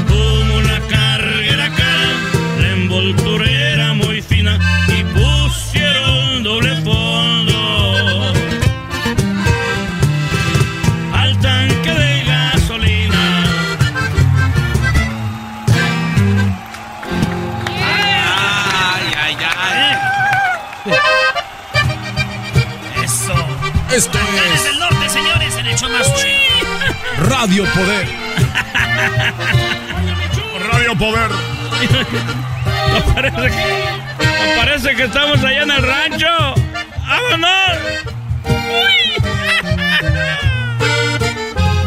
[0.07, 2.13] Como la carga era cara,
[2.61, 8.33] la envoltura era muy fina y pusieron doble fondo
[11.15, 13.45] al tanque de gasolina.
[18.87, 19.97] Ay, ay, ay.
[23.03, 23.35] Eso.
[23.91, 24.19] Esto
[25.71, 27.29] el show más chido.
[27.29, 28.09] Radio Poder.
[30.73, 31.31] Radio Poder.
[32.91, 33.65] No parece que,
[34.19, 36.55] no parece que estamos allá en el rancho.
[37.07, 37.79] ¡Vámonos!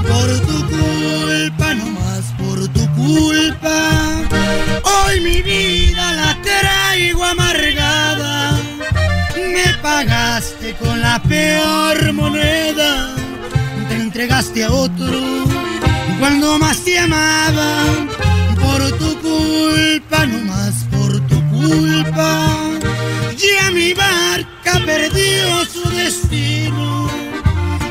[0.07, 3.89] Por tu culpa, no más por tu culpa.
[4.84, 8.57] Hoy mi vida la traigo amargada.
[9.35, 13.14] Me pagaste con la peor moneda
[14.14, 15.19] entregaste a otro
[16.19, 17.84] cuando más te amaba.
[18.61, 22.48] Por tu culpa, no más por tu culpa.
[23.35, 27.10] Ya mi barca perdió su destino.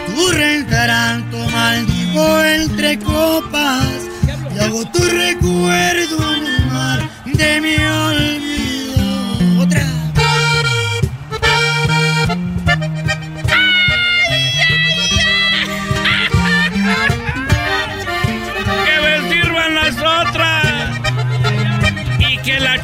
[0.07, 3.93] Tu rentaranto maldigo entre copas.
[4.55, 8.62] Y hago tu recuerdo en el mar de mi olvido.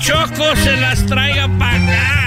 [0.08, 2.17] chocos se las traiga para acá.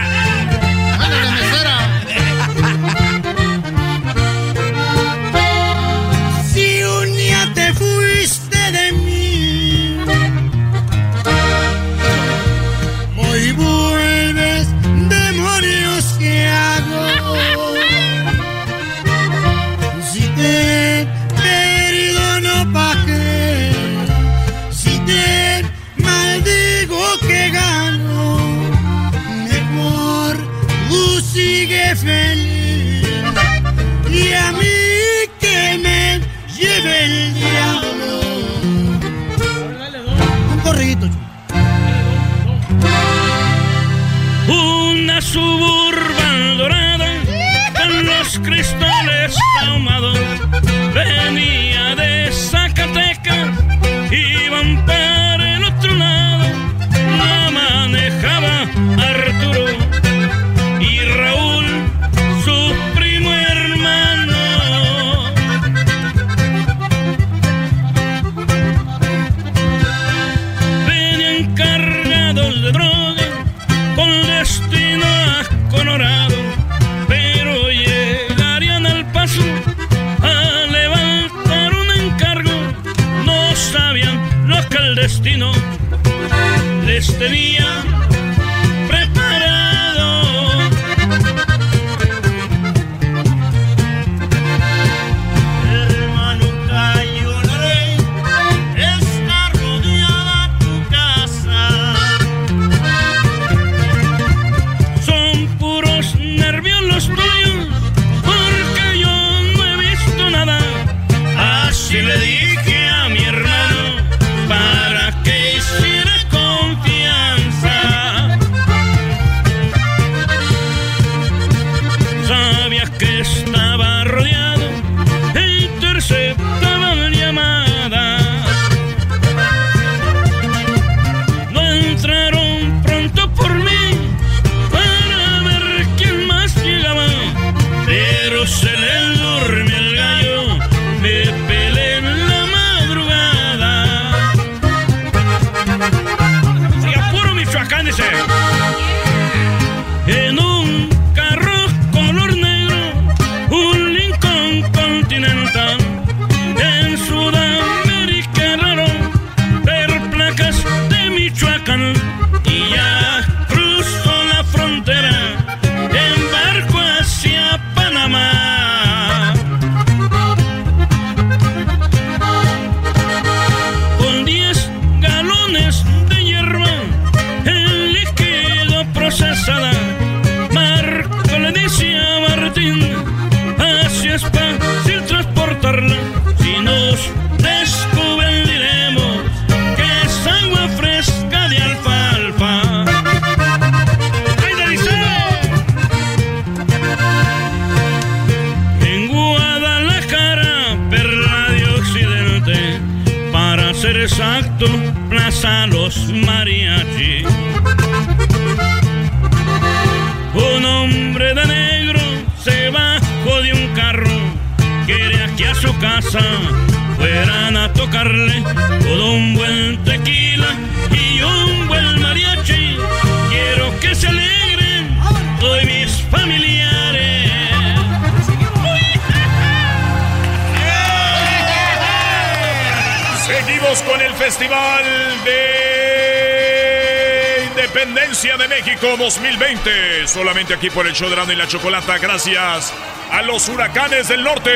[239.02, 240.08] 2020.
[240.08, 241.98] Solamente aquí por el show de Rando y la Chocolata.
[241.98, 242.72] Gracias
[243.12, 244.52] a los huracanes del norte.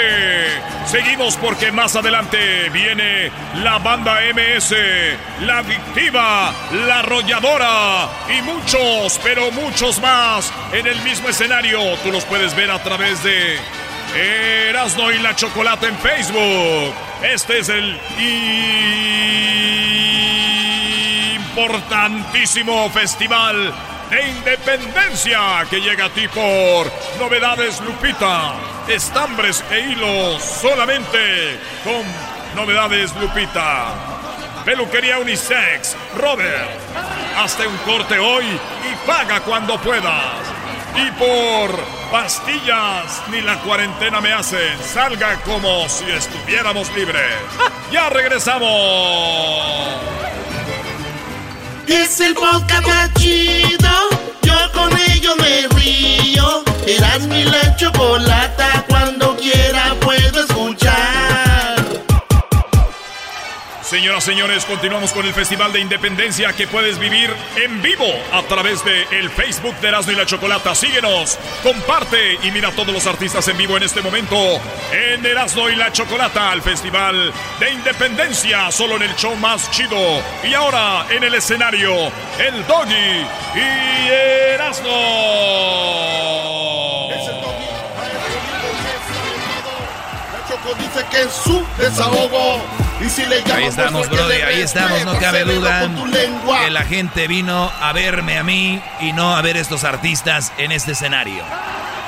[0.85, 3.31] Seguimos porque más adelante viene
[3.63, 4.75] la banda MS,
[5.41, 6.53] la adictiva,
[6.85, 8.07] la arrolladora
[8.37, 11.79] y muchos, pero muchos más en el mismo escenario.
[12.03, 13.57] Tú los puedes ver a través de
[14.69, 16.93] Erasno y la Chocolata en Facebook.
[17.23, 17.99] Este es el
[21.55, 23.73] importantísimo festival
[24.45, 28.53] Independencia, que llega a ti por Novedades Lupita,
[28.87, 32.03] estambres e hilos, solamente con
[32.55, 33.87] Novedades Lupita.
[34.63, 36.69] Peluquería Unisex, Robert,
[37.39, 40.23] hazte un corte hoy y paga cuando puedas.
[40.95, 47.33] Y por pastillas, ni la cuarentena me hace, salga como si estuviéramos libres.
[47.91, 48.69] ¡Ya regresamos!
[51.87, 53.15] Es el podcast
[57.95, 58.85] chocolata.
[58.87, 61.75] Cuando quiera puedo escuchar.
[63.81, 68.83] Señoras, señores, continuamos con el Festival de Independencia que puedes vivir en vivo a través
[68.83, 70.73] de el Facebook de Erasmo y la Chocolata.
[70.73, 74.35] Síguenos, comparte y mira a todos los artistas en vivo en este momento
[74.91, 79.99] en Erasmo y la Chocolata, el Festival de Independencia, solo en el show más chido.
[80.43, 83.23] Y ahora en el escenario, el Doggy
[83.55, 84.07] y
[84.55, 86.04] Erasmo.
[90.65, 92.61] Choco dice que es su desahogo.
[92.99, 95.89] Y si le Ahí estamos, Brody, ahí estamos, no cabe duda
[96.63, 100.71] que la gente vino a verme a mí y no a ver estos artistas en
[100.71, 101.43] este escenario.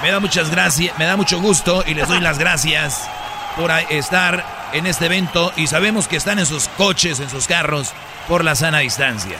[0.01, 3.07] Me da muchas gracias, me da mucho gusto y les doy las gracias
[3.57, 7.93] por estar en este evento y sabemos que están en sus coches, en sus carros,
[8.27, 9.37] por la sana distancia.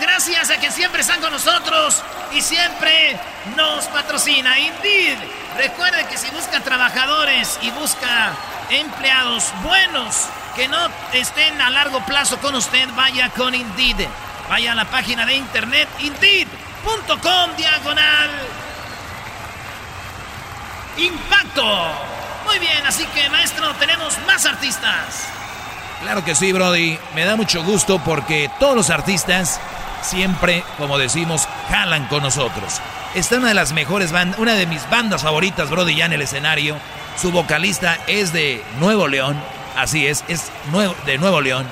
[0.00, 2.02] Gracias a quien siempre están con nosotros
[2.32, 3.18] y siempre
[3.56, 4.58] nos patrocina.
[4.58, 5.18] Indeed.
[5.58, 8.32] Recuerde que si busca trabajadores y busca
[8.70, 14.06] empleados buenos que no estén a largo plazo con usted, vaya con Indeed.
[14.48, 18.30] Vaya a la página de internet indeed.com diagonal
[20.96, 21.92] impacto.
[22.46, 25.28] Muy bien, así que maestro, tenemos más artistas.
[26.00, 26.98] Claro que sí, Brody.
[27.14, 29.60] Me da mucho gusto porque todos los artistas
[30.02, 32.80] siempre, como decimos, jalan con nosotros.
[33.14, 36.22] Está una de las mejores bandas, una de mis bandas favoritas, Brody, ya en el
[36.22, 36.76] escenario.
[37.16, 39.40] Su vocalista es de Nuevo León.
[39.76, 40.50] Así es, es
[41.06, 41.66] de Nuevo León.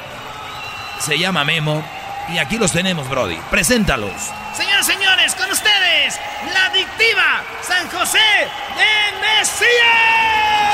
[1.01, 1.85] Se llama Memo.
[2.29, 3.39] Y aquí los tenemos, Brody.
[3.51, 4.13] Preséntalos.
[4.55, 6.19] Señoras y señores, con ustedes,
[6.53, 10.68] la adictiva San José de Mesías.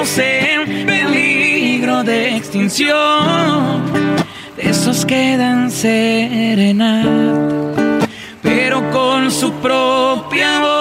[0.00, 3.84] En peligro de extinción.
[4.56, 7.08] De esos quedan serenata,
[8.42, 10.79] pero con su propia voz.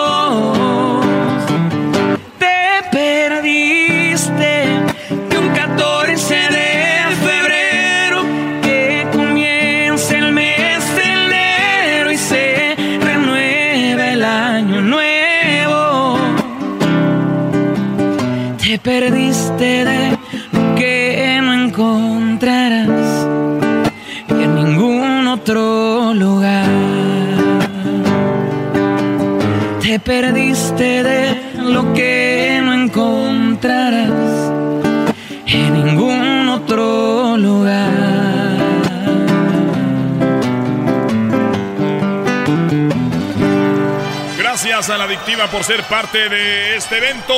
[18.82, 20.18] Te perdiste de
[20.54, 23.28] lo que no encontrarás
[24.30, 26.66] en ningún otro lugar.
[29.82, 34.52] Te perdiste de lo que no encontrarás
[35.46, 38.30] en ningún otro lugar.
[44.38, 47.34] Gracias a la adictiva por ser parte de este evento,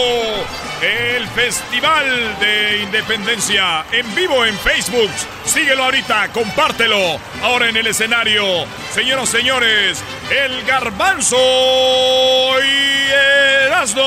[0.82, 5.12] el Festival de Independencia en vivo en Facebook.
[5.46, 7.20] Síguelo ahorita, compártelo.
[7.44, 11.38] Ahora en el escenario, señoras y señores, el Garbanzo
[12.64, 13.12] y
[13.66, 14.02] Erasmo.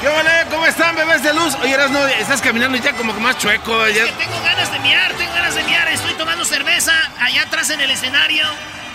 [0.00, 0.30] ¿Qué vale?
[0.50, 1.56] ¿Cómo están, bebés de luz?
[1.62, 3.88] Oye, Erasno, estás caminando ya como que más chueco.
[3.88, 4.04] Ya...
[4.04, 5.88] Que tengo ganas de miar, tengo ganas de miar.
[5.88, 8.46] Estoy tomando cerveza allá atrás en el escenario.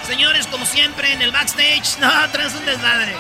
[0.07, 1.97] Señores, como siempre, en el backstage.
[1.99, 3.13] No, atrás un desmadre.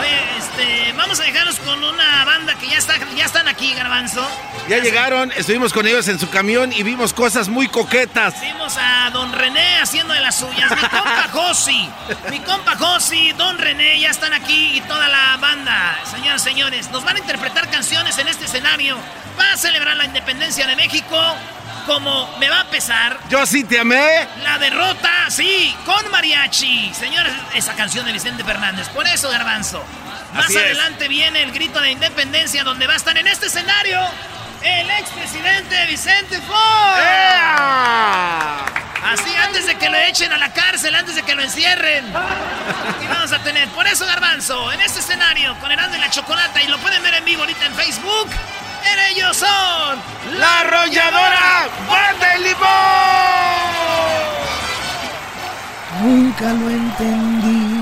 [0.00, 4.26] Oye, este, vamos a dejarlos con una banda que ya, está, ya están aquí, Garbanzo.
[4.68, 8.40] Ya llegaron, estuvimos con ellos en su camión y vimos cosas muy coquetas.
[8.40, 10.70] Vimos a Don René haciendo de las suyas.
[10.70, 11.88] Mi compa Josi,
[12.30, 15.98] mi compa Josi, Don René, ya están aquí y toda la banda.
[16.10, 18.96] Señoras y señores, nos van a interpretar canciones en este escenario
[19.36, 21.16] para celebrar la independencia de México.
[21.88, 23.18] Como me va a pesar.
[23.30, 24.28] Yo sí te amé.
[24.44, 26.92] La derrota, sí, con mariachi.
[26.92, 28.90] Señores, esa canción de Vicente Fernández.
[28.90, 29.82] Por eso, Garbanzo.
[30.34, 30.64] Más Así es.
[30.64, 33.98] adelante viene el grito de independencia, donde va a estar en este escenario
[34.62, 36.58] el expresidente Vicente Fox.
[39.04, 42.04] Así antes de que lo echen a la cárcel, antes de que lo encierren.
[42.14, 43.66] Aquí vamos a tener.
[43.68, 47.14] Por eso, Garbanzo, en este escenario, con Herando y la Chocolata, y lo pueden ver
[47.14, 48.28] en vivo ahorita en Facebook.
[49.10, 49.98] Ellos son
[50.38, 52.68] La arrolladora Banda de Limón.
[56.02, 57.78] Nunca lo entendí.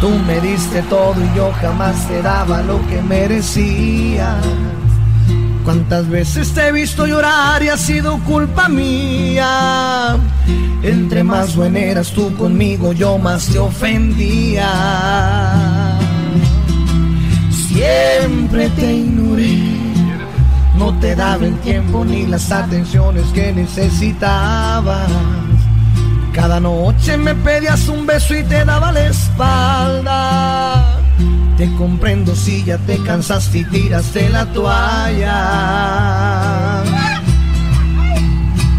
[0.00, 4.44] Tú me diste todo y yo jamás te daba lo que merecías.
[5.64, 10.16] Cuántas veces te he visto llorar y ha sido culpa mía.
[10.82, 14.68] Entre más buena eras tú conmigo, yo más te ofendía.
[17.72, 19.58] Siempre te ignoré.
[20.76, 25.08] No te daba el tiempo ni las atenciones que necesitabas.
[26.34, 30.98] Cada noche me pedías un beso y te daba la espalda.
[31.56, 35.42] Te comprendo si ya te cansaste y tiraste la toalla.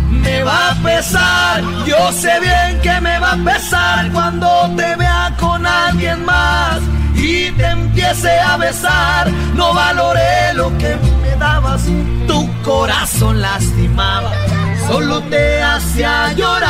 [0.10, 5.36] Me va a pesar, yo sé bien que me va a pesar cuando te vea
[5.40, 6.63] con alguien más
[7.94, 9.32] empiece a besar.
[9.56, 11.84] No valoré lo que me dabas,
[12.28, 14.32] tu corazón lastimaba,
[14.88, 16.64] solo te hacía llorar.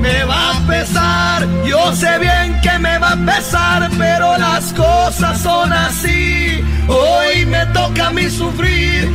[0.00, 5.40] Me va a pesar, yo sé bien que me va a pesar, pero las cosas
[5.40, 6.64] son así.
[6.88, 9.10] Hoy me toca a mí sufrir,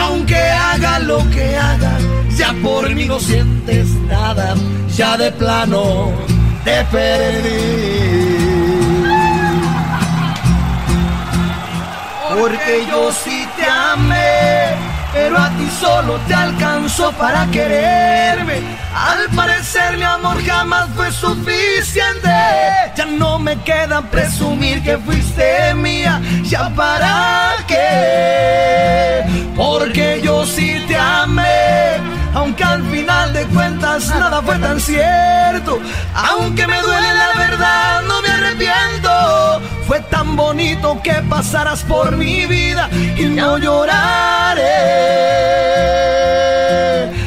[0.00, 1.98] aunque haga lo que haga,
[2.36, 4.54] ya por mí no sientes nada,
[4.96, 6.33] ya de plano
[6.64, 8.24] te perdí.
[12.28, 14.74] Porque yo sí te amé,
[15.12, 18.60] pero a ti solo te alcanzó para quererme.
[18.94, 22.28] Al parecer mi amor jamás fue suficiente.
[22.96, 26.20] Ya no me queda presumir que fuiste mía.
[26.42, 29.22] Ya para qué.
[29.54, 32.13] Porque yo sí te amé.
[32.34, 35.80] Aunque al final de cuentas nada fue tan cierto.
[36.14, 39.62] Aunque me duele la verdad, no me arrepiento.
[39.86, 44.64] Fue tan bonito que pasaras por mi vida y no lloraré.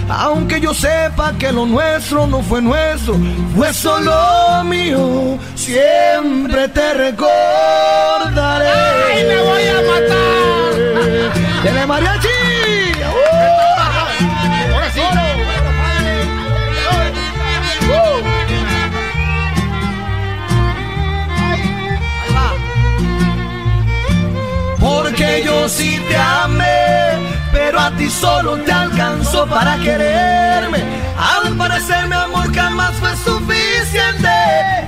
[0.09, 3.15] Aunque yo sepa que lo nuestro no fue nuestro,
[3.55, 5.37] fue solo mío.
[5.55, 8.67] Siempre te recordaré.
[8.67, 11.61] ¡Ay, me voy a matar!
[11.61, 12.86] ¡Tiene mariachi!
[25.27, 30.81] Porque yo sí te amé, pero a ti solo te alcanzó para quererme.
[31.17, 34.29] Al parecer mi amor jamás fue suficiente.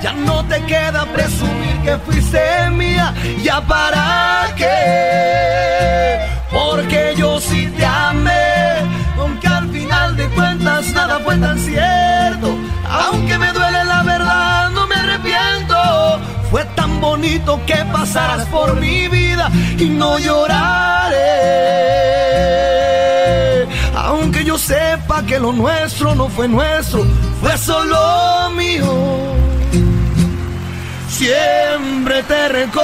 [0.01, 3.13] Ya no te queda presumir que fuiste mía.
[3.43, 6.19] Ya para qué.
[6.49, 8.77] Porque yo sí te amé,
[9.17, 12.57] aunque al final de cuentas nada fue tan cierto.
[12.89, 13.68] Aunque me duele
[16.51, 21.17] Fue tan bonito que pasaras por mi vida y no lloraré.
[23.95, 27.05] Aunque yo sepa que lo nuestro no fue nuestro,
[27.39, 29.29] fue solo mío.
[31.09, 32.79] Siempre te recordaré.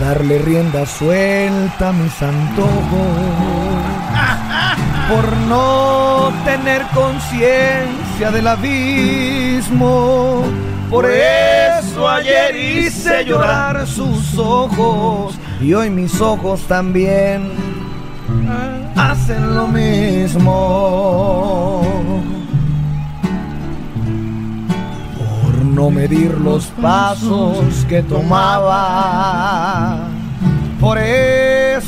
[0.00, 3.97] Darle rienda suelta a mis antojos
[5.08, 10.44] por no tener conciencia del abismo.
[10.90, 17.50] Por eso ayer hice llorar sus ojos y hoy mis ojos también
[18.96, 20.52] hacen lo mismo.
[25.18, 28.48] Por no medir los pasos que tomaba.
[30.80, 30.98] Por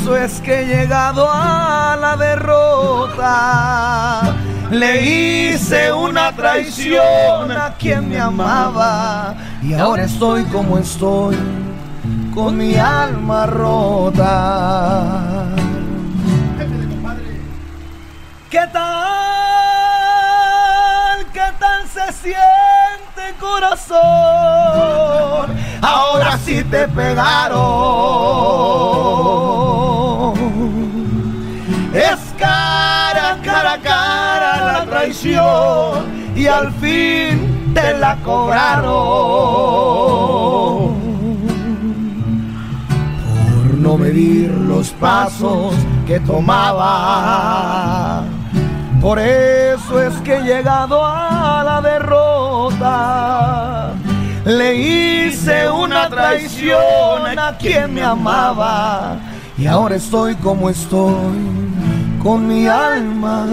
[0.00, 4.22] eso es que he llegado a la derrota.
[4.70, 11.36] Le hice una traición a quien me amaba y ahora estoy como estoy
[12.34, 15.48] con mi alma rota.
[18.48, 18.86] ¿Qué tal?
[21.32, 24.00] ¿Qué tal se siente corazón?
[25.82, 27.60] Ahora sí te pegaron.
[35.22, 38.90] Y al fin te la cobraron.
[43.66, 45.74] Por no medir los pasos
[46.06, 48.22] que tomaba.
[49.00, 53.92] Por eso es que llegado a la derrota.
[54.46, 59.18] Le hice una traición a quien me amaba
[59.58, 61.36] y ahora estoy como estoy
[62.22, 63.46] con mi alma.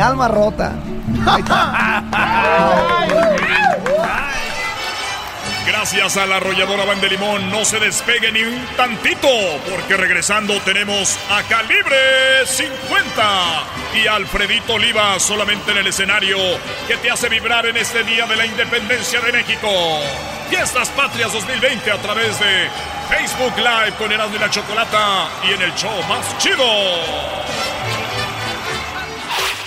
[0.00, 0.72] Alma rota.
[5.66, 9.28] Gracias a la arrolladora Van de Limón, no se despegue ni un tantito,
[9.70, 13.22] porque regresando tenemos a Calibre 50
[13.94, 16.38] y Alfredito Oliva solamente en el escenario
[16.86, 19.68] que te hace vibrar en este Día de la Independencia de México.
[20.48, 22.68] Fiestas Patrias 2020 a través de
[23.08, 27.75] Facebook Live con Erasmo y la Chocolata y en el show más chido.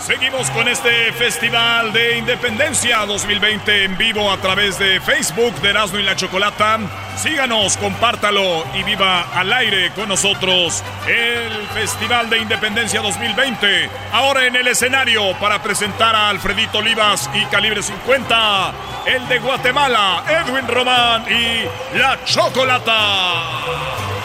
[0.00, 5.98] Seguimos con este Festival de Independencia 2020 en vivo a través de Facebook de Erasmo
[5.98, 6.78] y la Chocolata.
[7.16, 13.90] Síganos, compártalo y viva al aire con nosotros el Festival de Independencia 2020.
[14.12, 18.72] Ahora en el escenario para presentar a Alfredito Olivas y Calibre 50,
[19.06, 24.17] el de Guatemala, Edwin Román y la Chocolata.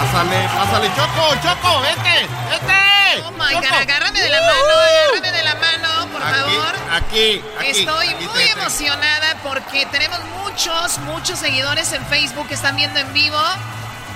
[0.00, 2.22] Pásale, pásale, Choco, Choco, este,
[2.54, 3.22] este.
[3.26, 4.72] Oh my God, agárrame de la mano,
[5.12, 6.74] agárrame de la mano, por favor.
[6.90, 7.80] Aquí, aquí.
[7.80, 13.12] Estoy aquí, muy emocionada porque tenemos muchos, muchos seguidores en Facebook que están viendo en
[13.12, 13.36] vivo.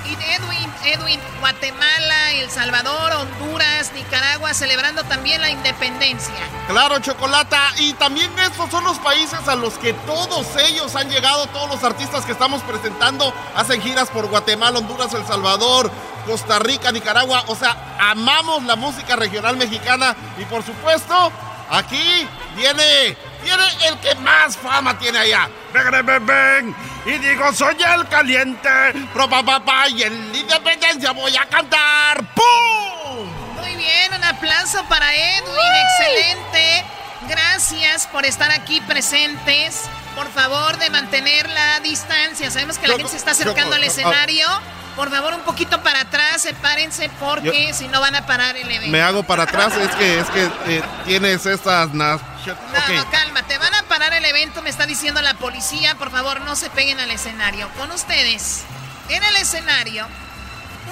[0.06, 6.34] Y Edwin, Edwin, Guatemala, El Salvador, Honduras, Nicaragua, celebrando también la independencia.
[6.68, 7.72] Claro, Chocolata.
[7.78, 11.84] Y también estos son los países a los que todos ellos han llegado, todos los
[11.84, 15.90] artistas que estamos presentando, hacen giras por Guatemala, Honduras, El Salvador,
[16.26, 17.44] Costa Rica, Nicaragua.
[17.48, 20.14] O sea, amamos la música regional mexicana.
[20.38, 21.32] Y por supuesto,
[21.70, 25.48] aquí viene, viene el que más fama tiene allá.
[25.72, 26.76] Ven, ven, ven, ven.
[27.06, 28.68] Y digo, soy el caliente,
[29.12, 32.24] pro pa, pa, pa, y en la independencia voy a cantar.
[32.34, 33.28] ¡Pum!
[33.60, 36.84] Muy bien, un aplauso para Edwin, excelente.
[37.28, 39.82] Gracias por estar aquí presentes.
[40.14, 42.50] Por favor, de mantener la distancia.
[42.50, 44.60] Sabemos que la gente se está acercando al ah.
[44.96, 48.70] Por favor, un poquito para atrás, sepárense porque Yo- si no van a parar el
[48.70, 48.92] evento.
[48.92, 51.88] Me hago para atrás, es que, es que eh, tienes estas...
[51.90, 52.88] nas- No, Ok.
[52.94, 55.96] no, calma, te van a parar el evento, me está diciendo la policía.
[55.96, 57.68] Por favor, no se peguen al escenario.
[57.78, 58.62] Con ustedes,
[59.08, 60.06] en el escenario,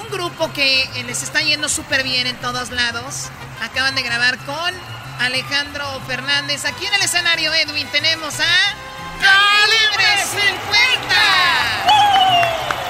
[0.03, 3.29] un grupo que eh, les está yendo súper bien en todos lados.
[3.63, 4.75] Acaban de grabar con
[5.21, 6.65] Alejandro Fernández.
[6.65, 8.75] Aquí en el escenario, Edwin, tenemos a.
[9.21, 12.82] ¡Calibre 50!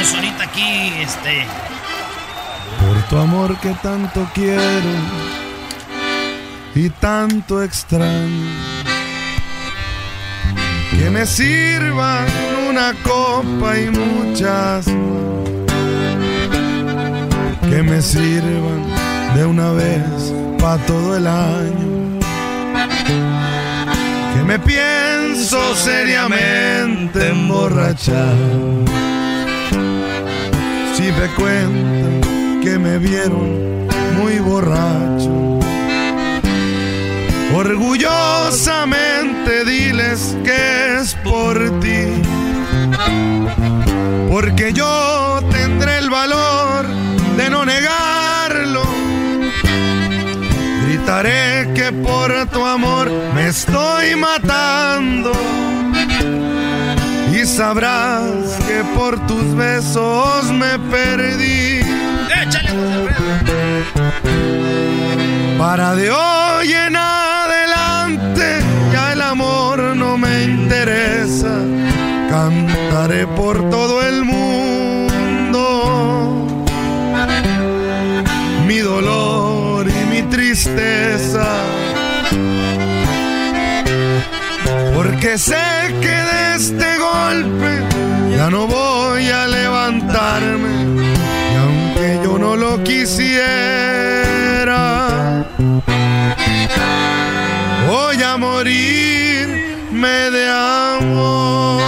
[0.00, 1.44] Ahorita aquí, este.
[2.80, 4.90] Por tu amor que tanto quiero
[6.74, 8.48] y tanto extraño.
[10.90, 12.26] Que me sirvan
[12.70, 14.86] una copa y muchas.
[17.68, 18.82] Que me sirvan
[19.34, 22.18] de una vez pa' todo el año.
[24.34, 29.09] Que me pienso seriamente emborrachar.
[31.18, 35.58] Me cuentan que me vieron muy borracho.
[37.52, 42.06] Orgullosamente diles que es por ti.
[44.30, 46.86] Porque yo tendré el valor
[47.36, 48.84] de no negarlo.
[50.86, 55.32] Gritaré que por tu amor me estoy matando.
[57.56, 61.80] Sabrás que por tus besos me perdí.
[65.58, 68.60] Para de hoy en adelante
[68.92, 71.58] ya el amor no me interesa.
[72.30, 74.40] Cantaré por todo el mundo
[78.66, 81.69] mi dolor y mi tristeza.
[85.20, 85.54] Porque sé
[86.00, 87.82] que de este golpe
[88.34, 91.02] ya no voy a levantarme.
[91.52, 93.44] Y aunque yo no lo quisiera,
[97.86, 101.82] voy a morirme de amor.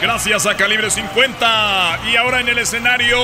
[0.00, 1.98] Gracias a Calibre 50.
[2.12, 3.18] Y ahora en el escenario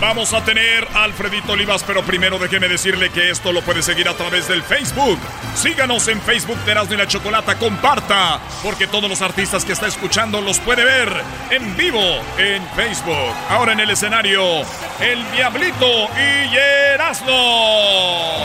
[0.00, 4.08] vamos a tener a Alfredito Olivas, pero primero déjeme decirle que esto lo puede seguir
[4.08, 5.18] a través del Facebook.
[5.54, 9.86] Síganos en Facebook de Erasmo y la Chocolata, comparta, porque todos los artistas que está
[9.86, 11.08] escuchando los puede ver
[11.50, 13.34] en vivo en Facebook.
[13.48, 14.62] Ahora en el escenario,
[15.00, 16.56] el Diablito y
[16.94, 18.44] Erasmo.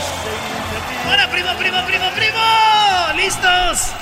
[1.12, 3.14] ¡Hola, primo, primo, primo, primo!
[3.16, 3.94] ¿Listos?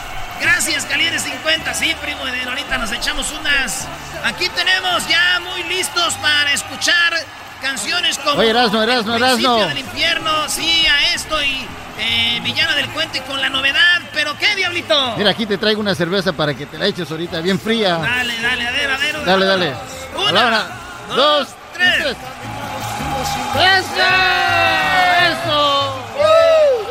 [0.42, 1.74] Gracias, Calibre 50.
[1.74, 3.88] Sí, primo, de ahorita nos echamos unas.
[4.24, 7.14] Aquí tenemos ya muy listos para escuchar
[7.62, 8.40] canciones como...
[8.40, 9.68] Oye, Erasno, Erasno, Erasno.
[9.68, 11.68] del infierno, sí, a esto y
[12.00, 14.02] eh, Villana del Cuento y con la novedad.
[14.14, 15.16] ¿Pero qué, Diablito?
[15.18, 17.98] Mira, aquí te traigo una cerveza para que te la eches ahorita, bien fría.
[17.98, 19.26] Dale, dale, a ver, a ver.
[19.26, 19.74] Dale, dale.
[20.30, 20.68] Una,
[21.16, 21.98] dos, tres.
[22.00, 22.16] ¡Eso!
[23.60, 24.91] ¡Eso!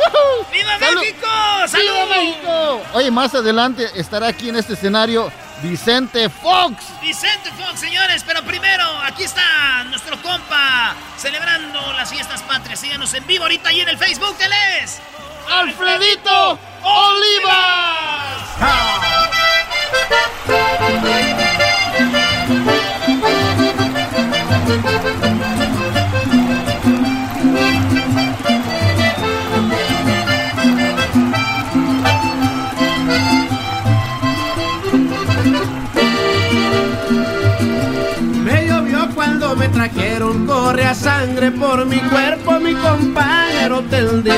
[0.52, 1.00] ¡Viva ¡Salud!
[1.00, 1.26] México!
[1.26, 2.08] ¡Viva ¡Salud!
[2.08, 2.82] México!
[2.94, 5.32] Oye, más adelante estará aquí en este escenario
[5.62, 6.76] Vicente Fox.
[7.00, 12.80] Vicente Fox, señores, pero primero, aquí está nuestro compa celebrando las fiestas patrias.
[12.80, 14.52] Síganos en vivo ahorita ahí en el Facebook, él
[14.82, 15.00] es
[15.50, 18.40] ¡Alfredito Olivas!
[39.72, 44.36] Trajeron, corre a sangre por mi cuerpo, mi compañero tendido.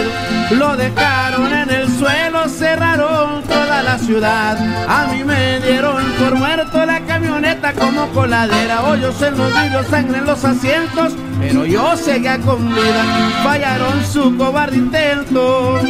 [0.53, 4.59] Lo dejaron en el suelo, cerraron toda la ciudad.
[4.89, 8.83] A mí me dieron por muerto la camioneta como coladera.
[8.83, 13.05] Hoyos en los vidrios, sangre en los asientos, pero yo seguía con vida.
[13.43, 15.81] Fallaron su cobarde intento.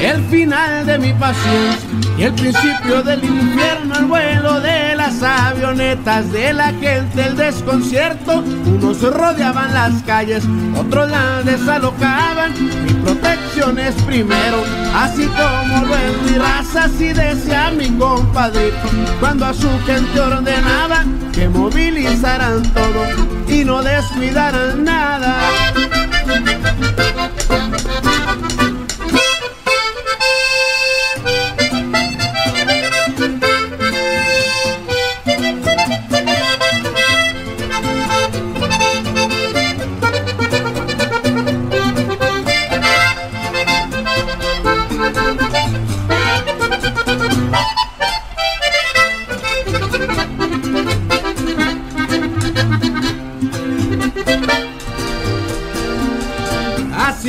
[0.00, 6.30] El final de mi paciencia y el principio del infierno, el vuelo de las avionetas,
[6.32, 8.38] de la gente, el desconcierto.
[8.66, 10.44] Unos rodeaban las calles,
[10.76, 12.52] otros las desalocaban.
[12.84, 14.62] Mi protección es primero,
[14.94, 18.88] así como es mi raza, así decía mi compadrito.
[19.20, 23.04] Cuando a su gente ordenaba que movilizaran todo
[23.48, 25.38] y no descuidaran nada.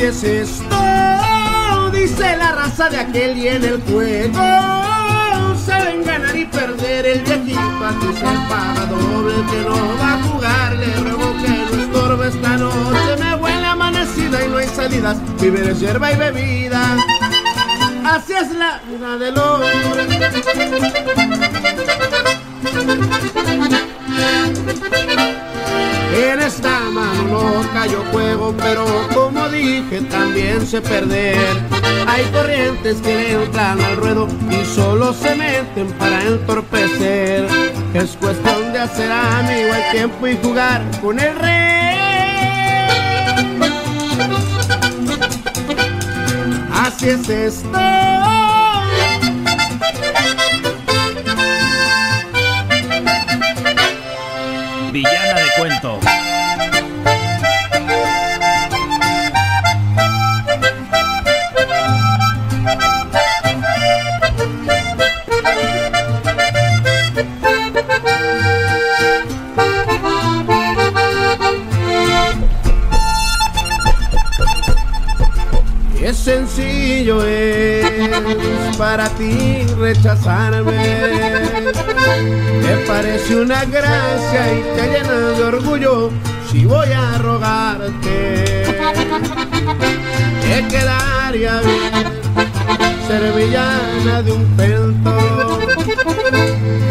[0.00, 4.38] Así es esto, dice la raza de aquel y en el juego
[5.66, 10.76] saben ganar y perder el viejito así se paga doble que no va a jugar
[10.78, 15.60] le ruego que no estorbe esta noche me huele amanecida y no hay salidas vive
[15.60, 16.96] de hierba y bebida
[18.06, 19.68] así es la vida del hombre
[26.14, 28.84] en esta mano no cayó fuego, pero
[29.14, 31.36] como dije, también sé perder.
[32.06, 37.46] Hay corrientes que le entran al ruedo y solo se meten para entorpecer.
[37.94, 41.70] Es cuestión de hacer amigo el tiempo y jugar con el rey.
[46.72, 47.78] Así es esto.
[54.92, 55.99] Villana de cuento.
[76.20, 80.72] Sencillo es para ti rechazarme.
[82.62, 86.10] Me parece una gracia y te llena de orgullo
[86.50, 88.64] si voy a rogarte.
[90.42, 92.10] Te quedaría bien
[93.06, 95.58] ser villana de un cuento.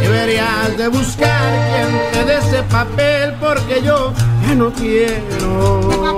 [0.01, 4.11] Deberías de buscar quien te dé ese papel porque yo
[4.47, 6.17] ya no quiero.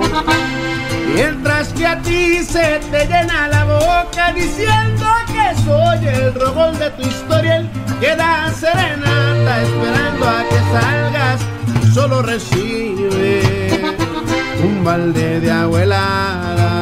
[1.14, 6.90] Mientras que a ti se te llena la boca diciendo que soy el rogón de
[6.90, 7.68] tu historia, el
[8.00, 11.40] que da serenata esperando a que salgas,
[11.92, 13.68] solo recibe
[14.62, 16.72] un balde de agua helada.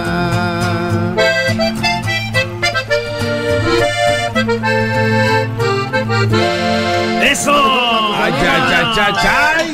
[7.23, 7.53] ¡Eso!
[7.53, 9.70] ¡Ay, ay, ay, ay, ay!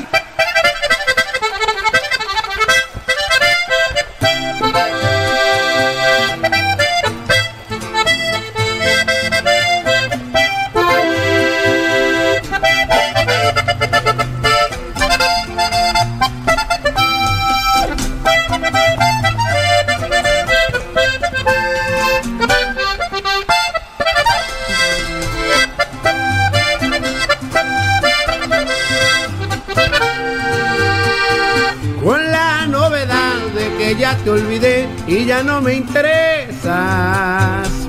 [33.94, 36.66] Te olvidé y ya no me interesas.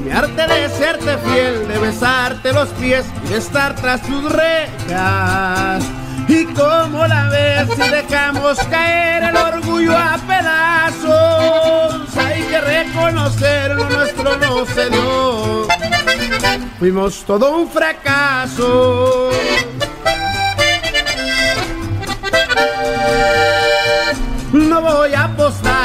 [0.04, 5.84] Mi arte de serte fiel, de besarte los pies y de estar tras tus rejas.
[6.28, 13.90] Y como la ves si dejamos caer el orgullo a pedazos, hay que reconocer lo
[13.90, 15.68] nuestro no se dio.
[16.78, 19.32] Fuimos todo un fracaso.
[24.54, 25.77] No voy a apostar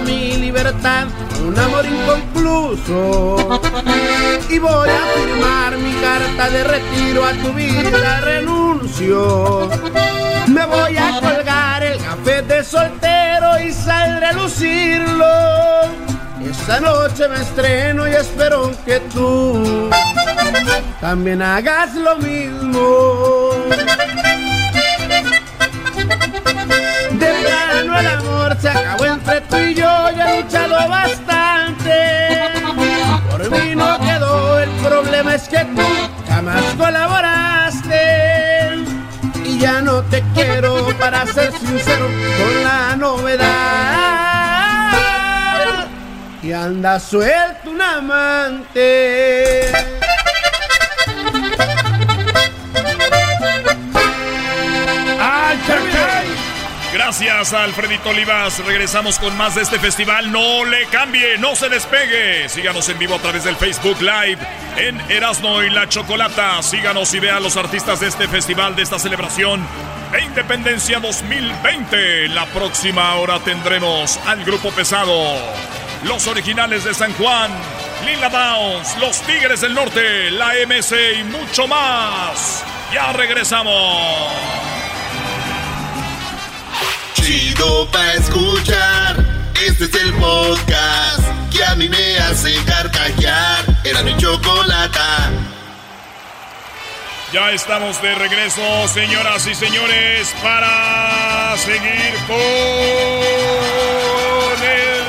[0.00, 1.06] mi libertad
[1.46, 3.60] un amor inconcluso.
[4.48, 9.68] Y voy a firmar mi carta de retiro a tu vida, renuncio.
[10.46, 15.24] Me voy a colgar el café de soltero y saldré a lucirlo.
[16.44, 19.90] Esta noche me estreno y espero que tú
[21.00, 23.50] también hagas lo mismo.
[27.98, 32.50] El amor se acabó entre tú y yo, ya he luchado bastante.
[33.30, 35.82] Por mí no quedó, el problema es que tú
[36.28, 38.84] jamás colaboraste.
[39.44, 43.42] Y ya no te quiero, para ser sincero, con la novedad.
[46.42, 49.70] Y anda suelto un amante.
[56.92, 58.58] Gracias Alfredito Olivas.
[58.64, 60.30] Regresamos con más de este festival.
[60.30, 62.48] No le cambie, no se despegue.
[62.50, 64.38] Síganos en vivo a través del Facebook Live
[64.76, 66.62] en Erasno y la Chocolata.
[66.62, 69.66] Síganos y vea a los artistas de este festival, de esta celebración
[70.12, 72.28] de Independencia 2020.
[72.28, 75.34] La próxima hora tendremos al grupo pesado.
[76.04, 77.50] Los originales de San Juan,
[78.04, 82.62] Lila Downs, los Tigres del Norte, la MC y mucho más.
[82.92, 84.91] Ya regresamos.
[87.14, 89.16] Chido pa' escuchar.
[89.66, 91.20] Este es el podcast
[91.50, 93.64] que a mí me hace carcajear.
[93.84, 95.30] Era mi chocolata.
[97.32, 102.36] Ya estamos de regreso, señoras y señores, para seguir con
[104.62, 105.02] el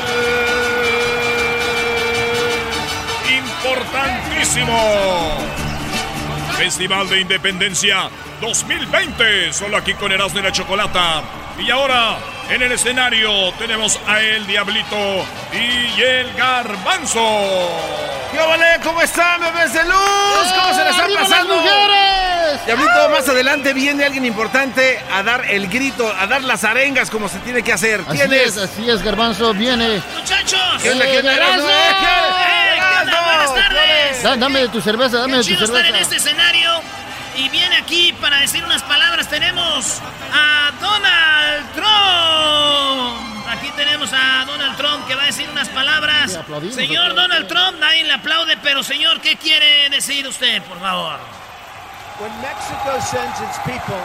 [3.36, 5.38] importantísimo
[6.64, 8.10] Festival de Independencia
[8.40, 9.52] 2020.
[9.52, 11.22] Solo aquí con Erasmo y la Chocolata.
[11.60, 12.18] Y ahora,
[12.50, 17.20] en el escenario, tenemos a El Diablito y el Garbanzo.
[18.32, 18.80] ¿Qué vale?
[18.82, 20.54] ¿Cómo están, bebés de luz?
[20.56, 21.54] ¿Cómo se les está ¡Arriba las pasando?
[22.54, 22.66] Mujeres!
[22.66, 27.28] Diablito, más adelante viene alguien importante a dar el grito, a dar las arengas como
[27.30, 28.02] se tiene que hacer.
[28.08, 28.58] Así ¿Quién es, es?
[28.58, 30.02] así es, Garbanzo, viene.
[30.18, 30.60] ¡Muchachos!
[30.82, 31.34] ¿Qué onda, qué onda?
[31.36, 31.70] ¡Erasmo!
[31.70, 31.74] ¡Eh?
[31.74, 33.22] ¡Eh, qué onda!
[33.24, 34.24] ¡Buenas tardes!
[34.24, 36.04] Da- dame de tu cerveza, dame de Qué tu chido estar en cerveza.
[36.04, 36.72] este escenario.
[37.36, 39.28] Y viene aquí para decir unas palabras.
[39.28, 40.00] Tenemos
[40.32, 43.48] a Donald Trump.
[43.50, 46.38] Aquí tenemos a Donald Trump que va a decir unas palabras.
[46.76, 47.16] Señor.
[47.16, 51.18] Donald Trump, nadie le aplaude, pero señor, ¿qué quiere decir usted, por favor?
[52.24, 54.00] When Mexico sends its people,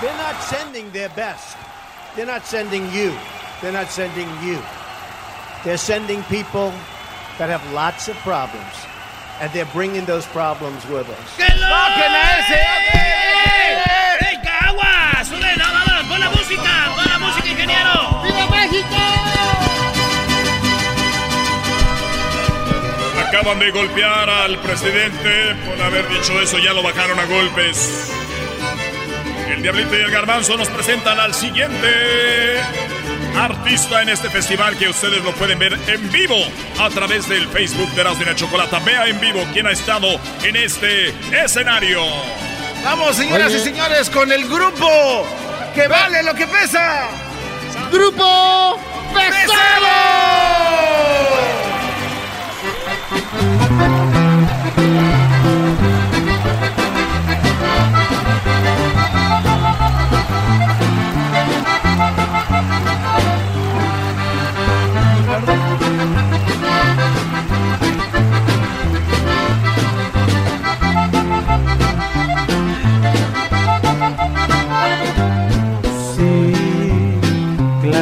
[0.00, 1.56] they're not sending their best.
[2.14, 3.12] They're not sending you.
[3.60, 4.62] They're not sending you.
[5.64, 6.70] They're sending people
[7.36, 8.74] that have lots of problems.
[9.40, 11.36] And they're bringing those problems with us.
[23.34, 25.56] Acaban de golpear al presidente.
[25.66, 28.12] Por haber dicho eso, ya lo bajaron a golpes.
[29.48, 32.60] El Diablito y el Garbanzo nos presentan al siguiente
[33.36, 36.36] artista en este festival que ustedes lo pueden ver en vivo
[36.78, 38.78] a través del Facebook de Erasmo y la Chocolata.
[38.78, 42.04] Vea en vivo quién ha estado en este escenario.
[42.84, 43.56] Vamos, señoras Oye.
[43.56, 45.26] y señores, con el grupo
[45.74, 47.08] que vale lo que pesa.
[47.90, 48.78] ¡Grupo
[49.12, 50.14] Pesado!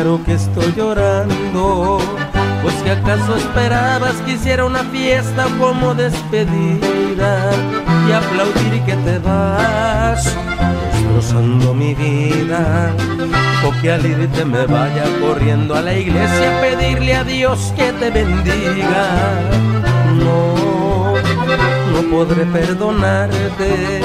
[0.02, 2.11] Claro que estoy llorando.
[2.92, 7.50] Acaso esperabas que hiciera una fiesta como despedida
[8.06, 10.22] y aplaudir que te vas,
[10.92, 12.94] destrozando mi vida.
[13.66, 17.92] O que al irte me vaya corriendo a la iglesia a pedirle a Dios que
[17.94, 19.40] te bendiga.
[20.18, 21.14] No,
[21.92, 24.02] no podré perdonarte.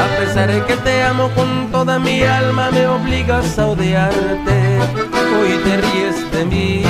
[0.00, 4.78] A pesar de que te amo con toda mi alma, me obligas a odiarte.
[5.10, 6.82] juego y te ríes de mí.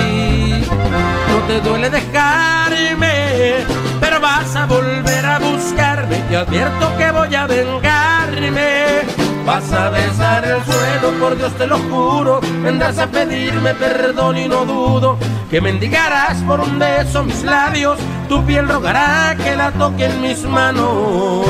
[1.29, 3.65] No te duele dejarme,
[4.01, 6.17] pero vas a volver a buscarme.
[6.29, 9.01] Te advierto que voy a vengarme.
[9.45, 12.41] Vas a besar el suelo, por Dios te lo juro.
[12.63, 15.19] Vendrás a pedirme perdón y no dudo
[15.51, 17.99] que mendigarás por un beso mis labios.
[18.29, 21.47] Tu piel rogará que la toque en mis manos.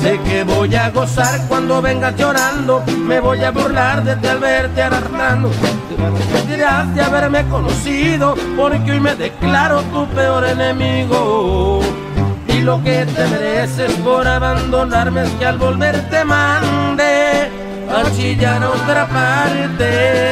[0.00, 2.82] Sé que voy a gozar cuando vengas llorando.
[3.06, 5.50] Me voy a burlar de ti al verte arrastrando.
[5.50, 11.80] Te dirás de haberme conocido, porque hoy me declaro tu peor enemigo.
[12.48, 17.50] Y lo que te mereces por abandonarme es que al volver te mande
[17.90, 20.29] a chillar otra parte.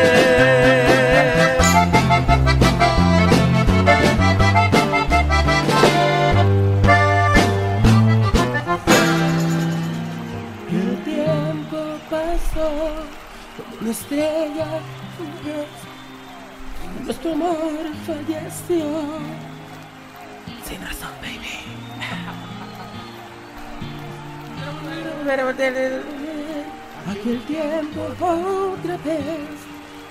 [27.06, 29.59] Aquel tiempo otra vez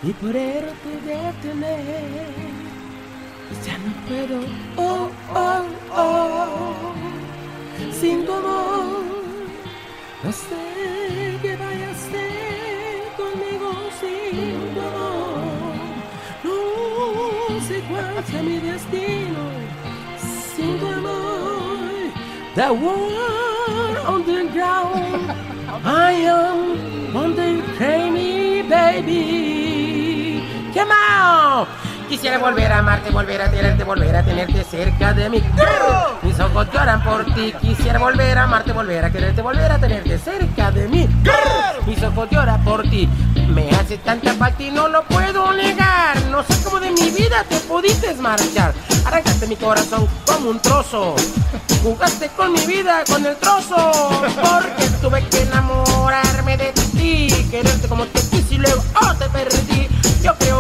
[0.04, 2.28] Y por eso te detener
[3.66, 4.42] Ya no puedo,
[4.76, 5.64] oh, oh,
[5.96, 6.94] oh
[8.00, 9.18] Sin tu amor
[10.24, 15.76] no sé qué vaya a ser conmigo sin tu amor.
[16.44, 19.44] No sé cuál sea mi destino
[20.56, 21.78] sin tu amor.
[22.56, 23.47] The war
[24.08, 25.32] on the ground.
[25.84, 27.62] I am on the
[28.70, 30.42] baby.
[30.74, 31.68] Come on.
[32.08, 35.44] Quisiera volver a amarte, volver a tenerte, volver a tenerte cerca de mí.
[36.24, 37.54] Mis ojos lloran por ti.
[37.60, 41.06] Quisiera volver a amarte, volver a quererte, volver a tenerte cerca de mí.
[41.86, 43.10] Mis ojos lloran por ti.
[43.48, 46.22] Me hace tanta falta y no lo puedo negar.
[46.32, 48.74] No sé cómo de mi vida te pudiste marchar.
[49.06, 51.16] Arrancaste mi corazón como un trozo.
[51.84, 53.92] Jugaste con mi vida, con el trozo.
[54.22, 57.28] Porque tuve que enamorarme de ti.
[57.50, 59.88] Quererte como te quise y luego oh, te perdí.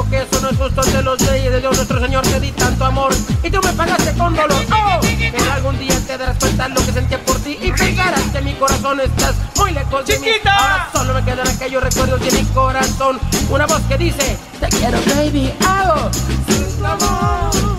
[0.09, 2.85] Que eso no es justo de los leyes de Dios nuestro Señor te di tanto
[2.85, 3.13] amor
[3.43, 4.63] y tú me pagaste con dolor.
[4.71, 8.41] Oh, pero algún día te darás cuenta lo que sentía por ti y pensarás que
[8.41, 10.27] mi corazón estás muy lejos de mí.
[10.45, 13.19] Ahora solo me quedan aquellos recuerdos de mi corazón.
[13.49, 16.09] Una voz que dice, te quiero baby, hago
[16.47, 17.77] sin tu amor.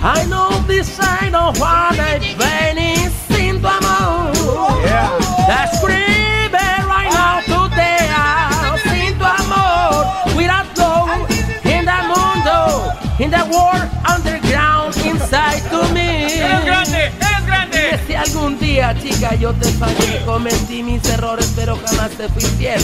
[0.00, 1.96] I know this ain't no one
[2.38, 2.94] Benny
[3.28, 4.32] sin tu amor.
[5.46, 6.07] That's screaming
[13.50, 16.26] world underground, inside to me.
[16.26, 17.12] ¡Eres grande!
[17.20, 17.78] ¡Eres grande!
[17.94, 18.67] Y si algún día,
[19.00, 22.82] chica, yo te fallé, cometí mis errores, pero jamás te fui fiel.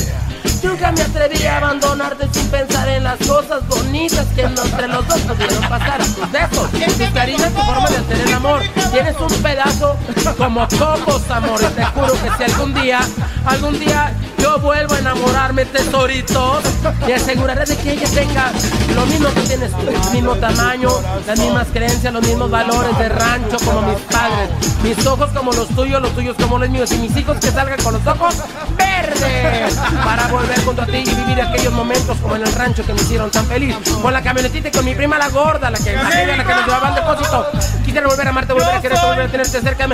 [0.62, 5.20] Nunca me atreví a abandonarte sin pensar en las cosas bonitas que entre los dos
[5.20, 5.98] pudieron pasar.
[5.98, 8.62] Tus besos, tus caricias, tu forma de hacer el amor.
[8.90, 9.96] Tienes un pedazo
[10.38, 11.60] como copos, amor.
[11.62, 13.00] Y te juro que si algún día,
[13.44, 16.62] algún día yo vuelvo a enamorarme, tesoritos,
[17.06, 18.52] te aseguraré de que ella tenga
[18.94, 20.90] lo mismo que tienes tú, el mismo tamaño,
[21.26, 24.50] las mismas creencias, los mismos valores de rancho como mis padres.
[24.82, 26.90] Mis ojos como los tuyos, los tuyos como los míos.
[26.92, 28.36] Y mis hijos que salgan con los ojos
[28.76, 32.92] verdes para volver junto a ti y vivir aquellos momentos como en el rancho que
[32.92, 33.76] me hicieron tan feliz.
[34.02, 36.88] Con la camionetita y con mi prima la gorda, la que, la que nos llevaba
[36.88, 37.46] al depósito.
[37.84, 39.88] Quisiera volver a amarte, volver a quererte, volver a tenerte cerca.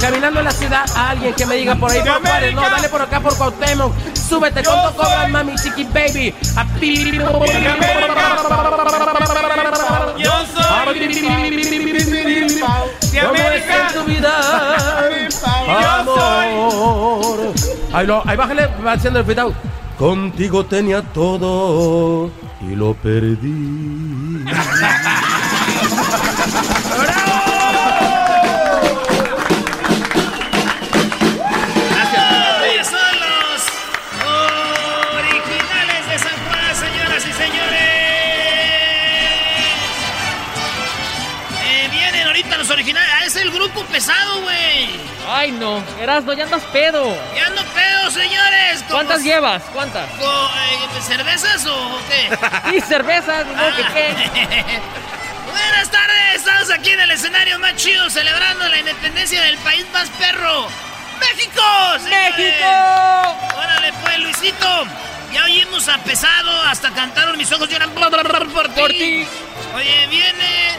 [0.00, 2.88] Caminando en la ciudad a alguien que me diga por ahí por Juárez, no, dale
[2.88, 3.92] por acá por Cuauhtémoc.
[4.14, 6.34] Súbete, ¿cuánto cobras, mami, chiqui baby?
[6.56, 6.64] A
[11.14, 11.20] de
[13.20, 13.90] ¿Cómo es América.
[13.92, 14.34] tu vida?
[16.00, 17.52] Amor.
[17.92, 19.52] Ahí, lo, ahí bájale, va haciendo el fitao.
[19.98, 22.30] Contigo tenía todo
[22.60, 24.44] y lo perdí.
[43.72, 44.88] grupo pesado, güey.
[45.28, 45.82] Ay, no.
[46.00, 47.16] Erasno, ya andas pedo.
[47.34, 48.82] Ya ando pedo, señores.
[48.82, 49.62] Como- ¿Cuántas llevas?
[49.72, 50.08] ¿Cuántas?
[50.18, 52.38] eh, ¿Cervezas o qué?
[52.70, 54.14] Sí, cervezas, no, que qué.
[55.50, 60.08] Buenas tardes, estamos aquí en el escenario más chido celebrando la independencia del país más
[60.10, 60.66] perro.
[61.18, 61.62] ¡México!
[62.02, 62.36] señores!
[62.36, 62.66] ¡México!
[63.56, 64.84] Órale pues, Luisito.
[65.32, 68.80] Ya oímos a Pesado, hasta cantaron mis ojos lloran por ti.
[68.80, 69.26] Por ti.
[69.76, 70.76] Oye, viene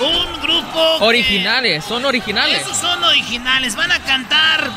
[0.00, 2.62] un grupo que- Originales, son originales.
[2.62, 4.68] Esos son originales, van a cantar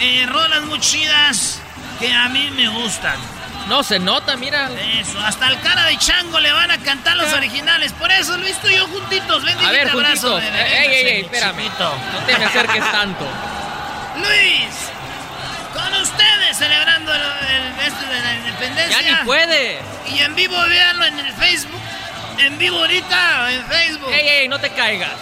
[0.00, 1.60] eh, rolas muy chidas
[1.98, 3.16] que a mí me gustan.
[3.68, 4.70] No se nota, mira.
[4.98, 7.92] Eso, hasta el cara de chango le van a cantar los originales.
[7.92, 9.44] Por eso Luis tú y yo juntitos.
[9.44, 10.56] Ven, A ver, te abrazo, juntitos.
[10.56, 11.56] Ey, ey, ey, espérame.
[11.64, 11.94] chiquito.
[12.12, 13.26] No te me acerques tanto.
[14.16, 14.74] Luis,
[15.74, 17.70] con ustedes celebrando el, el-
[18.10, 19.00] de la independencia.
[19.02, 19.78] Ya ni puede.
[20.14, 21.80] Y en vivo véanlo en el Facebook.
[22.40, 24.10] En vivo ahorita en Facebook.
[24.12, 25.12] Ey, ey, no te caigas.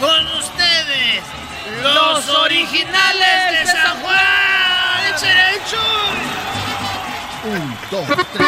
[0.00, 1.22] Con ustedes,
[1.82, 4.16] los originales de San Juan.
[5.14, 6.40] ¡Échale, échale!
[7.44, 8.46] Un, dos, tres.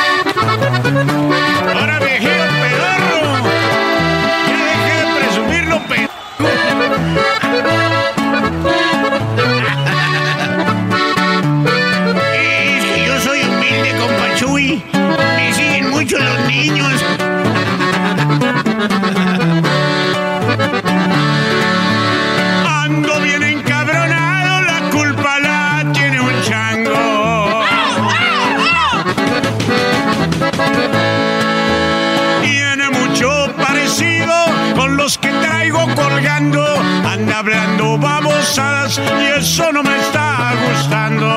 [36.28, 41.28] Anda hablando babosadas y eso no me está gustando.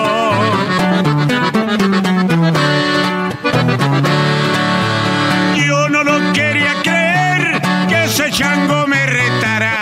[5.58, 9.78] Yo no lo quería creer que ese chango me retará.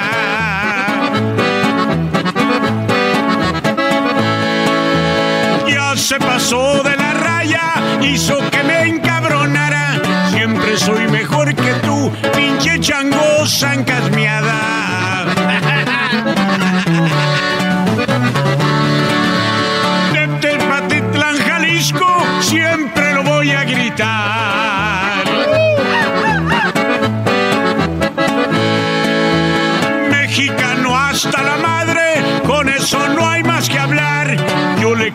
[5.67, 10.01] Ya se pasó de la raya, hizo que me encabronara.
[10.31, 14.22] Siempre soy mejor que tú, pinche chango zancasmeada.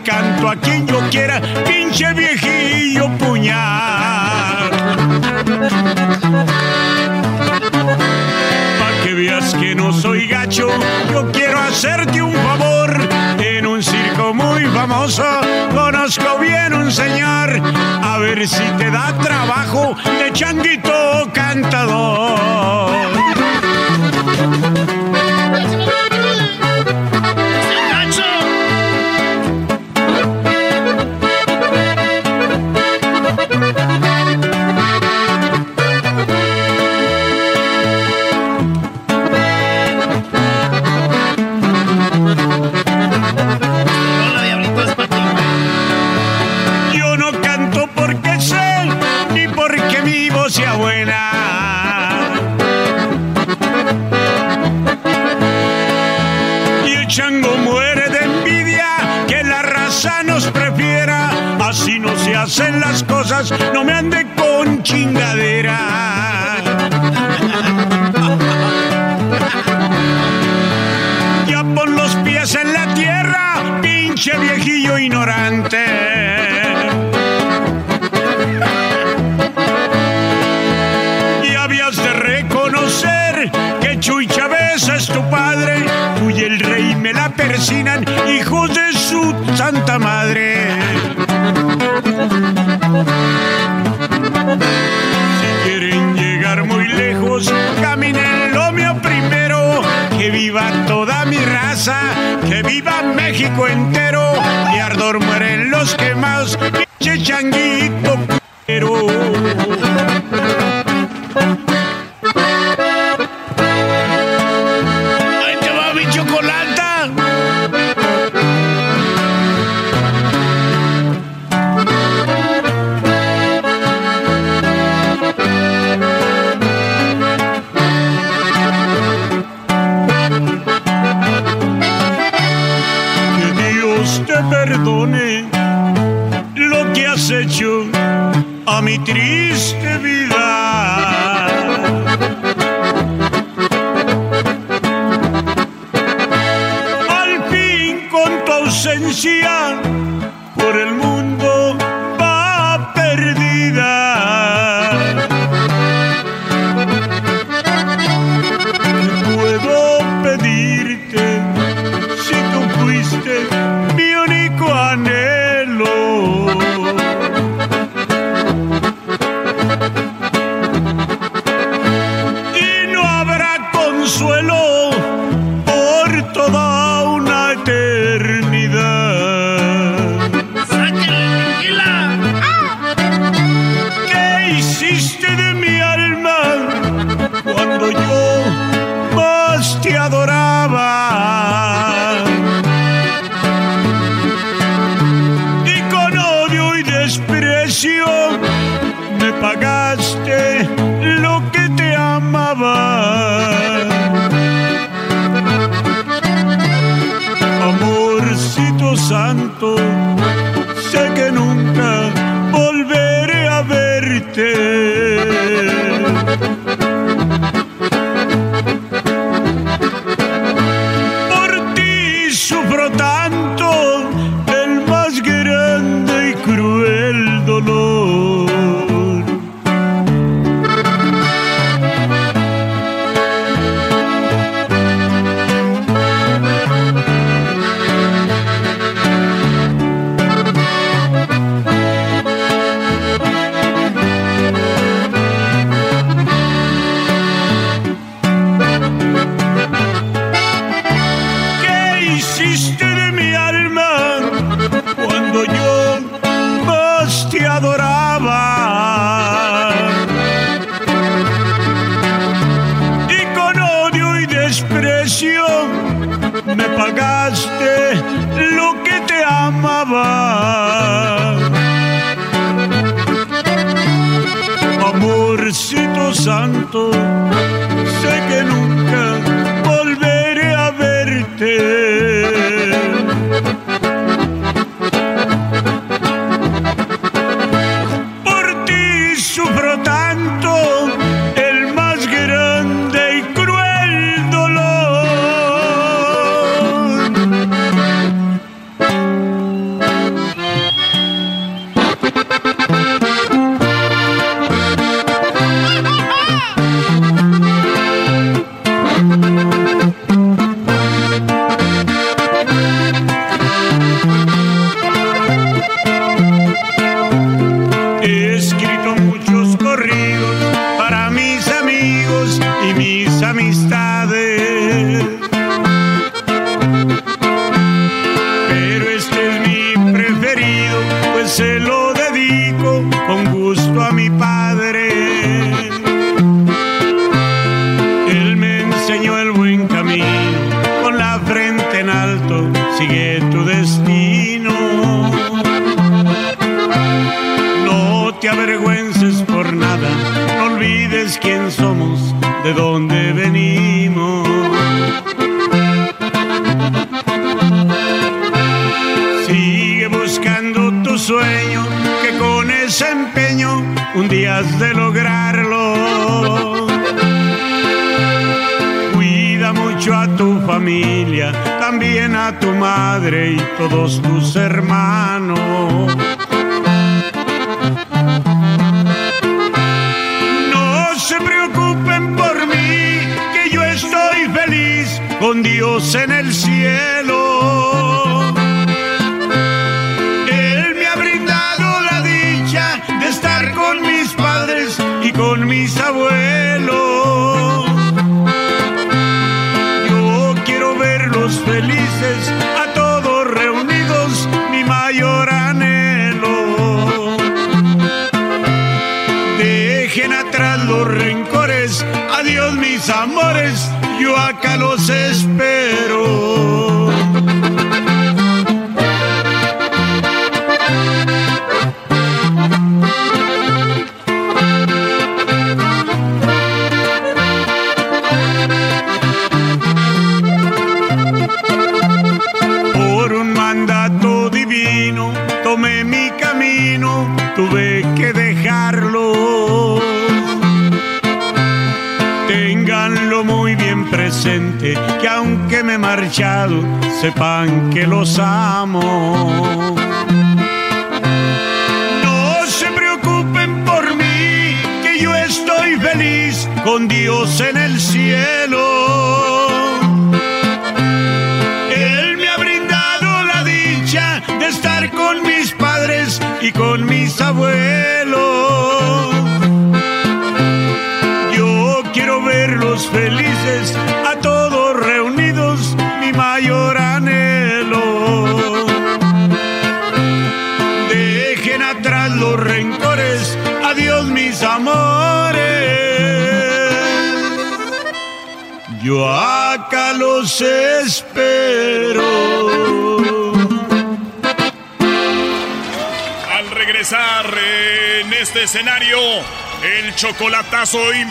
[0.03, 4.69] Canto a quien yo quiera, pinche viejillo puñal.
[8.79, 10.69] Pa' que veas que no soy gacho,
[11.11, 13.09] yo quiero hacerte un favor.
[13.39, 15.25] En un circo muy famoso,
[15.73, 17.61] conozco bien un señor.
[18.03, 22.89] A ver si te da trabajo de changuito cantador.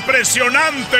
[0.08, 0.98] Impresionante.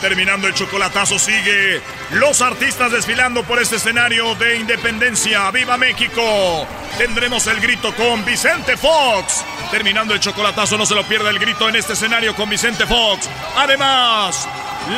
[0.00, 1.82] Terminando el chocolatazo sigue
[2.12, 5.50] los artistas desfilando por este escenario de independencia.
[5.50, 6.66] ¡Viva México!
[6.96, 9.44] Tendremos el grito con Vicente Fox.
[9.70, 13.28] Terminando el chocolatazo, no se lo pierda el grito en este escenario con Vicente Fox.
[13.56, 14.48] Además,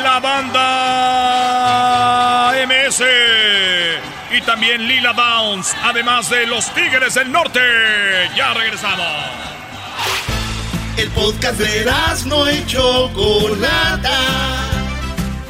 [0.03, 0.55] la banda
[2.65, 3.03] MS
[4.31, 7.59] y también Lila Bounce, además de los Tigres del Norte.
[8.35, 9.36] Ya regresamos.
[10.97, 11.85] El podcast de
[12.25, 14.19] no y Chocolata.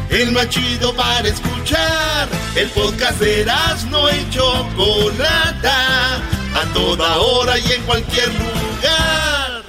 [0.09, 2.27] El más chido para escuchar.
[2.53, 3.45] El podcast de
[3.89, 6.15] no y Chocolata.
[6.53, 9.63] A toda hora y en cualquier lugar.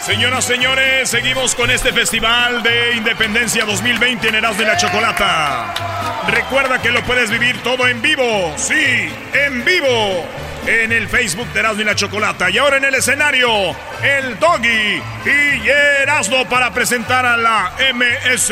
[0.00, 5.74] Señoras, señores, seguimos con este Festival de Independencia 2020 en Erasmo de la Chocolata.
[6.28, 8.54] Recuerda que lo puedes vivir todo en vivo.
[8.56, 10.24] Sí, en vivo
[10.66, 12.50] en el Facebook de Erasmo y la Chocolata.
[12.50, 13.48] Y ahora en el escenario,
[14.02, 15.68] el Doggy y
[16.02, 18.50] Erasmo para presentar a la MS.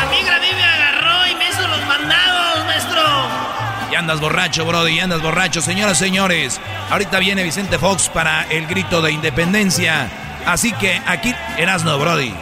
[0.00, 3.02] La migra a mí me agarró y me hizo los mandados, maestro.
[3.92, 5.60] Y andas borracho, Brody, y andas borracho.
[5.60, 6.60] Señoras, señores,
[6.90, 10.08] ahorita viene Vicente Fox para el grito de independencia.
[10.46, 12.34] Así que aquí, Erasmo, Brody.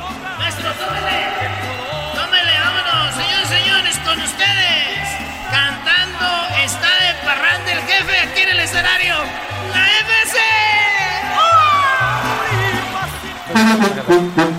[13.62, 14.48] Gracias.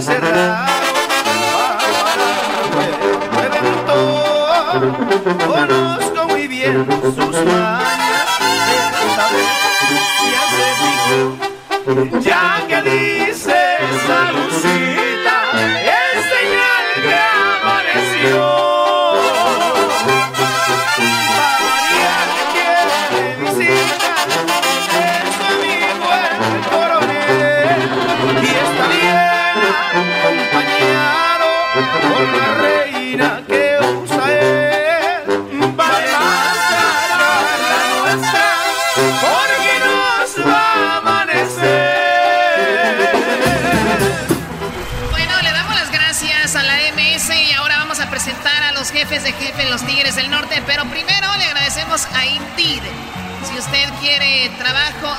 [0.00, 0.77] se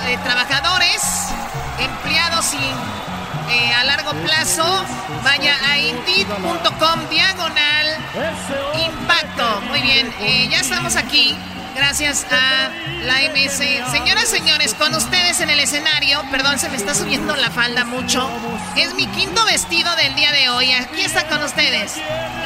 [0.06, 1.30] eh, trabajadores,
[1.80, 4.86] empleados y eh, a largo plazo,
[5.24, 7.88] vaya a indeed.com diagonal
[8.86, 9.62] impacto.
[9.70, 11.36] Muy bien, eh, ya estamos aquí.
[11.76, 12.70] Gracias a
[13.04, 13.92] la MS.
[13.92, 18.30] Señoras señores, con ustedes en el escenario, perdón, se me está subiendo la falda mucho.
[18.76, 20.72] Es mi quinto vestido del día de hoy.
[20.74, 21.96] Aquí está con ustedes,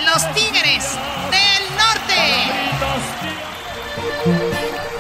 [0.06, 0.85] los Tigres
[1.32, 3.33] del Norte.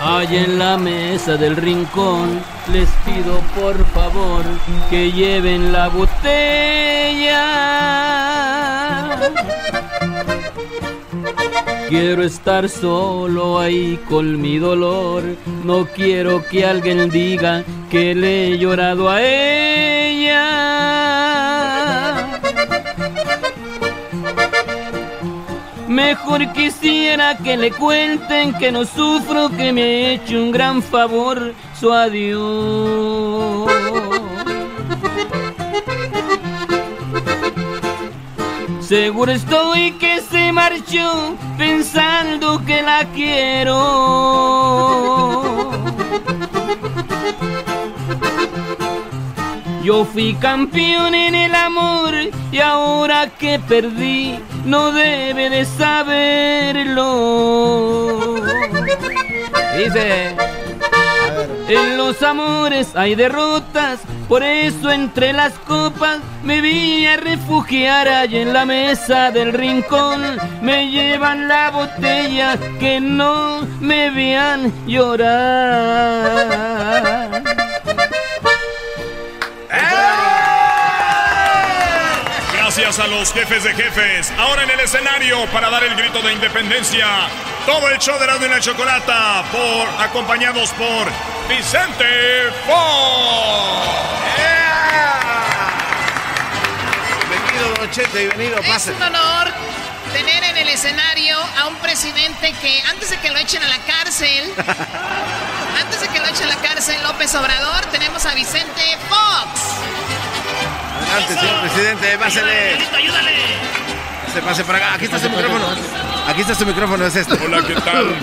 [0.05, 2.41] Hay en la mesa del rincón,
[2.73, 4.43] les pido por favor
[4.89, 7.43] que lleven la botella.
[11.87, 15.23] Quiero estar solo ahí con mi dolor,
[15.63, 20.72] no quiero que alguien diga que le he llorado a ella.
[25.93, 31.53] Mejor quisiera que le cuenten que no sufro, que me ha hecho un gran favor
[31.79, 33.71] su adiós.
[38.81, 43.79] Seguro estoy que se marchó pensando que la quiero.
[49.83, 52.13] Yo fui campeón en el amor
[52.53, 57.03] y ahora que perdí no debe de saberlo.
[59.77, 60.37] Dice.
[61.67, 68.37] En los amores hay derrotas, por eso entre las copas me vi a refugiar allí
[68.37, 70.21] en la mesa del rincón.
[70.61, 76.23] Me llevan la botella que no me vean llorar.
[82.75, 84.33] Gracias a los jefes de jefes.
[84.35, 87.05] Ahora en el escenario para dar el grito de independencia.
[87.67, 89.43] Todo el show de la y la Chocolata.
[89.51, 91.07] Por, acompañados por
[91.47, 93.89] Vicente Fox.
[97.29, 98.57] Bienvenido, Don Chete, bienvenido.
[98.57, 98.91] Es Pase.
[98.93, 99.53] un honor
[100.11, 103.77] tener en el escenario a un presidente que antes de que lo echen a la
[103.85, 104.51] cárcel,
[105.79, 110.42] antes de que lo echen a la cárcel López Obrador, tenemos a Vicente Fox.
[111.13, 112.77] Adelante, señor presidente, pásele.
[112.95, 113.31] ayúdale.
[114.33, 114.93] Se pase para acá.
[114.95, 115.67] Aquí está su micrófono.
[116.27, 117.33] Aquí está su micrófono, es este.
[117.45, 118.15] Hola, ¿qué tal?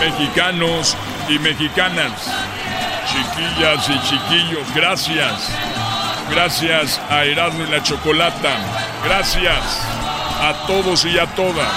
[0.00, 0.96] Mexicanos
[1.28, 2.12] y mexicanas,
[3.06, 5.50] chiquillas y chiquillos, gracias.
[6.30, 8.56] Gracias a Erasmo y la Chocolata.
[9.04, 9.80] Gracias
[10.40, 11.72] a todos y a todas.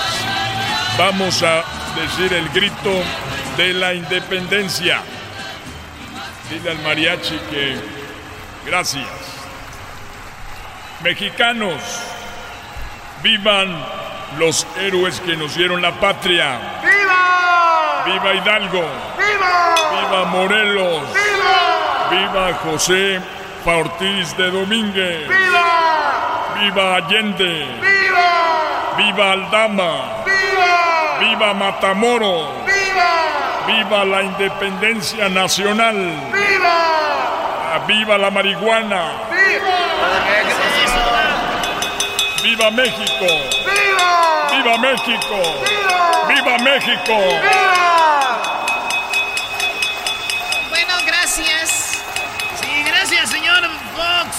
[0.97, 1.63] Vamos a
[1.95, 3.03] decir el grito
[3.57, 5.01] de la independencia.
[6.49, 7.77] Dile al mariachi que
[8.65, 9.32] gracias.
[11.03, 11.81] Mexicanos,
[13.21, 13.67] vivan
[14.37, 16.57] los héroes que nos dieron la patria.
[16.81, 18.03] ¡Viva!
[18.05, 18.85] ¡Viva Hidalgo!
[19.17, 19.75] ¡Viva!
[19.91, 21.01] ¡Viva Morelos!
[21.13, 22.09] ¡Viva!
[22.09, 23.19] ¡Viva José
[23.65, 25.27] Ortiz de Domínguez!
[25.27, 26.55] ¡Viva!
[26.61, 27.67] ¡Viva Allende!
[27.81, 28.95] ¡Viva!
[28.97, 30.23] ¡Viva Aldama!
[30.23, 31.19] ¡Viva!
[31.19, 32.65] ¡Viva Matamoros!
[32.65, 33.67] ¡Viva!
[33.67, 35.97] ¡Viva la independencia nacional!
[36.31, 37.85] ¡Viva!
[37.87, 39.32] ¡Viva la marihuana!
[42.43, 43.27] ¡Viva México!
[43.65, 44.47] ¡Viva!
[44.51, 45.37] ¡Viva México!
[46.27, 47.17] ¡Viva México!
[50.69, 52.03] Bueno, gracias.
[52.61, 53.61] Sí, gracias, señor
[53.95, 54.37] Fox.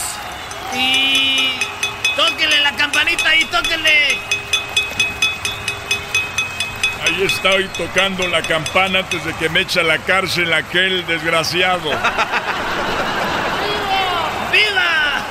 [0.74, 1.58] Y
[2.16, 4.18] tóquenle la campanita ahí, tóquenle.
[7.05, 11.91] Ahí estoy tocando la campana antes de que me eche a la cárcel aquel desgraciado.
[14.52, 15.23] ¡Viva!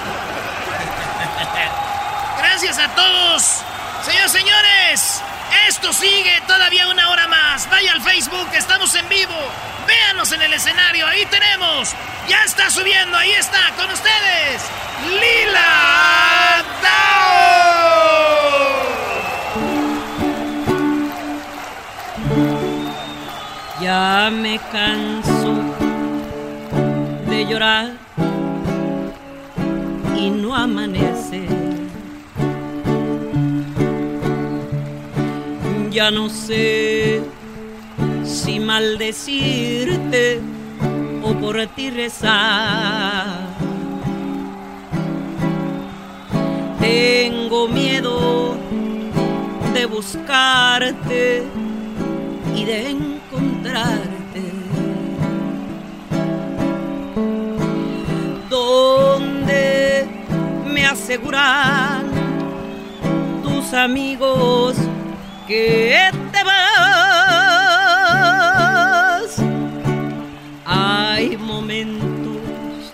[2.38, 3.62] Gracias todos.
[4.06, 5.22] Señores, señores,
[5.68, 7.70] esto sigue todavía una hora más.
[7.70, 9.36] Vaya al Facebook, estamos en vivo.
[9.88, 11.94] Véanos en el escenario, ahí tenemos.
[12.28, 14.62] Ya está subiendo, ahí está, con ustedes.
[15.10, 15.94] Lila.
[23.84, 25.62] Ya me canso
[27.30, 27.92] de llorar
[30.16, 31.53] y no amanece.
[35.94, 37.22] Ya no sé
[38.26, 40.42] si maldecirte
[41.22, 43.46] o por ti rezar.
[46.80, 48.56] Tengo miedo
[49.76, 51.44] de buscarte
[52.56, 54.52] y de encontrarte.
[58.50, 60.08] Donde
[60.66, 62.08] me aseguran
[63.44, 64.76] tus amigos
[65.48, 67.74] que te vas.
[70.66, 72.92] Hay momentos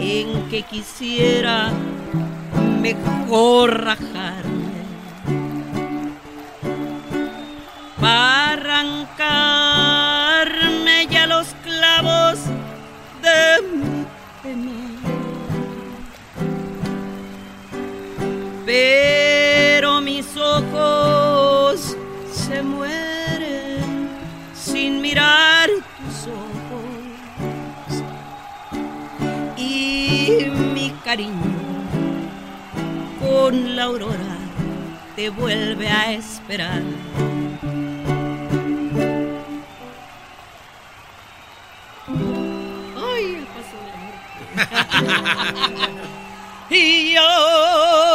[0.00, 1.70] en que quisiera
[2.80, 4.56] mejor rajarme
[33.56, 34.36] con la aurora
[35.14, 36.82] te vuelve a esperar.
[42.96, 44.14] Ay, el paso del amor.
[46.70, 48.05] y agarraste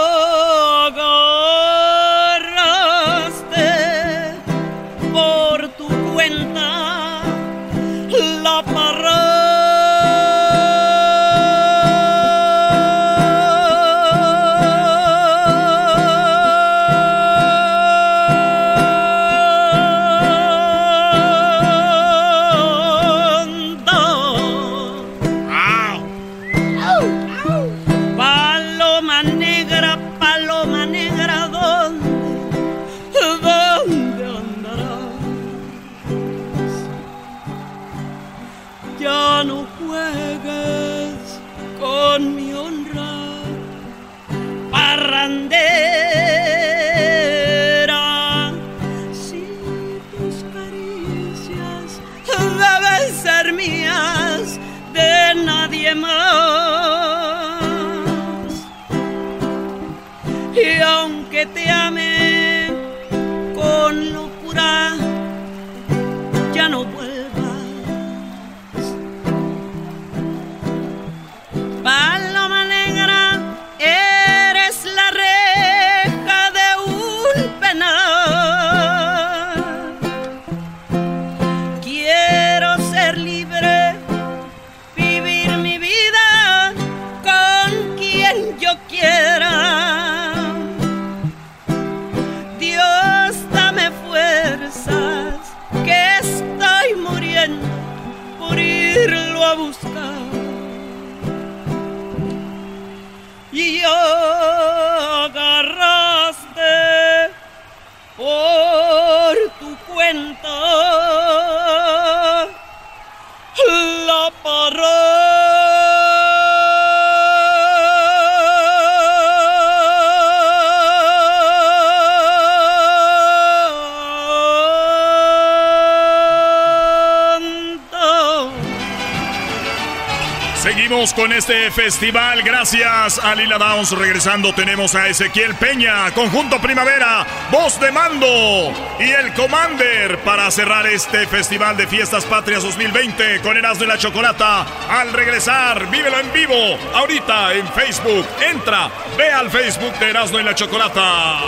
[131.41, 132.43] este festival.
[132.43, 133.89] Gracias a Lila Downs.
[133.93, 140.85] Regresando tenemos a Ezequiel Peña, Conjunto Primavera, Voz de Mando y el Commander para cerrar
[140.85, 144.67] este festival de Fiestas Patrias 2020 con Erasmo y la Chocolata.
[144.87, 146.77] Al regresar, vívelo en vivo.
[146.93, 148.27] Ahorita en Facebook.
[148.47, 151.39] Entra, ve al Facebook de Erasmo y la Chocolata.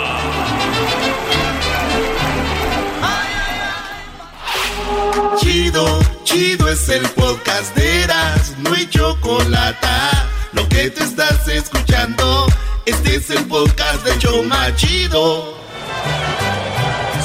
[5.38, 9.86] Chido, chido es el podcast de Eras, no hay chocolate.
[10.52, 12.46] Lo que te estás escuchando,
[12.86, 15.54] este es el podcast de Choma Chido.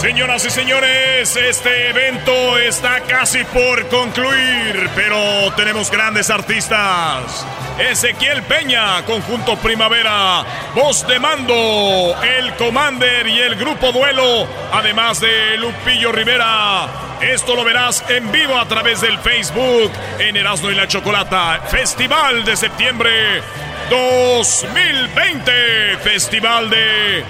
[0.02, 7.46] Señoras y señores, este evento está casi por concluir, pero tenemos grandes artistas.
[7.78, 10.46] Ezequiel Peña, Conjunto Primavera,
[10.76, 17.09] Voz de Mando, El Commander y el Grupo Duelo, además de Lupillo Rivera.
[17.22, 22.46] Esto lo verás en vivo a través del Facebook en Erasmo y la Chocolata, Festival
[22.46, 23.42] de septiembre
[23.90, 27.26] 2020, Festival de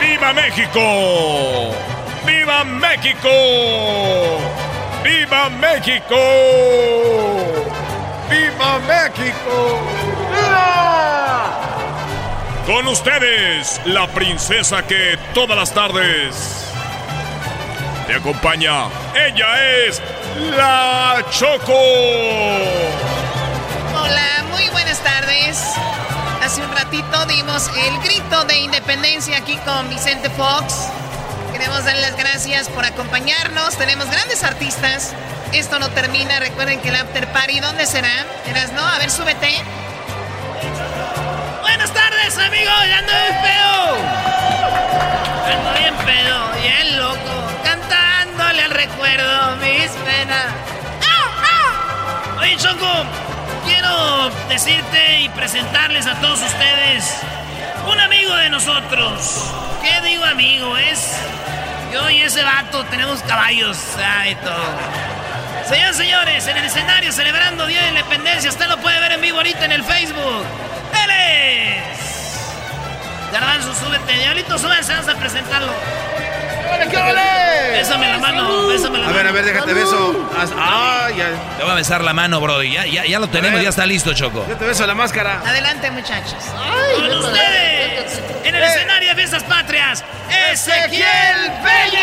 [0.00, 1.72] ¡Viva México!
[2.26, 3.28] ¡Viva México!
[5.04, 6.16] ¡Viva México!
[8.28, 9.78] ¡Viva México!
[12.66, 16.67] Con ustedes, la princesa que todas las tardes
[18.08, 18.86] te acompaña.
[19.14, 20.00] Ella es
[20.56, 21.78] la Choco.
[23.94, 25.62] Hola, muy buenas tardes.
[26.42, 30.88] Hace un ratito dimos el grito de independencia aquí con Vicente Fox.
[31.52, 33.76] Queremos darle las gracias por acompañarnos.
[33.76, 35.12] Tenemos grandes artistas.
[35.52, 36.40] Esto no termina.
[36.40, 38.24] Recuerden que el after party, ¿dónde será?
[38.46, 38.86] ¿Eras no?
[38.86, 39.52] A ver, súbete.
[41.60, 42.70] Buenas tardes, amigo.
[42.88, 43.96] Ya ando bien pedo.
[45.52, 47.47] Ando bien pedo, bien loco.
[48.58, 50.46] Cantándole al recuerdo mis penas.
[52.40, 53.04] Oye, Choco,
[53.66, 57.20] quiero decirte y presentarles a todos ustedes
[57.90, 59.52] un amigo de nosotros.
[59.82, 60.76] ¿Qué digo amigo?
[60.76, 61.18] Es.
[61.92, 64.78] Yo y ese vato tenemos caballos ah, y todo.
[65.68, 69.20] Señoras y señores, en el escenario celebrando Día de Independencia, usted lo puede ver en
[69.20, 70.44] vivo ahorita en el Facebook.
[71.04, 72.50] ¡Él es!
[73.32, 74.14] Garbanzo, súbete.
[74.14, 75.72] Diablito, súbense, vamos a presentarlo.
[77.72, 79.16] Bésame la mano, bésame la A mano.
[79.16, 80.28] ver, a ver, déjate beso.
[80.56, 81.28] Ah, ya.
[81.56, 82.72] Te voy a besar la mano, Brody.
[82.72, 84.44] Ya, ya, ya lo tenemos, ya está listo, Choco.
[84.48, 85.40] Yo te beso la máscara.
[85.46, 86.34] Adelante, muchachos.
[86.96, 90.04] Con ustedes, en el escenario de Fiestas Patrias,
[90.52, 91.98] Ezequiel Ponte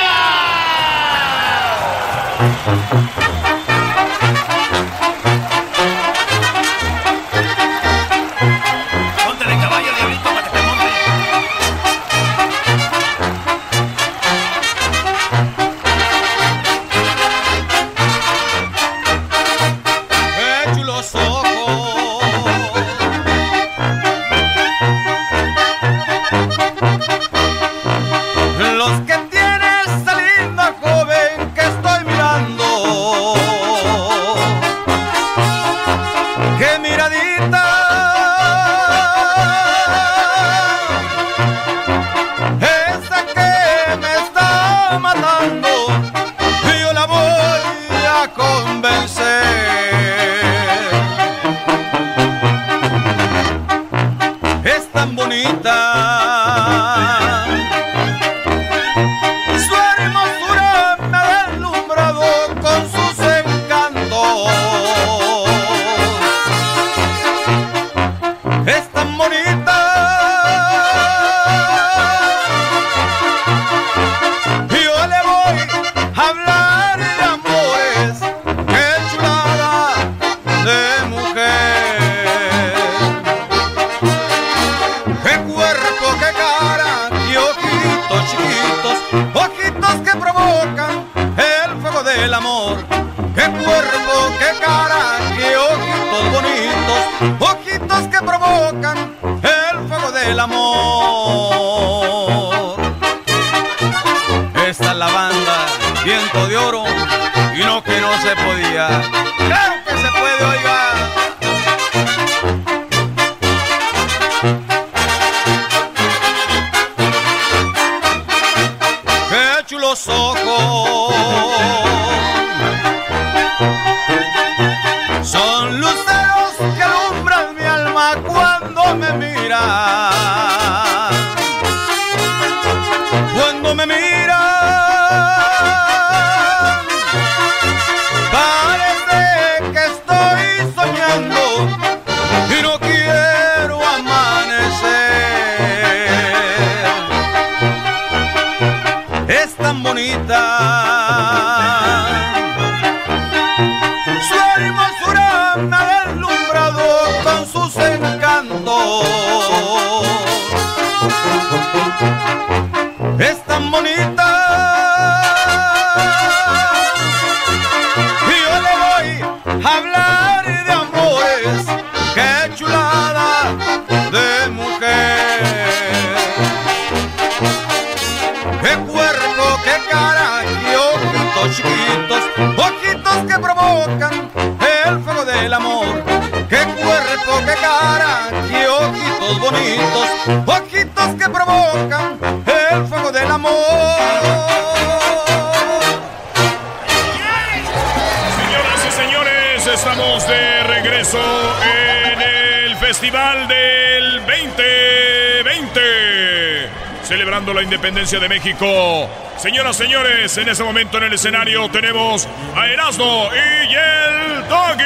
[208.12, 209.10] de México.
[209.36, 214.84] Señoras, señores, en este momento en el escenario tenemos a Erasmo y el Doggy.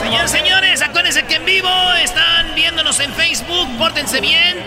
[0.00, 1.68] Señores, señores, acuérdense que en vivo
[2.00, 3.68] están viéndonos en Facebook.
[3.78, 4.58] Pórtense bien.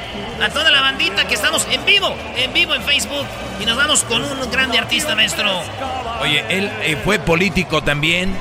[0.43, 3.25] A toda la bandita que estamos en vivo, en vivo en Facebook.
[3.61, 5.49] Y nos vamos con un grande artista, maestro.
[6.21, 8.35] Oye, él eh, fue político también.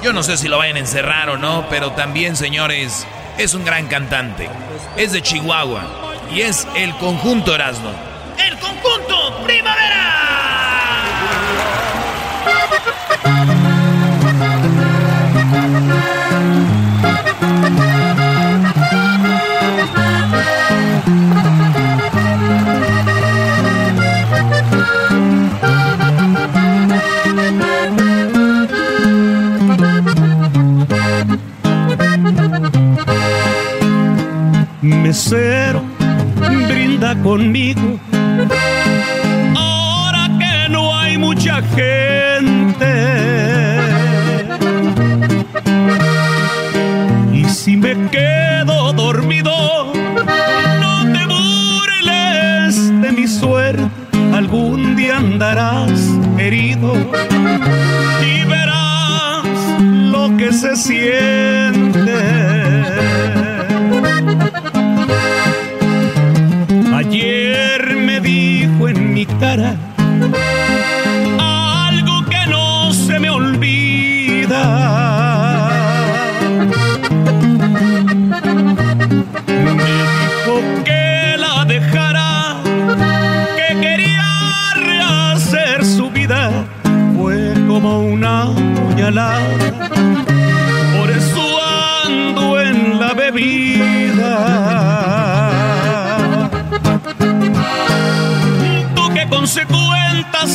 [0.00, 3.04] Yo no sé si lo vayan a encerrar o no, pero también, señores,
[3.36, 4.48] es un gran cantante.
[4.96, 7.90] Es de Chihuahua y es el conjunto Erasmo.
[8.38, 10.08] El conjunto Primavera.
[35.08, 35.87] Mesero,
[37.16, 37.98] conmigo.
[39.56, 42.90] Ahora que no hay mucha gente.
[47.32, 49.92] Y si me quedo dormido,
[50.80, 53.88] no te burles de mi suerte.
[54.34, 55.90] Algún día andarás
[56.38, 56.92] herido
[58.22, 59.44] y verás
[59.80, 61.47] lo que se siente.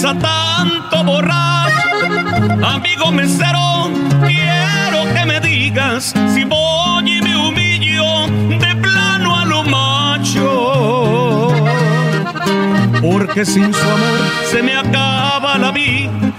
[0.03, 1.89] Consecuentas a tanto borracho,
[2.65, 3.89] amigo mesero,
[4.25, 8.27] quiero que me digas si voy y me humillo
[8.59, 11.51] de plano a lo macho.
[13.01, 14.19] Porque sin su amor
[14.51, 16.32] se me acaba la vida.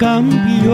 [0.00, 0.68] Muy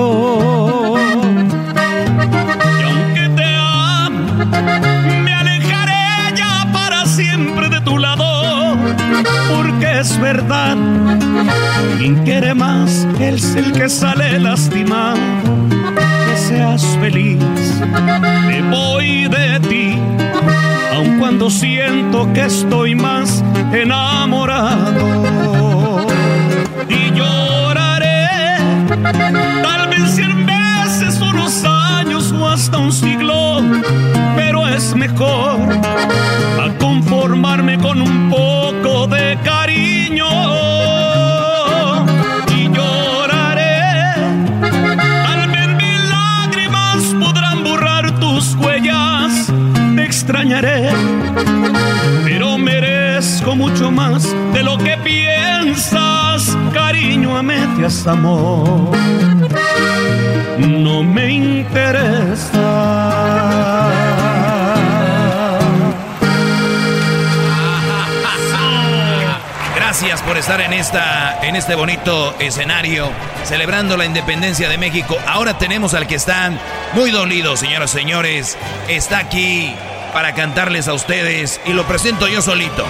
[71.44, 73.10] en este bonito escenario
[73.44, 75.18] celebrando la independencia de México.
[75.26, 76.50] Ahora tenemos al que está
[76.94, 78.56] muy dolido, señoras y señores.
[78.89, 79.74] Está aquí
[80.14, 82.86] para cantarles a ustedes y lo presento yo solito.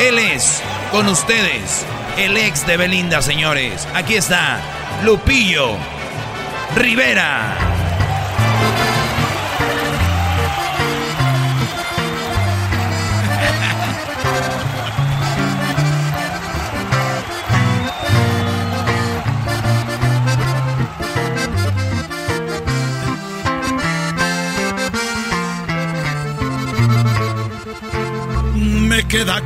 [0.00, 1.84] Él es con ustedes
[2.16, 3.86] el ex de Belinda, señores.
[3.94, 4.60] Aquí está
[5.04, 5.76] Lupillo
[6.76, 7.59] Rivera.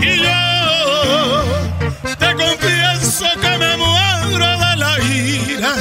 [0.00, 1.44] Y yo
[2.18, 5.74] te confieso que me muero de la ira.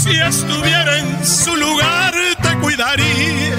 [0.00, 3.56] Si estuviera en su lugar te cuidaría.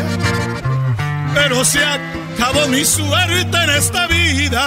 [1.33, 4.63] Pero se acabó mi suerte en esta vida.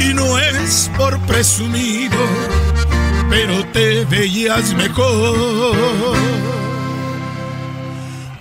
[0.00, 2.18] Y no es por presumido,
[3.30, 6.43] pero te veías mejor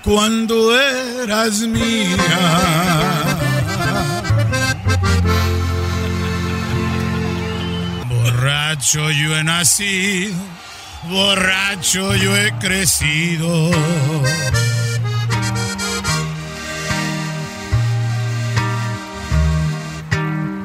[0.04, 2.18] cuando eras mía.
[8.10, 10.36] Borracho yo he nacido,
[11.10, 13.72] borracho yo he crecido.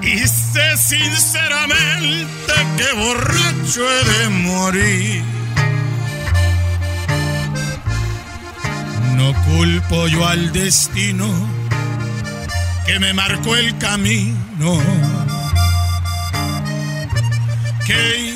[0.03, 5.38] Y sé sinceramente que borracho he de morir.
[9.91, 11.27] No culpo yo al destino
[12.85, 14.81] que me marcó el camino,
[17.87, 18.35] que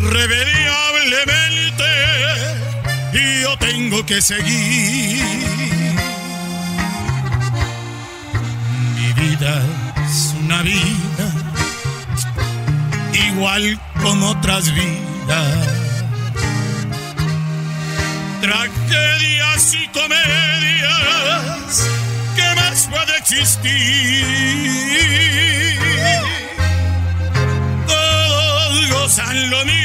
[0.00, 1.84] irremediablemente
[3.42, 5.22] yo tengo que seguir.
[8.96, 9.62] Mi vida
[10.08, 11.32] es una vida
[13.12, 15.75] igual como otras vidas.
[18.40, 21.90] Tragedias y comedias,
[22.36, 24.24] ¿qué más puede existir?
[27.86, 29.76] Todos gozan lo mismo.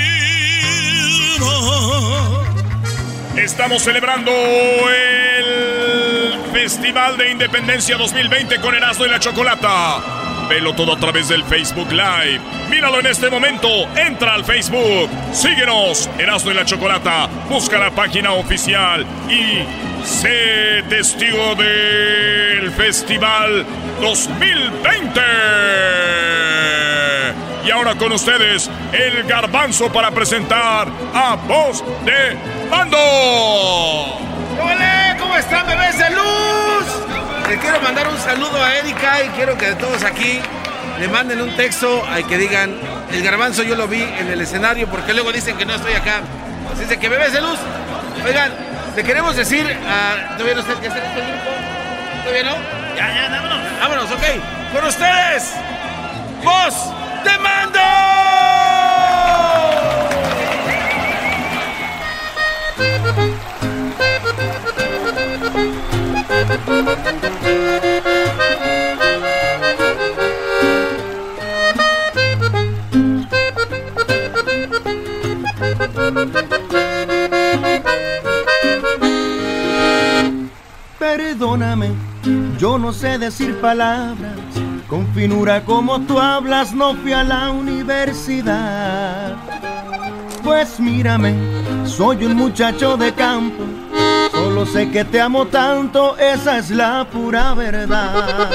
[3.37, 10.20] Estamos celebrando el Festival de Independencia 2020 con Erasmo y la Chocolata.
[10.51, 12.41] Velo todo a través del Facebook Live.
[12.69, 13.69] Míralo en este momento.
[13.95, 15.09] Entra al Facebook.
[15.31, 16.09] Síguenos.
[16.19, 17.29] Erasmo y la Chocolata.
[17.47, 19.63] Busca la página oficial y
[20.05, 23.65] sé testigo del Festival
[24.01, 25.21] 2020.
[27.63, 32.37] Y ahora con ustedes, el garbanzo para presentar a Voz de.
[34.59, 35.15] ¡Hola!
[35.17, 36.70] ¿Cómo están, bebés de luz?
[37.51, 40.39] Le quiero mandar un saludo a Erika y quiero que todos aquí
[40.97, 42.73] le manden un texto al que digan,
[43.11, 46.21] el garbanzo yo lo vi en el escenario porque luego dicen que no estoy acá.
[46.71, 47.59] Así es que bebés de luz,
[48.25, 48.53] oigan,
[48.95, 50.37] le queremos decir a...
[50.37, 51.51] ¿Todavía no está, en este grupo?
[52.23, 52.55] ¿Todavía no?
[52.95, 53.59] Ya, ya, vámonos.
[53.81, 54.23] Vámonos, ok.
[54.73, 55.51] Con ustedes,
[56.45, 56.73] voz
[57.25, 57.81] de mando.
[80.99, 81.91] Perdóname,
[82.57, 84.37] yo no sé decir palabras.
[84.87, 89.35] Con finura como tú hablas, no fui a la universidad.
[90.43, 91.35] Pues mírame,
[91.85, 93.63] soy un muchacho de campo.
[94.43, 98.49] Solo sé que te amo tanto, esa es la pura verdad.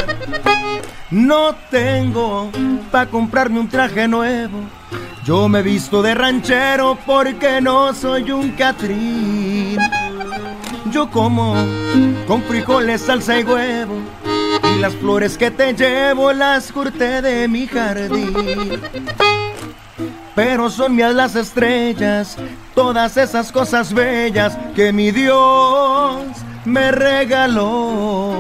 [1.12, 2.50] No tengo
[2.90, 4.62] para comprarme un traje nuevo.
[5.24, 9.78] Yo me visto de ranchero porque no soy un catrín.
[10.90, 11.55] Yo como
[12.26, 13.94] con frijoles, salsa y huevo.
[14.74, 18.81] Y las flores que te llevo las corté de mi jardín.
[20.36, 22.36] Pero son mías las estrellas,
[22.74, 26.20] todas esas cosas bellas que mi Dios
[26.66, 28.34] me regaló.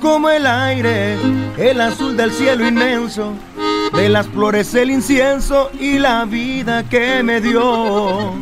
[0.00, 1.18] Como el aire,
[1.58, 3.34] el azul del cielo inmenso,
[3.92, 8.32] de las flores el incienso y la vida que me dio.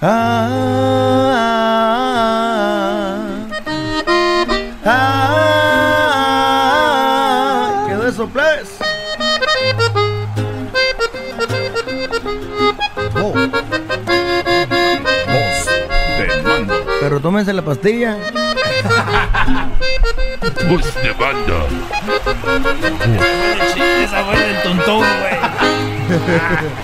[0.00, 0.48] Ah,
[4.84, 5.67] ah, ah,
[17.18, 18.16] Pero tómense la pastilla.
[20.68, 21.66] Voz de banda.
[24.04, 25.36] Esa fue del tontón, güey.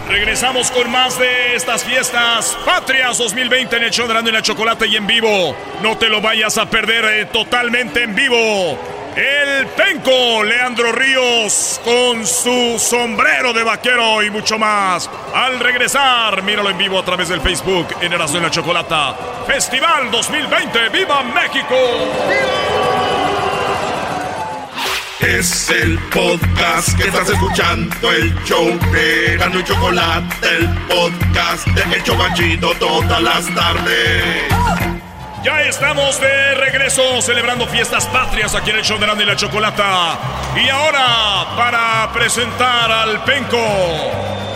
[0.08, 4.88] Regresamos con más de estas fiestas patrias 2020 en el show de y la Chocolate
[4.88, 5.54] y en vivo.
[5.84, 8.76] No te lo vayas a perder eh, totalmente en vivo.
[9.16, 15.08] El penco Leandro Ríos con su sombrero de vaquero y mucho más.
[15.32, 19.14] Al regresar, míralo en vivo a través del Facebook en Erasmo y la Chocolata.
[19.46, 21.76] Festival 2020, ¡Viva México!
[25.20, 31.96] Es el podcast que estás escuchando, el show de Gano y Chocolate, el podcast de
[31.96, 34.93] Hecho Banchito todas las tardes.
[35.44, 39.36] Ya estamos de regreso celebrando fiestas patrias aquí en el show de Erasmo y la
[39.36, 40.18] Chocolata.
[40.56, 43.58] Y ahora, para presentar al Penco.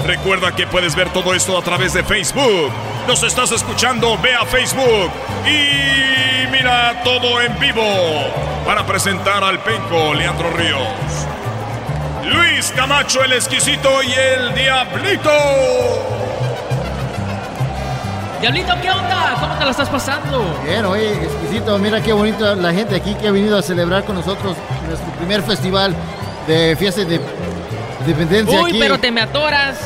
[0.07, 2.73] Recuerda que puedes ver todo esto a través de Facebook.
[3.07, 5.10] Nos estás escuchando, ve a Facebook
[5.44, 7.84] y mira todo en vivo.
[8.65, 10.89] Para presentar al Penco, Leandro Ríos.
[12.25, 16.17] Luis Camacho, el exquisito y el Diablito.
[18.41, 19.36] Diablito, ¿qué onda?
[19.41, 20.44] ¿Cómo te la estás pasando?
[20.65, 21.76] Bien, oye, exquisito.
[21.78, 25.42] Mira qué bonito la gente aquí que ha venido a celebrar con nosotros nuestro primer
[25.42, 25.94] festival
[26.47, 27.20] de fiesta de
[28.00, 28.78] independencia Uy, aquí.
[28.78, 29.76] pero te me atoras.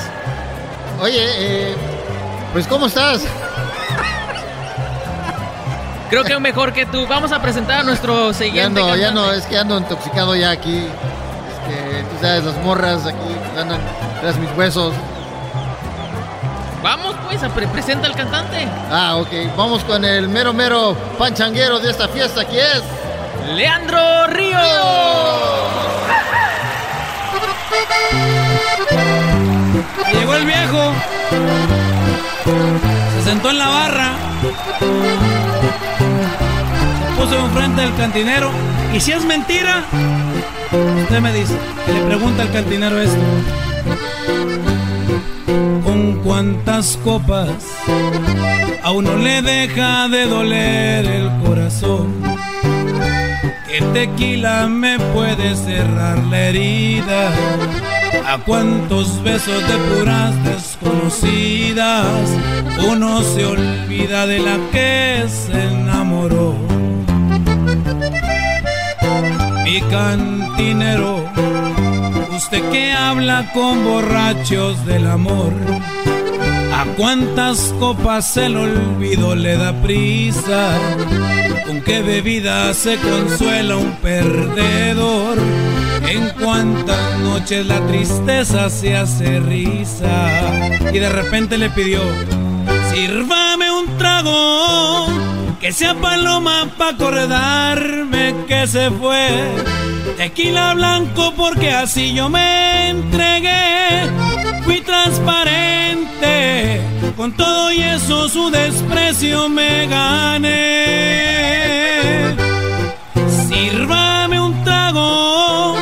[1.01, 1.75] Oye, eh,
[2.53, 3.23] pues ¿cómo estás?
[6.11, 7.07] Creo que mejor que tú.
[7.07, 8.81] Vamos a presentar a nuestro Ya siguiente.
[8.81, 10.77] no, ya no, es que ando intoxicado ya aquí.
[10.77, 13.81] Es que tú sabes, las morras aquí andan
[14.21, 14.93] tras mis huesos.
[16.83, 18.67] Vamos, pues, a pre- presenta al cantante.
[18.91, 19.57] Ah, ok.
[19.57, 22.83] Vamos con el mero mero panchanguero de esta fiesta, que es
[23.55, 24.59] Leandro Río.
[30.12, 30.93] Llegó el viejo.
[33.17, 34.12] Se sentó en la barra.
[37.09, 38.51] Se puso enfrente del cantinero.
[38.93, 39.85] ¿Y si es mentira?
[41.02, 41.57] Usted me dice.
[41.86, 43.20] Que le pregunta al cantinero esto.
[45.85, 47.65] ¿Con cuántas copas
[48.83, 52.23] a uno le deja de doler el corazón?
[53.69, 57.31] ¿Qué tequila me puede cerrar la herida?
[58.27, 62.07] ¿A cuántos besos de puras desconocidas
[62.87, 66.55] uno se olvida de la que se enamoró?
[69.65, 71.25] Mi cantinero,
[72.45, 75.53] usted que habla con borrachos del amor,
[76.75, 80.77] ¿a cuántas copas el olvido le da prisa?
[81.65, 85.39] ¿Con qué bebida se consuela un perdedor?
[86.09, 90.29] En cuántas noches la tristeza se hace risa.
[90.93, 92.01] Y de repente le pidió,
[92.93, 95.07] sírvame un trago,
[95.61, 99.82] que sea paloma pa' acordarme que se fue.
[100.17, 104.11] Tequila blanco porque así yo me entregué.
[104.65, 106.81] Fui transparente,
[107.17, 111.23] con todo y eso su desprecio me gané.
[113.49, 115.77] Sírvame un trago,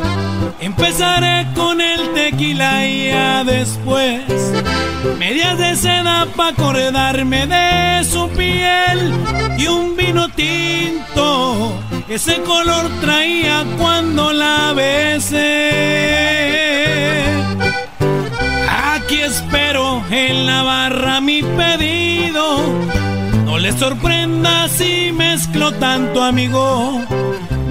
[0.60, 4.23] empezaré con el tequila y ya después
[5.18, 9.12] medias de seda para acordarme de su piel
[9.58, 11.73] y un vino tinto,
[12.10, 15.70] ese color traía cuando la besé.
[18.68, 22.64] Aquí espero en la barra mi pedido.
[23.44, 27.00] No le sorprenda si mezclo tanto, amigo.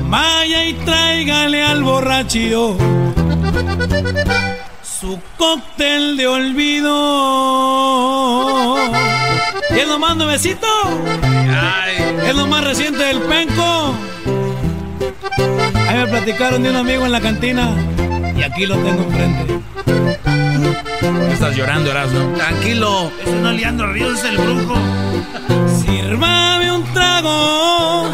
[0.06, 2.78] Vaya y tráigale al borrachío
[4.82, 6.90] su cóctel de olvido.
[9.76, 10.68] ¿Y es lo más nuevecito?
[12.26, 13.96] Es lo más reciente del penco.
[15.88, 17.70] Ahí me platicaron de un amigo en la cantina
[18.36, 19.60] y aquí lo tengo enfrente.
[21.32, 22.34] Estás llorando, Erasmo.
[22.36, 23.12] Tranquilo.
[23.22, 24.76] Ese no Leandro Ríos, es el brujo.
[25.82, 28.10] Sírvame un trago,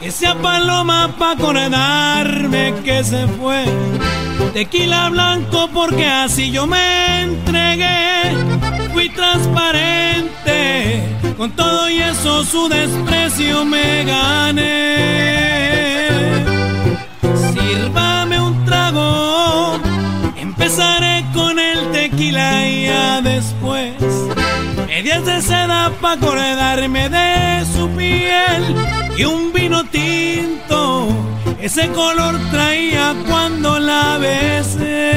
[0.00, 3.64] que sea paloma pa' acordarme que se fue.
[4.52, 8.34] Tequila blanco porque así yo me entregué.
[8.92, 11.02] Fui transparente,
[11.36, 15.00] con todo y eso su desprecio me gané.
[17.70, 19.78] Sírvame un trago,
[20.36, 23.94] empezaré con el tequila y ya después
[24.88, 28.62] medias de seda para acordarme de su piel
[29.16, 31.08] y un vino tinto.
[31.60, 35.12] Ese color traía cuando la besé.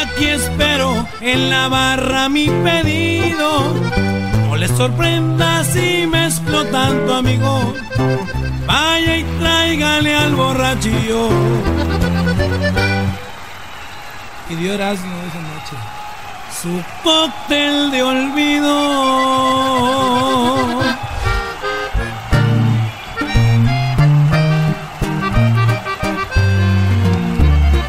[0.00, 4.11] Aquí espero en la barra mi pedido.
[4.62, 7.74] Les sorprenda si mezclo tanto, amigo.
[8.64, 11.30] Vaya y tráigale al borrachillo.
[14.50, 15.76] Y dio Erasmo esa noche
[16.62, 18.70] su cóctel de olvido.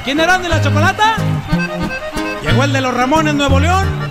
[0.04, 1.18] ¿Quién era de la chocolata?
[2.42, 4.03] Llegó el de los Ramones Nuevo León.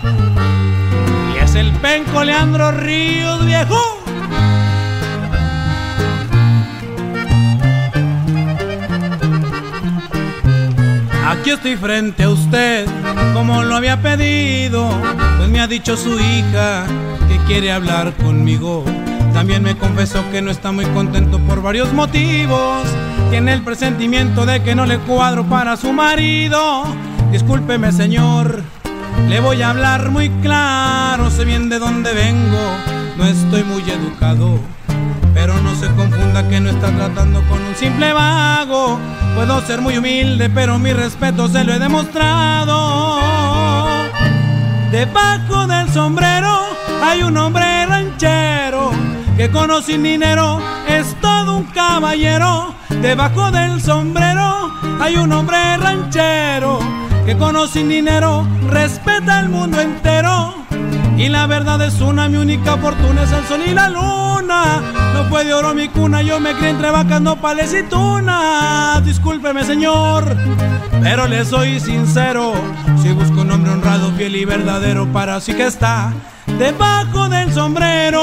[1.83, 3.77] Penco Leandro Ríos viejo.
[11.27, 12.87] Aquí estoy frente a usted,
[13.35, 14.89] como lo había pedido,
[15.39, 16.85] pues me ha dicho su hija
[17.29, 18.85] que quiere hablar conmigo.
[19.33, 22.87] También me confesó que no está muy contento por varios motivos.
[23.31, 26.85] Tiene el presentimiento de que no le cuadro para su marido.
[27.33, 28.63] Discúlpeme, señor,
[29.29, 31.31] le voy a hablar muy claro.
[31.31, 32.77] Sé bien de dónde vengo,
[33.17, 34.59] no estoy muy educado.
[35.35, 38.99] Pero no se confunda que no está tratando con un simple vago.
[39.35, 42.91] Puedo ser muy humilde, pero mi respeto se lo he demostrado.
[44.91, 46.61] Debajo del sombrero
[47.03, 48.91] hay un hombre ranchero
[49.37, 52.75] que con sin dinero es todo un caballero.
[53.01, 54.71] Debajo del sombrero
[55.01, 60.55] hay un hombre ranchero que con sin dinero respeta el mundo entero.
[61.17, 64.83] Y la verdad es una, mi única fortuna es el sol y la luna.
[65.15, 69.05] No fue de oro mi cuna, yo me crié entre vacas, nopales y tunas.
[69.05, 70.37] Discúlpeme, señor,
[71.03, 72.55] pero le soy sincero.
[73.03, 76.13] Si busco un hombre honrado, fiel y verdadero, para así que está
[76.59, 78.21] debajo del sombrero.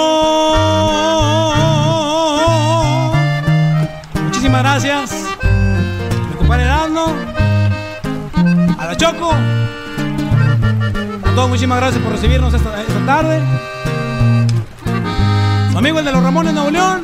[4.26, 5.11] muchísimas gracias.
[6.30, 6.66] Mi compadre
[8.95, 9.32] Choco.
[9.32, 12.72] A todos, muchísimas gracias por recibirnos esta,
[13.06, 13.40] tarde.
[15.72, 17.03] Su amigo el de los Ramones Nuevo León,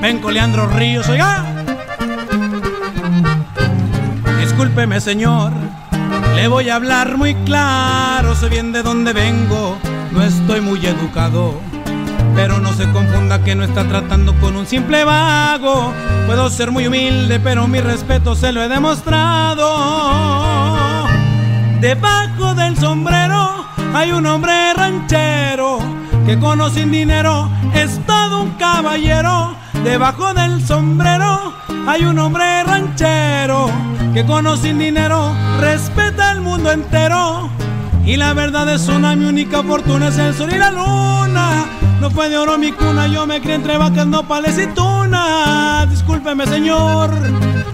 [0.00, 1.44] Venco Leandro Ríos, oiga.
[4.40, 5.52] Discúlpeme, señor,
[6.34, 8.34] le voy a hablar muy claro.
[8.34, 9.76] Sé bien de dónde vengo,
[10.12, 11.60] no estoy muy educado.
[12.34, 15.92] Pero no se confunda que no está tratando con un simple vago.
[16.26, 20.85] Puedo ser muy humilde, pero mi respeto se lo he demostrado.
[21.80, 25.78] Debajo del sombrero hay un hombre ranchero
[26.24, 29.54] que con sin dinero es todo un caballero.
[29.84, 31.52] Debajo del sombrero
[31.86, 33.70] hay un hombre ranchero
[34.14, 37.50] que con sin dinero respeta el mundo entero.
[38.04, 41.66] Y la verdad es una, mi única fortuna es el sol y la luna.
[42.00, 44.66] No fue de oro mi cuna, yo me crié entre vacas, nopales y
[45.90, 47.10] Discúlpeme, señor,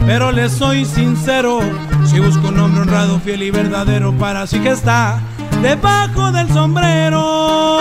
[0.07, 1.61] pero le soy sincero.
[2.05, 5.20] Si busco un hombre honrado, fiel y verdadero, para sí que está
[5.62, 7.78] debajo del sombrero.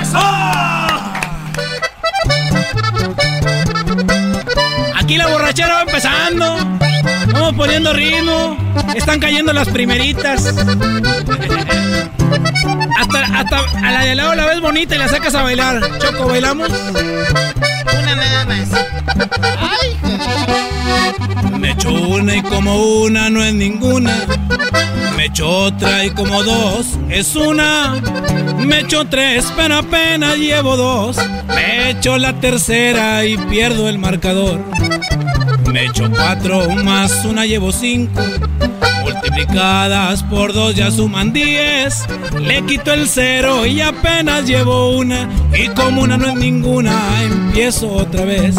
[0.00, 0.18] ¡Eso!
[4.96, 6.56] Aquí la borrachera va empezando.
[7.32, 8.56] Vamos poniendo ritmo.
[8.94, 10.54] Están cayendo las primeritas.
[13.08, 15.80] Hasta, hasta a la de al lado la ves bonita y la sacas a bailar.
[15.98, 16.68] Choco, ¿bailamos?
[16.68, 18.68] Una nada más.
[19.60, 19.96] Ay,
[21.58, 24.12] Me echo una y como una no es ninguna.
[25.16, 28.00] Me echo otra y como dos es una.
[28.58, 31.16] Me echo tres, pero apenas llevo dos.
[31.48, 34.60] Me echo la tercera y pierdo el marcador.
[35.72, 38.22] Me echo cuatro más una llevo cinco.
[40.30, 42.04] Por dos ya suman diez.
[42.40, 45.28] Le quito el cero y apenas llevo una.
[45.56, 46.92] Y como una no es ninguna,
[47.22, 48.56] empiezo otra vez.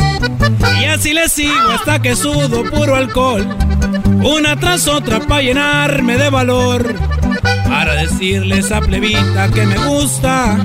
[0.82, 3.46] Y así le sigo hasta que sudo puro alcohol.
[4.24, 6.96] Una tras otra para llenarme de valor.
[7.68, 10.58] Para decirle a esa plebita que me gusta.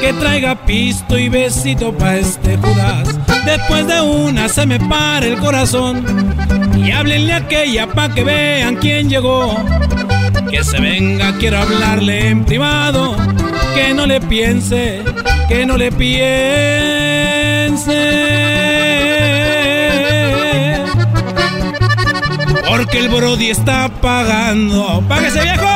[0.00, 3.08] Que traiga pisto y besito pa' este Judas.
[3.44, 6.04] Después de una se me para el corazón.
[6.84, 9.56] Y háblenle a aquella pa' que vean quién llegó.
[10.50, 13.16] Que se venga, quiero hablarle en privado.
[13.74, 15.02] Que no le piense,
[15.48, 16.32] que no le piense.
[22.68, 25.02] Porque el Brody está pagando.
[25.08, 25.66] ¡Páguese, viejo!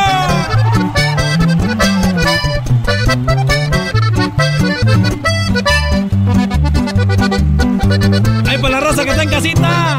[8.46, 9.98] ¡Ay, por la rosa que está en casita!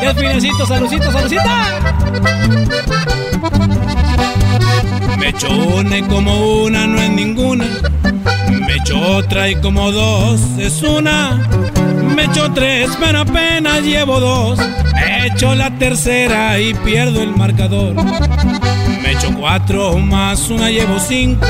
[0.00, 0.66] ¡Qué finecito!
[0.66, 1.80] ¡Saludcita, saludcita!
[5.18, 7.66] Me echo una y como una no es ninguna.
[8.48, 11.46] Me echo otra y como dos es una.
[12.14, 14.58] Me echo tres, pero apenas llevo dos.
[14.94, 17.94] Me echo la tercera y pierdo el marcador.
[19.02, 21.46] Me echo cuatro más una llevo cinco.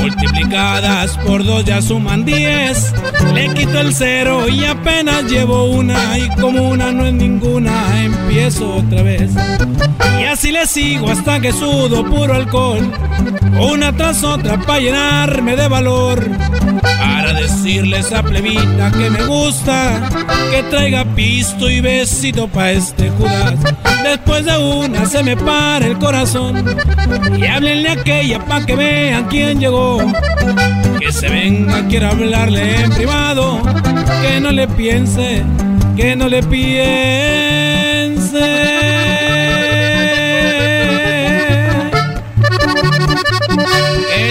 [0.00, 2.92] Multiplicadas por dos ya suman diez.
[3.34, 6.18] Le quito el cero y apenas llevo una.
[6.18, 9.30] Y como una no es ninguna, empiezo otra vez.
[10.20, 12.90] Y así le sigo hasta que sudo puro alcohol.
[13.60, 16.30] Una tras otra para llenarme de valor.
[17.40, 20.10] Decirle a esa plebita que me gusta.
[20.50, 23.54] Que traiga pisto y besito pa' este Judas.
[24.04, 26.62] Después de una se me para el corazón.
[27.38, 29.98] Y háblenle a aquella pa' que vean quién llegó.
[30.98, 33.58] Que se venga, quiero hablarle en privado.
[34.20, 35.42] Que no le piense,
[35.96, 37.40] que no le piense.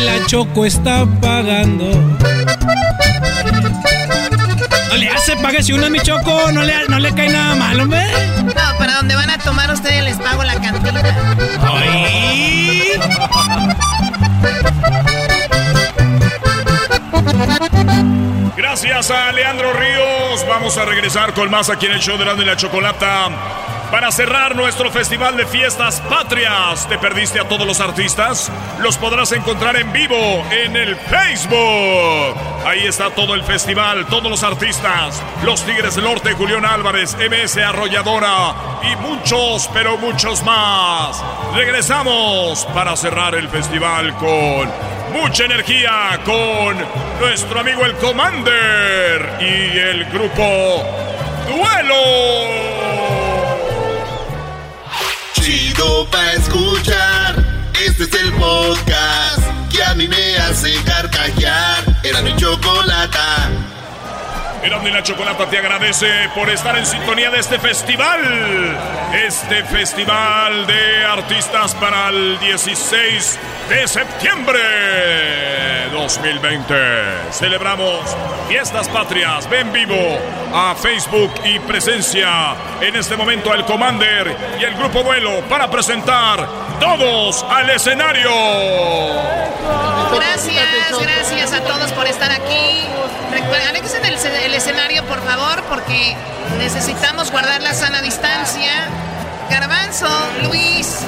[0.05, 1.91] La Choco está pagando.
[4.89, 6.51] No le hace, páguese una, mi Choco.
[6.51, 8.03] No le, no le cae nada mal, hombre.
[8.43, 11.01] No, para donde van a tomar ustedes les pago la cantina.
[11.61, 12.93] ¡Ay!
[18.57, 20.45] Gracias a Leandro Ríos.
[20.47, 23.29] Vamos a regresar con más aquí en el show de y la Chocolata.
[23.91, 28.51] Para cerrar nuestro festival de fiestas patrias, ¿te perdiste a todos los artistas?
[28.81, 32.37] Los podrás encontrar en vivo en el Facebook.
[32.65, 35.23] Ahí está todo el festival, todos los artistas.
[35.43, 38.53] Los Tigres del Norte, Julián Álvarez, MS Arrolladora
[38.83, 41.23] y muchos, pero muchos más.
[41.55, 44.69] Regresamos para cerrar el festival con
[45.19, 46.77] mucha energía con
[47.19, 50.85] nuestro amigo el Commander y el grupo
[51.47, 52.78] Duelo.
[55.49, 57.43] Chido pa' escuchar.
[57.83, 62.01] Este es el podcast que a mí me hace carcajear.
[62.03, 63.49] Era mi chocolata.
[64.61, 68.19] Erasmo y la Chocolata te agradece por estar en sintonía de este festival.
[69.13, 73.39] Este festival de artistas para el 16
[73.69, 74.59] de septiembre
[75.91, 76.75] 2020.
[77.31, 78.01] Celebramos
[78.49, 79.49] Fiestas Patrias.
[79.49, 80.19] Ven vivo
[80.53, 86.45] a Facebook y presencia en este momento el Commander y el Grupo Vuelo para presentar
[86.79, 88.29] todos al escenario.
[90.13, 92.87] Gracias, gracias a todos por estar aquí.
[93.49, 94.13] Recuerden, en el,
[94.45, 96.15] el escenario, por favor, porque
[96.59, 98.71] necesitamos guardar la sana distancia.
[99.49, 100.07] Garbanzo,
[100.43, 100.99] Luis,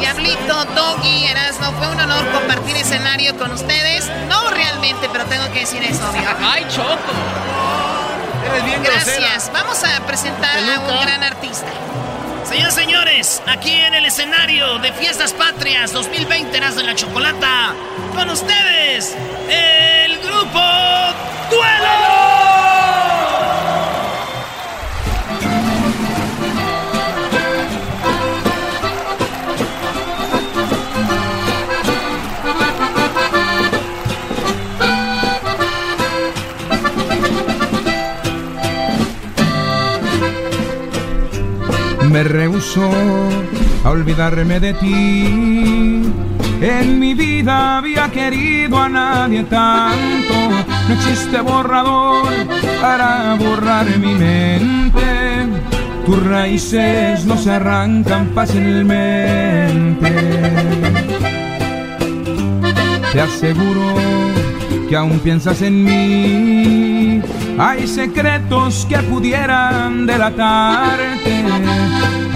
[0.00, 4.10] Diablito, Doggy, Erasmo, fue un honor compartir escenario con ustedes.
[4.28, 6.28] No realmente, pero tengo que decir eso, obvio.
[6.42, 7.12] ¡Ay, Choco!
[8.82, 9.52] Gracias.
[9.52, 11.68] Vamos a presentar a un gran artista.
[12.44, 17.72] Señores, señores, aquí en el escenario de Fiestas Patrias 2020 Erasmo de la Chocolata,
[18.16, 19.14] con ustedes,
[19.48, 20.60] el grupo.
[42.14, 42.88] Me rehuso
[43.84, 46.33] a olvidarme de ti.
[46.60, 50.34] En mi vida había querido a nadie tanto.
[50.88, 52.28] No existe borrador
[52.80, 55.46] para borrar mi mente.
[56.06, 60.12] Tus raíces no se arrancan fácilmente.
[63.12, 63.94] Te aseguro
[64.88, 67.22] que aún piensas en mí.
[67.58, 71.44] Hay secretos que pudieran delatarte.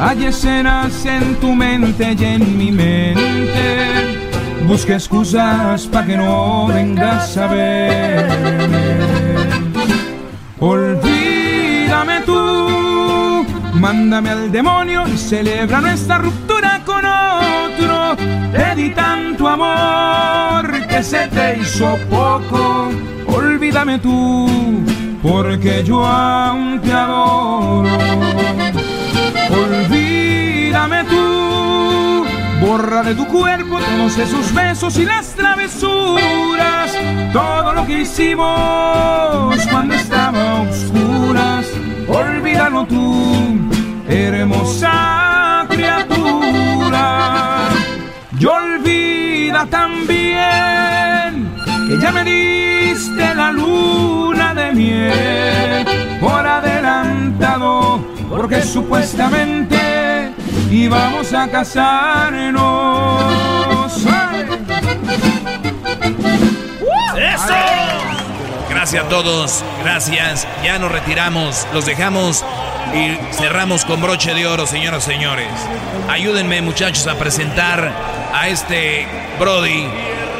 [0.00, 4.18] Hay escenas en tu mente y en mi mente.
[4.66, 8.98] Busca excusas para que no vengas a verme.
[10.60, 13.44] Olvídame tú,
[13.74, 18.16] mándame al demonio y celebra nuestra ruptura con otro.
[18.52, 22.90] Te di tanto amor que se te hizo poco.
[23.26, 24.48] Olvídame tú,
[25.22, 28.67] porque yo aún te adoro.
[29.50, 32.24] Olvídame tú,
[32.60, 36.92] borra de tu cuerpo todos esos besos y las travesuras,
[37.32, 41.66] todo lo que hicimos cuando estaba a oscuras.
[42.08, 43.58] Olvídalo tú,
[44.08, 47.68] hermosa criatura.
[48.38, 50.38] Y olvida también
[51.88, 55.86] que ya me diste la luna de miel
[56.20, 60.32] por adelantado, porque supuestamente
[60.70, 62.62] íbamos a casarnos.
[67.16, 67.54] ¡Eso!
[68.68, 70.46] Gracias a todos, gracias.
[70.62, 72.44] Ya nos retiramos, los dejamos
[72.94, 75.48] y cerramos con broche de oro, señoras y señores.
[76.08, 77.92] Ayúdenme, muchachos, a presentar
[78.32, 79.06] a este
[79.38, 79.88] Brody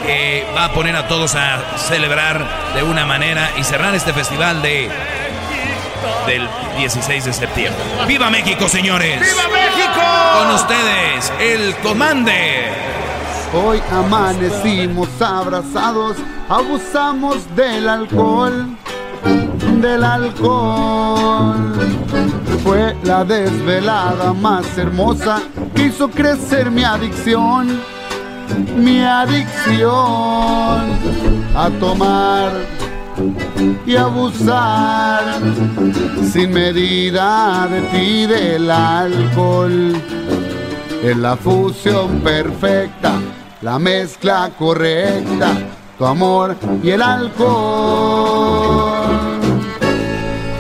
[0.07, 4.63] que va a poner a todos a celebrar de una manera y cerrar este festival
[4.63, 4.89] de
[6.27, 7.83] del 16 de septiembre.
[8.07, 9.21] ¡Viva México, señores!
[9.21, 10.01] ¡Viva México!
[10.39, 12.89] Con ustedes, el Commander.
[13.55, 16.17] Hoy amanecimos abrazados,
[16.49, 18.77] abusamos del alcohol,
[19.81, 21.75] del alcohol.
[22.63, 25.41] Fue la desvelada más hermosa
[25.75, 27.81] que hizo crecer mi adicción,
[28.77, 29.89] mi adicción
[31.57, 32.53] a tomar
[33.87, 35.41] y abusar
[36.33, 39.95] sin medida de ti del alcohol.
[41.03, 43.13] Es la fusión perfecta,
[43.63, 45.53] la mezcla correcta,
[45.97, 48.59] tu amor y el alcohol.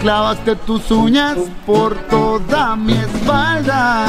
[0.00, 4.06] Clavaste tus uñas por toda mi espalda,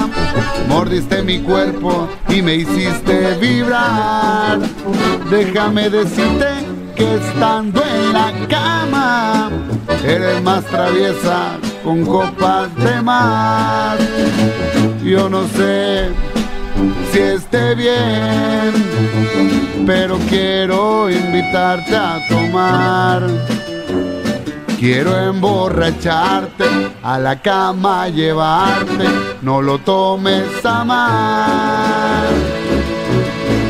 [0.68, 4.60] mordiste mi cuerpo y me hiciste vibrar.
[5.32, 6.69] Déjame decirte
[7.00, 9.50] que estando en la cama
[10.04, 13.98] eres más traviesa con copas de más.
[15.02, 16.10] Yo no sé
[17.12, 18.74] si esté bien,
[19.88, 23.24] pero quiero invitarte a tomar.
[24.78, 26.66] Quiero emborracharte,
[27.04, 29.06] a la cama llevarte,
[29.42, 32.39] no lo tomes a mal.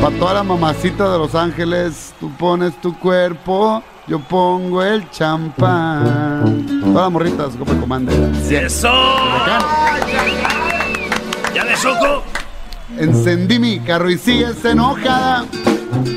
[0.00, 6.66] Para toda la mamacita de Los Ángeles, tú pones tu cuerpo, yo pongo el champán.
[6.80, 8.10] Todas las morritas, como comanda.
[8.50, 8.90] ¡Eso!
[11.54, 12.22] ¿Ya de soco?
[12.96, 15.44] Encendí mi carro y sigues enojada.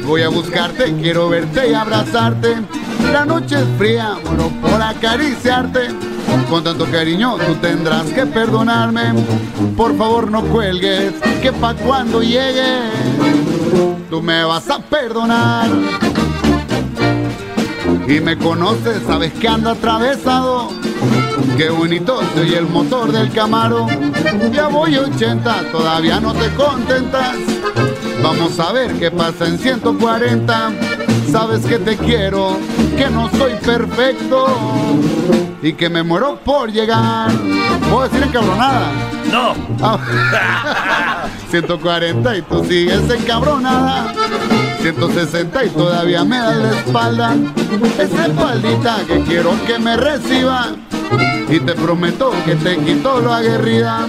[0.05, 2.55] Voy a buscarte, quiero verte y abrazarte.
[3.11, 5.89] La noche es fría, muero por acariciarte.
[6.49, 9.13] Con tanto cariño tú tendrás que perdonarme.
[9.75, 12.91] Por favor no cuelgues, que pa' cuando llegue
[14.13, 15.67] tú me vas a perdonar.
[18.07, 20.69] Y me conoces, sabes que ando atravesado.
[21.57, 23.87] Qué bonito soy el motor del Camaro.
[24.51, 27.37] Ya voy 80, todavía no te contentas.
[28.23, 30.71] Vamos a ver qué pasa en 140.
[31.29, 32.57] Sabes que te quiero,
[32.95, 34.47] que no soy perfecto
[35.61, 37.29] y que me muero por llegar.
[37.89, 38.91] ¿Puedo decir encabronada?
[39.29, 39.53] No.
[41.51, 44.13] 140 y tú sigues encabronada.
[44.81, 47.35] 160 y todavía me das la espalda.
[47.99, 50.75] Esa espaldita que quiero que me reciba.
[51.49, 54.07] Y te prometo que te quito lo aguerrida.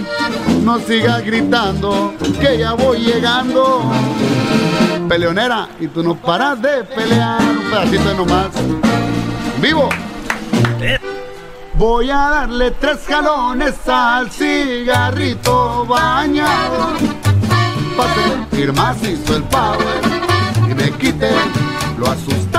[0.62, 3.82] No sigas gritando que ya voy llegando.
[5.08, 7.40] Peleonera, y tú no paras de pelear.
[7.42, 8.48] Un pedacito nomás.
[9.60, 9.88] ¡Vivo!
[11.74, 16.94] Voy a darle tres jalones al cigarrito bañado.
[17.96, 20.00] Para sentir macizo el power
[20.70, 21.30] y me quite
[21.98, 22.53] lo asustado.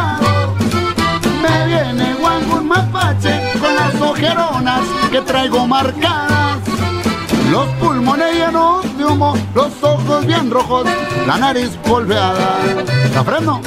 [5.11, 6.59] Que traigo marcadas.
[7.51, 10.85] Los pulmones llenos de humo, los ojos bien rojos,
[11.27, 12.57] la nariz polveada.
[13.03, 13.61] ¿Está freno?